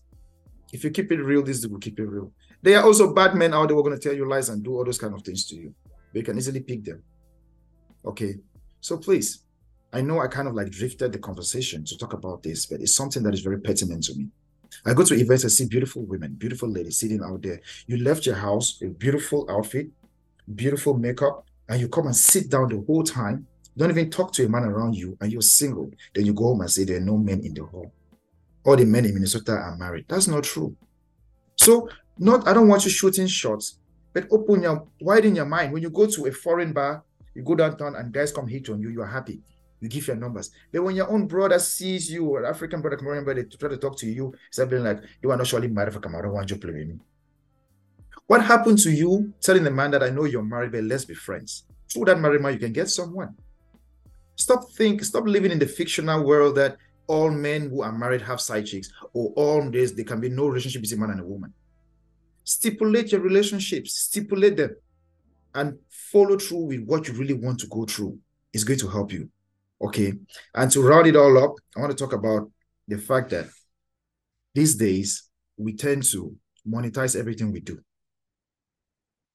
If 0.71 0.83
you 0.83 0.89
keep 0.91 1.11
it 1.11 1.21
real, 1.21 1.43
this 1.43 1.65
will 1.65 1.79
keep 1.79 1.99
it 1.99 2.05
real. 2.05 2.31
There 2.61 2.77
are 2.79 2.85
also 2.85 3.13
bad 3.13 3.35
men 3.35 3.53
out 3.53 3.67
there 3.67 3.75
who 3.75 3.79
are 3.81 3.83
going 3.83 3.99
to 3.99 4.01
tell 4.01 4.15
you 4.15 4.27
lies 4.27 4.49
and 4.49 4.63
do 4.63 4.75
all 4.77 4.85
those 4.85 4.97
kind 4.97 5.13
of 5.13 5.21
things 5.23 5.45
to 5.47 5.55
you. 5.55 5.73
But 6.11 6.19
you 6.19 6.23
can 6.23 6.37
easily 6.37 6.61
pick 6.61 6.83
them. 6.83 7.01
Okay. 8.05 8.35
So 8.79 8.97
please, 8.97 9.43
I 9.93 10.01
know 10.01 10.19
I 10.19 10.27
kind 10.27 10.47
of 10.47 10.53
like 10.53 10.71
drifted 10.71 11.11
the 11.11 11.19
conversation 11.19 11.83
to 11.85 11.97
talk 11.97 12.13
about 12.13 12.43
this, 12.43 12.65
but 12.65 12.81
it's 12.81 12.95
something 12.95 13.23
that 13.23 13.33
is 13.33 13.41
very 13.41 13.59
pertinent 13.59 14.03
to 14.05 14.15
me. 14.15 14.27
I 14.85 14.93
go 14.93 15.03
to 15.03 15.15
events, 15.15 15.43
I 15.43 15.49
see 15.49 15.65
beautiful 15.65 16.03
women, 16.05 16.33
beautiful 16.33 16.69
ladies 16.69 16.97
sitting 16.97 17.21
out 17.21 17.41
there. 17.41 17.59
You 17.87 17.97
left 17.97 18.25
your 18.25 18.35
house, 18.35 18.81
a 18.81 18.87
beautiful 18.87 19.45
outfit, 19.49 19.89
beautiful 20.55 20.93
makeup, 20.93 21.45
and 21.67 21.79
you 21.79 21.89
come 21.89 22.05
and 22.07 22.15
sit 22.15 22.49
down 22.49 22.69
the 22.69 22.83
whole 22.87 23.03
time. 23.03 23.47
Don't 23.77 23.89
even 23.89 24.09
talk 24.09 24.31
to 24.33 24.45
a 24.45 24.49
man 24.49 24.63
around 24.63 24.95
you, 24.95 25.17
and 25.21 25.31
you're 25.31 25.41
single. 25.41 25.91
Then 26.13 26.25
you 26.25 26.33
go 26.33 26.45
home 26.45 26.61
and 26.61 26.71
say 26.71 26.85
there 26.85 26.97
are 26.97 27.01
no 27.01 27.17
men 27.17 27.41
in 27.41 27.53
the 27.53 27.63
hall. 27.63 27.93
All 28.63 28.75
the 28.75 28.85
men 28.85 29.05
in 29.05 29.13
Minnesota 29.13 29.53
are 29.53 29.75
married. 29.77 30.05
That's 30.07 30.27
not 30.27 30.43
true. 30.43 30.75
So, 31.55 31.89
not 32.17 32.47
I 32.47 32.53
don't 32.53 32.67
want 32.67 32.85
you 32.85 32.91
shooting 32.91 33.27
shots, 33.27 33.79
but 34.13 34.27
open 34.31 34.63
your 34.63 34.87
widen 34.99 35.35
your 35.35 35.45
mind. 35.45 35.73
When 35.73 35.81
you 35.81 35.89
go 35.89 36.05
to 36.05 36.25
a 36.27 36.31
foreign 36.31 36.73
bar, 36.73 37.03
you 37.33 37.43
go 37.43 37.55
downtown 37.55 37.95
and 37.95 38.11
guys 38.11 38.31
come 38.31 38.47
hit 38.47 38.69
on 38.69 38.81
you, 38.81 38.89
you 38.89 39.01
are 39.01 39.07
happy. 39.07 39.41
You 39.79 39.89
give 39.89 40.07
your 40.07 40.15
numbers. 40.15 40.51
But 40.71 40.83
when 40.83 40.95
your 40.95 41.09
own 41.09 41.25
brother 41.25 41.57
sees 41.57 42.11
you, 42.11 42.25
or 42.25 42.45
African 42.45 42.81
brother, 42.81 42.97
Cameroonian 42.97 43.25
brother, 43.25 43.43
to 43.43 43.57
try 43.57 43.69
to 43.69 43.77
talk 43.77 43.97
to 43.97 44.07
you, 44.07 44.33
being 44.69 44.83
like, 44.83 45.01
you 45.23 45.31
are 45.31 45.37
not 45.37 45.47
surely 45.47 45.69
married 45.69 45.93
for 45.93 45.99
Cameroon, 45.99 46.33
why 46.33 46.41
don't 46.41 46.51
you 46.51 46.57
play 46.57 46.71
with 46.71 46.87
me? 46.87 46.99
What 48.27 48.45
happened 48.45 48.77
to 48.79 48.91
you 48.91 49.33
telling 49.41 49.63
the 49.63 49.71
man 49.71 49.91
that 49.91 50.03
I 50.03 50.09
know 50.09 50.25
you're 50.25 50.43
married, 50.43 50.71
but 50.71 50.83
let's 50.83 51.03
be 51.03 51.15
friends? 51.15 51.63
Through 51.91 52.05
that 52.05 52.19
married 52.19 52.41
man, 52.41 52.53
you 52.53 52.59
can 52.59 52.71
get 52.71 52.89
someone. 52.89 53.35
Stop 54.35 54.69
think, 54.71 55.03
stop 55.03 55.25
living 55.25 55.51
in 55.51 55.59
the 55.59 55.65
fictional 55.65 56.23
world 56.23 56.55
that 56.55 56.77
all 57.11 57.29
men 57.29 57.69
who 57.69 57.81
are 57.81 57.91
married 57.91 58.21
have 58.21 58.39
side 58.39 58.65
chicks, 58.65 58.89
or 59.11 59.33
all 59.35 59.69
this, 59.69 59.91
there 59.91 60.05
can 60.05 60.21
be 60.21 60.29
no 60.29 60.47
relationship 60.47 60.81
between 60.81 61.01
man 61.01 61.09
and 61.09 61.19
a 61.19 61.25
woman. 61.25 61.53
Stipulate 62.45 63.11
your 63.11 63.19
relationships, 63.19 63.97
stipulate 63.97 64.55
them 64.55 64.73
and 65.53 65.77
follow 65.89 66.37
through 66.37 66.67
with 66.67 66.85
what 66.85 67.05
you 67.07 67.13
really 67.15 67.33
want 67.33 67.59
to 67.59 67.67
go 67.67 67.83
through 67.85 68.17
is 68.53 68.63
going 68.63 68.79
to 68.79 68.87
help 68.87 69.11
you. 69.11 69.29
Okay. 69.81 70.13
And 70.55 70.71
to 70.71 70.81
round 70.81 71.05
it 71.05 71.17
all 71.17 71.37
up, 71.37 71.55
I 71.75 71.81
want 71.81 71.91
to 71.91 71.97
talk 71.97 72.13
about 72.13 72.49
the 72.87 72.97
fact 72.97 73.31
that 73.31 73.47
these 74.55 74.75
days 74.75 75.23
we 75.57 75.73
tend 75.73 76.03
to 76.11 76.33
monetize 76.65 77.19
everything 77.19 77.51
we 77.51 77.59
do. 77.59 77.77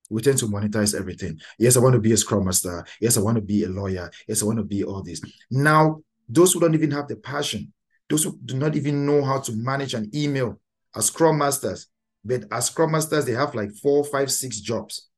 We 0.09 0.23
tend 0.23 0.39
to 0.39 0.47
monetize 0.47 0.99
everything. 0.99 1.39
Yes, 1.59 1.77
I 1.77 1.81
want 1.81 1.93
to 1.93 2.01
be 2.01 2.13
a 2.13 2.17
scrum 2.17 2.47
master. 2.47 2.87
Yes, 3.03 3.19
I 3.19 3.21
want 3.21 3.37
to 3.37 3.43
be 3.43 3.65
a 3.65 3.69
lawyer. 3.69 4.11
Yes, 4.27 4.43
I 4.43 4.47
want 4.47 4.59
to 4.59 4.65
be 4.65 4.83
all 4.83 5.03
this. 5.03 5.21
Now, 5.51 6.01
those 6.29 6.53
who 6.53 6.61
don't 6.61 6.75
even 6.75 6.91
have 6.91 7.09
the 7.09 7.17
passion, 7.17 7.73
those 8.09 8.25
who 8.25 8.39
do 8.45 8.57
not 8.57 8.77
even 8.77 9.07
know 9.07 9.25
how 9.25 9.41
to 9.41 9.53
manage 9.53 9.95
an 9.95 10.11
email 10.15 10.61
as 10.95 11.07
scrum 11.07 11.39
masters, 11.39 11.89
but 12.25 12.45
as 12.51 12.67
scrum 12.67 12.93
masters, 12.93 13.25
they 13.25 13.33
have 13.33 13.55
like 13.55 13.73
four, 13.73 14.05
five, 14.05 14.31
six 14.31 14.61
jobs. 14.61 15.09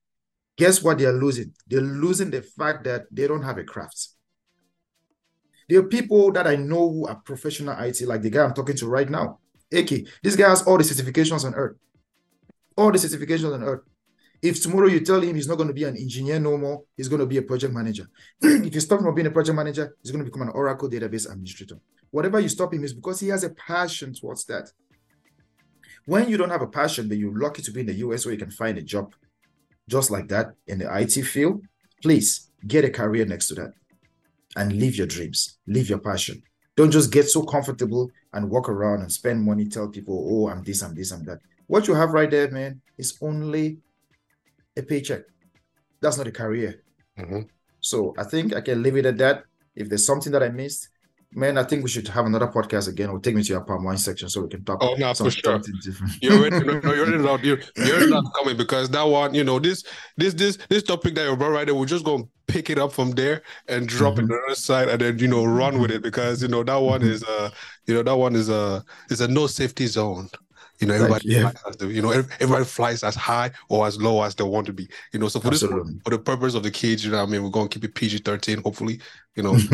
Guess 0.56 0.82
what 0.82 0.98
they're 0.98 1.12
losing? 1.12 1.52
They're 1.66 1.80
losing 1.80 2.30
the 2.30 2.42
fact 2.42 2.84
that 2.84 3.06
they 3.10 3.26
don't 3.26 3.42
have 3.42 3.58
a 3.58 3.64
craft. 3.64 4.08
There 5.68 5.78
are 5.78 5.84
people 5.84 6.32
that 6.32 6.46
I 6.46 6.56
know 6.56 6.90
who 6.90 7.06
are 7.06 7.16
professional 7.16 7.78
IT, 7.78 8.00
like 8.02 8.22
the 8.22 8.30
guy 8.30 8.44
I'm 8.44 8.54
talking 8.54 8.76
to 8.76 8.88
right 8.88 9.08
now. 9.08 9.38
AK, 9.72 9.90
this 10.22 10.34
guy 10.34 10.48
has 10.48 10.62
all 10.62 10.78
the 10.78 10.84
certifications 10.84 11.44
on 11.44 11.54
earth. 11.54 11.76
All 12.76 12.90
the 12.90 12.98
certifications 12.98 13.54
on 13.54 13.62
earth. 13.62 13.82
If 14.40 14.62
tomorrow 14.62 14.86
you 14.86 15.00
tell 15.00 15.20
him 15.20 15.34
he's 15.34 15.48
not 15.48 15.56
going 15.56 15.68
to 15.68 15.74
be 15.74 15.84
an 15.84 15.96
engineer 15.96 16.38
no 16.38 16.56
more, 16.56 16.82
he's 16.96 17.08
going 17.08 17.20
to 17.20 17.26
be 17.26 17.38
a 17.38 17.42
project 17.42 17.74
manager. 17.74 18.08
if 18.40 18.74
you 18.74 18.80
stop 18.80 19.00
him 19.00 19.06
from 19.06 19.14
being 19.14 19.26
a 19.26 19.32
project 19.32 19.56
manager, 19.56 19.96
he's 20.02 20.12
going 20.12 20.24
to 20.24 20.30
become 20.30 20.46
an 20.46 20.54
Oracle 20.54 20.88
database 20.88 21.30
administrator. 21.30 21.78
Whatever 22.10 22.40
you 22.40 22.48
stop 22.48 22.72
him 22.72 22.84
is 22.84 22.94
because 22.94 23.20
he 23.20 23.28
has 23.28 23.44
a 23.44 23.50
passion 23.50 24.14
towards 24.14 24.44
that. 24.46 24.70
When 26.06 26.28
you 26.28 26.36
don't 26.36 26.50
have 26.50 26.62
a 26.62 26.68
passion, 26.68 27.08
then 27.08 27.18
you're 27.18 27.36
lucky 27.36 27.62
to 27.62 27.70
be 27.70 27.80
in 27.80 27.86
the 27.86 27.94
US 27.94 28.24
where 28.24 28.32
you 28.32 28.38
can 28.38 28.50
find 28.50 28.78
a 28.78 28.82
job 28.82 29.14
just 29.88 30.10
like 30.10 30.28
that 30.28 30.54
in 30.66 30.78
the 30.78 30.98
IT 31.00 31.22
field. 31.24 31.64
Please 32.02 32.50
get 32.66 32.84
a 32.84 32.90
career 32.90 33.26
next 33.26 33.48
to 33.48 33.54
that 33.56 33.72
and 34.56 34.72
live 34.72 34.96
your 34.96 35.06
dreams, 35.06 35.58
live 35.66 35.88
your 35.88 35.98
passion. 35.98 36.42
Don't 36.76 36.90
just 36.92 37.10
get 37.10 37.28
so 37.28 37.42
comfortable 37.42 38.10
and 38.32 38.48
walk 38.48 38.68
around 38.68 39.00
and 39.00 39.10
spend 39.10 39.44
money, 39.44 39.66
tell 39.66 39.88
people, 39.88 40.26
oh, 40.30 40.48
I'm 40.48 40.62
this, 40.62 40.82
I'm 40.82 40.94
this, 40.94 41.10
I'm 41.10 41.24
that. 41.24 41.40
What 41.66 41.88
you 41.88 41.94
have 41.94 42.12
right 42.12 42.30
there, 42.30 42.50
man, 42.50 42.80
is 42.96 43.18
only 43.20 43.78
a 44.78 44.82
paycheck. 44.82 45.22
That's 46.00 46.16
not 46.16 46.26
a 46.26 46.32
career. 46.32 46.82
Mm-hmm. 47.18 47.40
So 47.80 48.14
I 48.18 48.24
think 48.24 48.54
I 48.54 48.60
can 48.60 48.82
leave 48.82 48.96
it 48.96 49.06
at 49.06 49.18
that. 49.18 49.44
If 49.74 49.88
there's 49.88 50.06
something 50.06 50.32
that 50.32 50.42
I 50.42 50.48
missed, 50.48 50.88
man, 51.32 51.58
I 51.58 51.64
think 51.64 51.82
we 51.82 51.90
should 51.90 52.08
have 52.08 52.26
another 52.26 52.48
podcast 52.48 52.88
again 52.88 53.10
or 53.10 53.20
take 53.20 53.34
me 53.34 53.42
to 53.42 53.52
your 53.52 53.60
palm 53.60 53.84
wine 53.84 53.98
section 53.98 54.28
so 54.28 54.42
we 54.42 54.48
can 54.48 54.64
talk. 54.64 54.78
Oh, 54.80 54.94
no, 54.94 55.12
for 55.14 55.30
sure. 55.30 55.60
You 56.22 56.32
already 56.32 56.64
know, 56.64 56.80
you're 56.94 57.26
already 57.26 57.46
you're, 57.46 57.58
you're 57.76 58.08
not 58.08 58.32
coming 58.34 58.56
because 58.56 58.88
that 58.90 59.02
one, 59.02 59.34
you 59.34 59.44
know, 59.44 59.58
this, 59.58 59.84
this, 60.16 60.34
this, 60.34 60.58
this 60.68 60.82
topic 60.82 61.14
that 61.14 61.28
you 61.28 61.36
brought 61.36 61.50
right 61.50 61.66
there, 61.66 61.74
we're 61.74 61.86
just 61.86 62.04
going 62.04 62.24
to 62.24 62.28
pick 62.46 62.70
it 62.70 62.78
up 62.78 62.92
from 62.92 63.12
there 63.12 63.42
and 63.68 63.88
drop 63.88 64.14
mm-hmm. 64.14 64.20
it 64.20 64.22
on 64.22 64.28
the 64.28 64.42
other 64.46 64.54
side 64.54 64.88
and 64.88 65.00
then, 65.00 65.18
you 65.18 65.28
know, 65.28 65.44
run 65.44 65.78
with 65.78 65.90
it 65.90 66.02
because, 66.02 66.42
you 66.42 66.48
know, 66.48 66.64
that 66.64 66.76
one 66.76 67.00
mm-hmm. 67.00 67.10
is, 67.10 67.22
uh, 67.24 67.50
you 67.86 67.94
know, 67.94 68.02
that 68.02 68.16
one 68.16 68.34
is 68.34 68.48
a, 68.48 68.82
is 69.10 69.20
a 69.20 69.28
no 69.28 69.46
safety 69.46 69.86
zone. 69.86 70.28
You 70.80 70.86
know, 70.86 70.94
everybody, 70.94 71.28
yeah. 71.28 71.50
the, 71.78 71.88
you 71.88 72.00
know, 72.02 72.10
everybody 72.10 72.64
flies 72.64 73.02
as 73.02 73.16
high 73.16 73.50
or 73.68 73.86
as 73.86 74.00
low 74.00 74.22
as 74.22 74.34
they 74.34 74.44
want 74.44 74.66
to 74.66 74.72
be. 74.72 74.88
You 75.12 75.18
know, 75.18 75.28
so 75.28 75.40
for 75.40 75.48
Absolutely. 75.48 75.94
this, 75.94 76.02
for 76.04 76.10
the 76.10 76.18
purpose 76.18 76.54
of 76.54 76.62
the 76.62 76.70
kids, 76.70 77.04
you 77.04 77.10
know, 77.10 77.22
I 77.22 77.26
mean, 77.26 77.42
we're 77.42 77.50
going 77.50 77.68
to 77.68 77.74
keep 77.78 77.84
it 77.84 77.94
PG 77.94 78.18
thirteen, 78.18 78.62
hopefully. 78.62 79.00
You 79.34 79.42
know, 79.42 79.52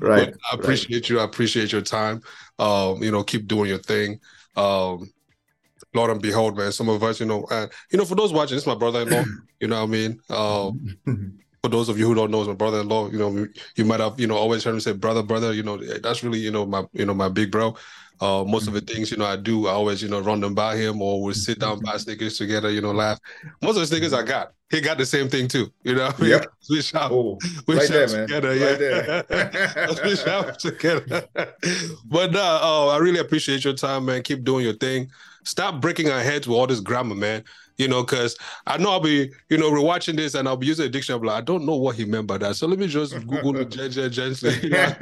right. 0.00 0.30
But 0.30 0.34
I 0.52 0.54
appreciate 0.54 0.96
right. 0.96 1.10
you. 1.10 1.20
I 1.20 1.24
appreciate 1.24 1.72
your 1.72 1.82
time. 1.82 2.22
Um, 2.58 3.02
you 3.02 3.10
know, 3.10 3.22
keep 3.22 3.46
doing 3.46 3.68
your 3.70 3.78
thing. 3.78 4.20
Um, 4.56 5.10
Lord 5.94 6.10
and 6.10 6.22
behold, 6.22 6.56
man, 6.56 6.72
some 6.72 6.88
of 6.88 7.02
us, 7.02 7.18
you 7.18 7.26
know, 7.26 7.46
and 7.50 7.70
you 7.90 7.98
know, 7.98 8.04
for 8.04 8.14
those 8.14 8.32
watching, 8.32 8.56
this 8.56 8.62
is 8.62 8.66
my 8.66 8.74
brother-in-law. 8.74 9.24
you 9.60 9.68
know 9.68 9.76
what 9.76 9.82
I 9.82 9.86
mean? 9.86 10.20
Um, 10.28 10.98
for 11.62 11.68
those 11.68 11.88
of 11.88 11.98
you 11.98 12.06
who 12.06 12.14
don't 12.14 12.30
know, 12.30 12.40
is 12.40 12.48
my 12.48 12.54
brother-in-law. 12.54 13.10
You 13.10 13.18
know, 13.18 13.46
you 13.76 13.84
might 13.84 14.00
have 14.00 14.18
you 14.18 14.26
know 14.26 14.36
always 14.36 14.64
heard 14.64 14.74
him 14.74 14.80
say 14.80 14.92
brother, 14.92 15.22
brother. 15.22 15.52
You 15.52 15.62
know, 15.62 15.76
that's 15.76 16.22
really 16.22 16.38
you 16.38 16.50
know 16.50 16.66
my 16.66 16.84
you 16.92 17.04
know 17.04 17.14
my 17.14 17.28
big 17.28 17.50
bro. 17.50 17.76
Uh, 18.20 18.44
most 18.44 18.68
of 18.68 18.74
the 18.74 18.82
things 18.82 19.10
you 19.10 19.16
know 19.16 19.24
I 19.24 19.36
do, 19.36 19.66
I 19.66 19.72
always 19.72 20.02
you 20.02 20.08
know 20.08 20.20
run 20.20 20.40
them 20.40 20.54
by 20.54 20.76
him, 20.76 21.00
or 21.02 21.22
we'll 21.22 21.34
sit 21.34 21.58
down 21.58 21.80
buy 21.80 21.96
sneakers 21.96 22.38
together. 22.38 22.70
You 22.70 22.80
know, 22.80 22.92
laugh. 22.92 23.18
Most 23.62 23.76
of 23.76 23.80
the 23.80 23.86
sneakers 23.86 24.12
I 24.12 24.22
got, 24.22 24.52
he 24.70 24.80
got 24.80 24.98
the 24.98 25.06
same 25.06 25.28
thing 25.28 25.48
too. 25.48 25.70
You 25.84 25.96
know, 25.96 26.12
mean? 26.18 26.30
yep. 26.30 26.46
we 26.70 26.80
shop, 26.82 27.12
oh, 27.12 27.38
we 27.66 27.76
right 27.76 27.86
shop 27.86 28.08
there, 28.08 28.26
together. 28.26 29.24
Man. 29.28 29.46
Yeah, 29.76 29.86
we 30.04 30.16
shop 30.16 30.56
together. 30.58 31.28
but 32.06 32.34
uh, 32.34 32.60
oh, 32.62 32.88
I 32.88 32.98
really 32.98 33.20
appreciate 33.20 33.64
your 33.64 33.74
time, 33.74 34.06
man. 34.06 34.22
Keep 34.22 34.44
doing 34.44 34.64
your 34.64 34.76
thing. 34.76 35.10
Stop 35.44 35.80
breaking 35.80 36.10
our 36.10 36.20
heads 36.20 36.46
with 36.46 36.56
all 36.56 36.66
this 36.66 36.80
grammar, 36.80 37.14
man 37.14 37.42
you 37.80 37.88
know, 37.88 38.02
because 38.02 38.36
I 38.66 38.76
know 38.76 38.90
I'll 38.90 39.00
be, 39.00 39.32
you 39.48 39.56
know, 39.56 39.70
rewatching 39.70 40.14
this 40.14 40.34
and 40.34 40.46
I'll 40.46 40.58
be 40.58 40.66
using 40.66 40.84
a 40.84 40.88
dictionary. 40.90 41.26
Like, 41.26 41.38
I 41.38 41.40
don't 41.40 41.64
know 41.64 41.76
what 41.76 41.96
he 41.96 42.04
meant 42.04 42.26
by 42.26 42.36
that. 42.36 42.56
So 42.56 42.66
let 42.66 42.78
me 42.78 42.86
just 42.86 43.14
Google 43.26 43.64
Jen 43.64 43.90
gently. 43.90 44.54
You 44.62 44.68
know? 44.68 44.94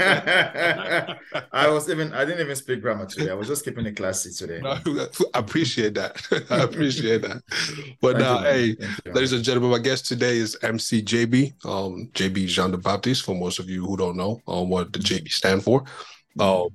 I 1.53 1.69
was 1.69 1.91
even, 1.91 2.13
I 2.13 2.25
didn't 2.25 2.41
even 2.41 2.55
speak 2.55 2.81
grammar 2.81 3.07
today. 3.07 3.33
I 3.33 3.35
was 3.35 3.49
just 3.49 3.65
keeping 3.65 3.85
it 3.85 3.97
classy 3.97 4.31
today. 4.31 4.61
I 4.65 5.39
appreciate 5.39 5.95
that. 5.95 6.23
I 6.51 6.63
appreciate 6.63 7.23
that. 7.23 7.43
But 8.01 8.19
now, 8.19 8.39
uh, 8.39 8.43
hey, 8.45 8.77
ladies 9.07 9.33
and 9.33 9.43
gentlemen, 9.43 9.73
my 9.73 9.81
guest 9.81 10.07
today 10.07 10.39
is 10.39 10.57
MC 10.63 11.03
JB, 11.03 11.65
um, 11.65 12.09
JB 12.15 12.47
Jean 12.47 12.71
de 12.71 12.79
Baptiste. 12.79 13.25
For 13.25 13.35
most 13.35 13.59
of 13.59 13.69
you 13.69 13.85
who 13.85 13.97
don't 13.97 14.17
know 14.17 14.41
um, 14.47 14.69
what 14.69 14.93
the 14.93 15.01
JB 15.01 15.33
stand 15.33 15.65
for, 15.65 15.83
um, 16.39 16.69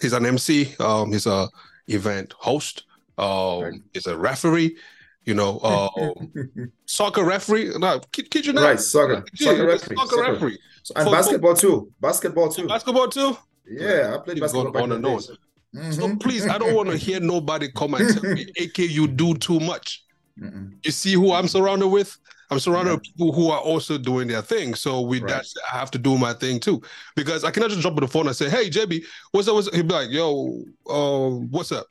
he's 0.00 0.14
an 0.14 0.24
MC. 0.24 0.74
Um, 0.80 1.12
he's 1.12 1.26
a 1.26 1.50
event 1.86 2.32
host. 2.38 2.84
Um, 3.18 3.62
right. 3.62 3.74
he's 3.92 4.06
a 4.06 4.16
referee 4.16 4.76
you 5.24 5.34
know, 5.34 5.58
uh, 5.58 6.12
soccer 6.86 7.24
referee. 7.24 7.72
No, 7.78 8.00
kid, 8.12 8.30
kid 8.30 8.46
you 8.46 8.52
not. 8.52 8.64
Right, 8.64 8.80
soccer, 8.80 9.24
yeah, 9.34 9.50
soccer 9.50 9.66
referee, 9.66 9.96
soccer, 9.96 10.16
soccer. 10.16 10.32
referee, 10.32 10.58
and 10.96 11.04
for, 11.04 11.12
basketball 11.12 11.54
too. 11.54 11.92
Basketball 12.00 12.48
too. 12.50 12.66
Basketball 12.66 13.08
too. 13.08 13.36
Yeah, 13.68 14.16
I 14.16 14.24
played 14.24 14.40
basketball. 14.40 14.82
On 14.82 14.92
and 14.92 15.06
on. 15.06 15.20
Mm-hmm. 15.74 15.92
So 15.92 16.16
please, 16.16 16.46
I 16.46 16.58
don't 16.58 16.74
want 16.74 16.90
to 16.90 16.96
hear 16.96 17.20
nobody 17.20 17.70
come 17.70 17.94
and 17.94 18.12
tell 18.12 18.34
me, 18.34 18.46
"AK, 18.60 18.78
you 18.78 19.06
do 19.06 19.34
too 19.34 19.60
much." 19.60 20.04
Mm-mm. 20.40 20.72
You 20.84 20.90
see 20.90 21.12
who 21.12 21.32
I'm 21.32 21.48
surrounded 21.48 21.88
with? 21.88 22.16
I'm 22.50 22.60
surrounded 22.60 22.90
yeah. 22.90 22.96
with 22.96 23.04
people 23.04 23.32
who 23.32 23.50
are 23.50 23.60
also 23.60 23.96
doing 23.96 24.28
their 24.28 24.42
thing. 24.42 24.74
So 24.74 25.00
we 25.00 25.20
right. 25.20 25.28
that's 25.28 25.54
I 25.72 25.78
have 25.78 25.90
to 25.92 25.98
do 25.98 26.18
my 26.18 26.34
thing 26.34 26.60
too. 26.60 26.82
Because 27.16 27.44
I 27.44 27.50
cannot 27.50 27.70
just 27.70 27.80
jump 27.80 27.96
on 27.96 28.02
the 28.02 28.08
phone 28.08 28.26
and 28.26 28.36
say, 28.36 28.50
Hey 28.50 28.68
JB, 28.68 29.04
what's 29.30 29.48
up? 29.48 29.54
What's 29.54 29.68
up? 29.68 29.74
He'd 29.74 29.88
be 29.88 29.94
like, 29.94 30.10
Yo, 30.10 30.62
uh, 30.88 31.30
what's 31.30 31.72
up? 31.72 31.86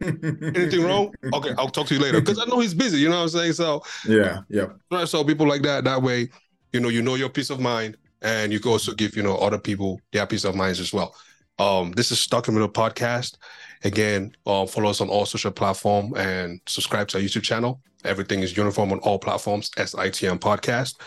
Anything 0.00 0.84
wrong? 0.84 1.12
Okay, 1.32 1.50
I'll 1.58 1.68
talk 1.68 1.86
to 1.88 1.94
you 1.94 2.00
later. 2.00 2.20
Because 2.20 2.38
I 2.38 2.44
know 2.44 2.60
he's 2.60 2.74
busy, 2.74 2.98
you 2.98 3.08
know 3.08 3.16
what 3.16 3.22
I'm 3.22 3.28
saying? 3.28 3.52
So 3.54 3.82
yeah, 4.06 4.40
yeah. 4.48 5.04
So 5.04 5.24
people 5.24 5.46
like 5.46 5.62
that, 5.62 5.84
that 5.84 6.02
way, 6.02 6.28
you 6.72 6.80
know, 6.80 6.88
you 6.88 7.02
know 7.02 7.14
your 7.14 7.28
peace 7.28 7.50
of 7.50 7.60
mind 7.60 7.96
and 8.22 8.52
you 8.52 8.60
can 8.60 8.72
also 8.72 8.92
give, 8.92 9.16
you 9.16 9.22
know, 9.22 9.36
other 9.36 9.58
people 9.58 10.00
their 10.12 10.26
peace 10.26 10.44
of 10.44 10.54
minds 10.54 10.80
as 10.80 10.92
well. 10.92 11.14
Um, 11.58 11.92
this 11.92 12.12
is 12.12 12.20
Stuck 12.20 12.48
in 12.48 12.54
the 12.54 12.60
Middle 12.60 12.72
Podcast. 12.72 13.36
Again, 13.84 14.32
uh, 14.46 14.66
follow 14.66 14.90
us 14.90 15.00
on 15.00 15.08
all 15.08 15.26
social 15.26 15.50
platform 15.50 16.14
and 16.16 16.60
subscribe 16.66 17.08
to 17.08 17.18
our 17.18 17.22
YouTube 17.22 17.42
channel. 17.42 17.80
Everything 18.04 18.40
is 18.40 18.56
uniform 18.56 18.92
on 18.92 18.98
all 19.00 19.18
platforms, 19.18 19.70
SITM 19.70 20.38
Podcast. 20.38 21.00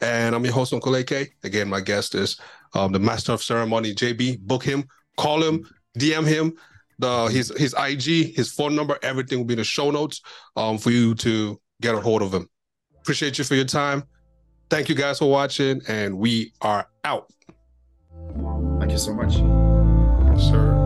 And 0.00 0.34
I'm 0.34 0.44
your 0.44 0.54
host, 0.54 0.72
Uncle 0.72 0.94
AK. 0.94 1.32
Again, 1.44 1.68
my 1.68 1.80
guest 1.80 2.14
is 2.14 2.40
um, 2.74 2.92
the 2.92 2.98
Master 2.98 3.32
of 3.32 3.42
Ceremony, 3.42 3.94
JB. 3.94 4.40
Book 4.40 4.62
him, 4.62 4.84
call 5.16 5.42
him, 5.42 5.68
DM 5.98 6.26
him 6.26 6.54
the 6.98 7.26
his 7.26 7.52
his 7.56 7.74
IG, 7.78 8.34
his 8.34 8.52
phone 8.52 8.74
number, 8.74 8.98
everything 9.02 9.38
will 9.38 9.44
be 9.44 9.54
in 9.54 9.58
the 9.58 9.64
show 9.64 9.90
notes 9.90 10.20
um, 10.56 10.78
for 10.78 10.90
you 10.90 11.14
to 11.16 11.60
get 11.80 11.94
a 11.94 12.00
hold 12.00 12.22
of 12.22 12.32
him. 12.32 12.48
Appreciate 13.00 13.38
you 13.38 13.44
for 13.44 13.54
your 13.54 13.64
time. 13.64 14.04
Thank 14.70 14.88
you 14.88 14.94
guys 14.94 15.18
for 15.18 15.30
watching, 15.30 15.80
and 15.88 16.18
we 16.18 16.52
are 16.60 16.88
out. 17.04 17.32
Thank 18.78 18.92
you 18.92 18.98
so 18.98 19.14
much. 19.14 19.36
Yes, 20.36 20.50
sir. 20.50 20.77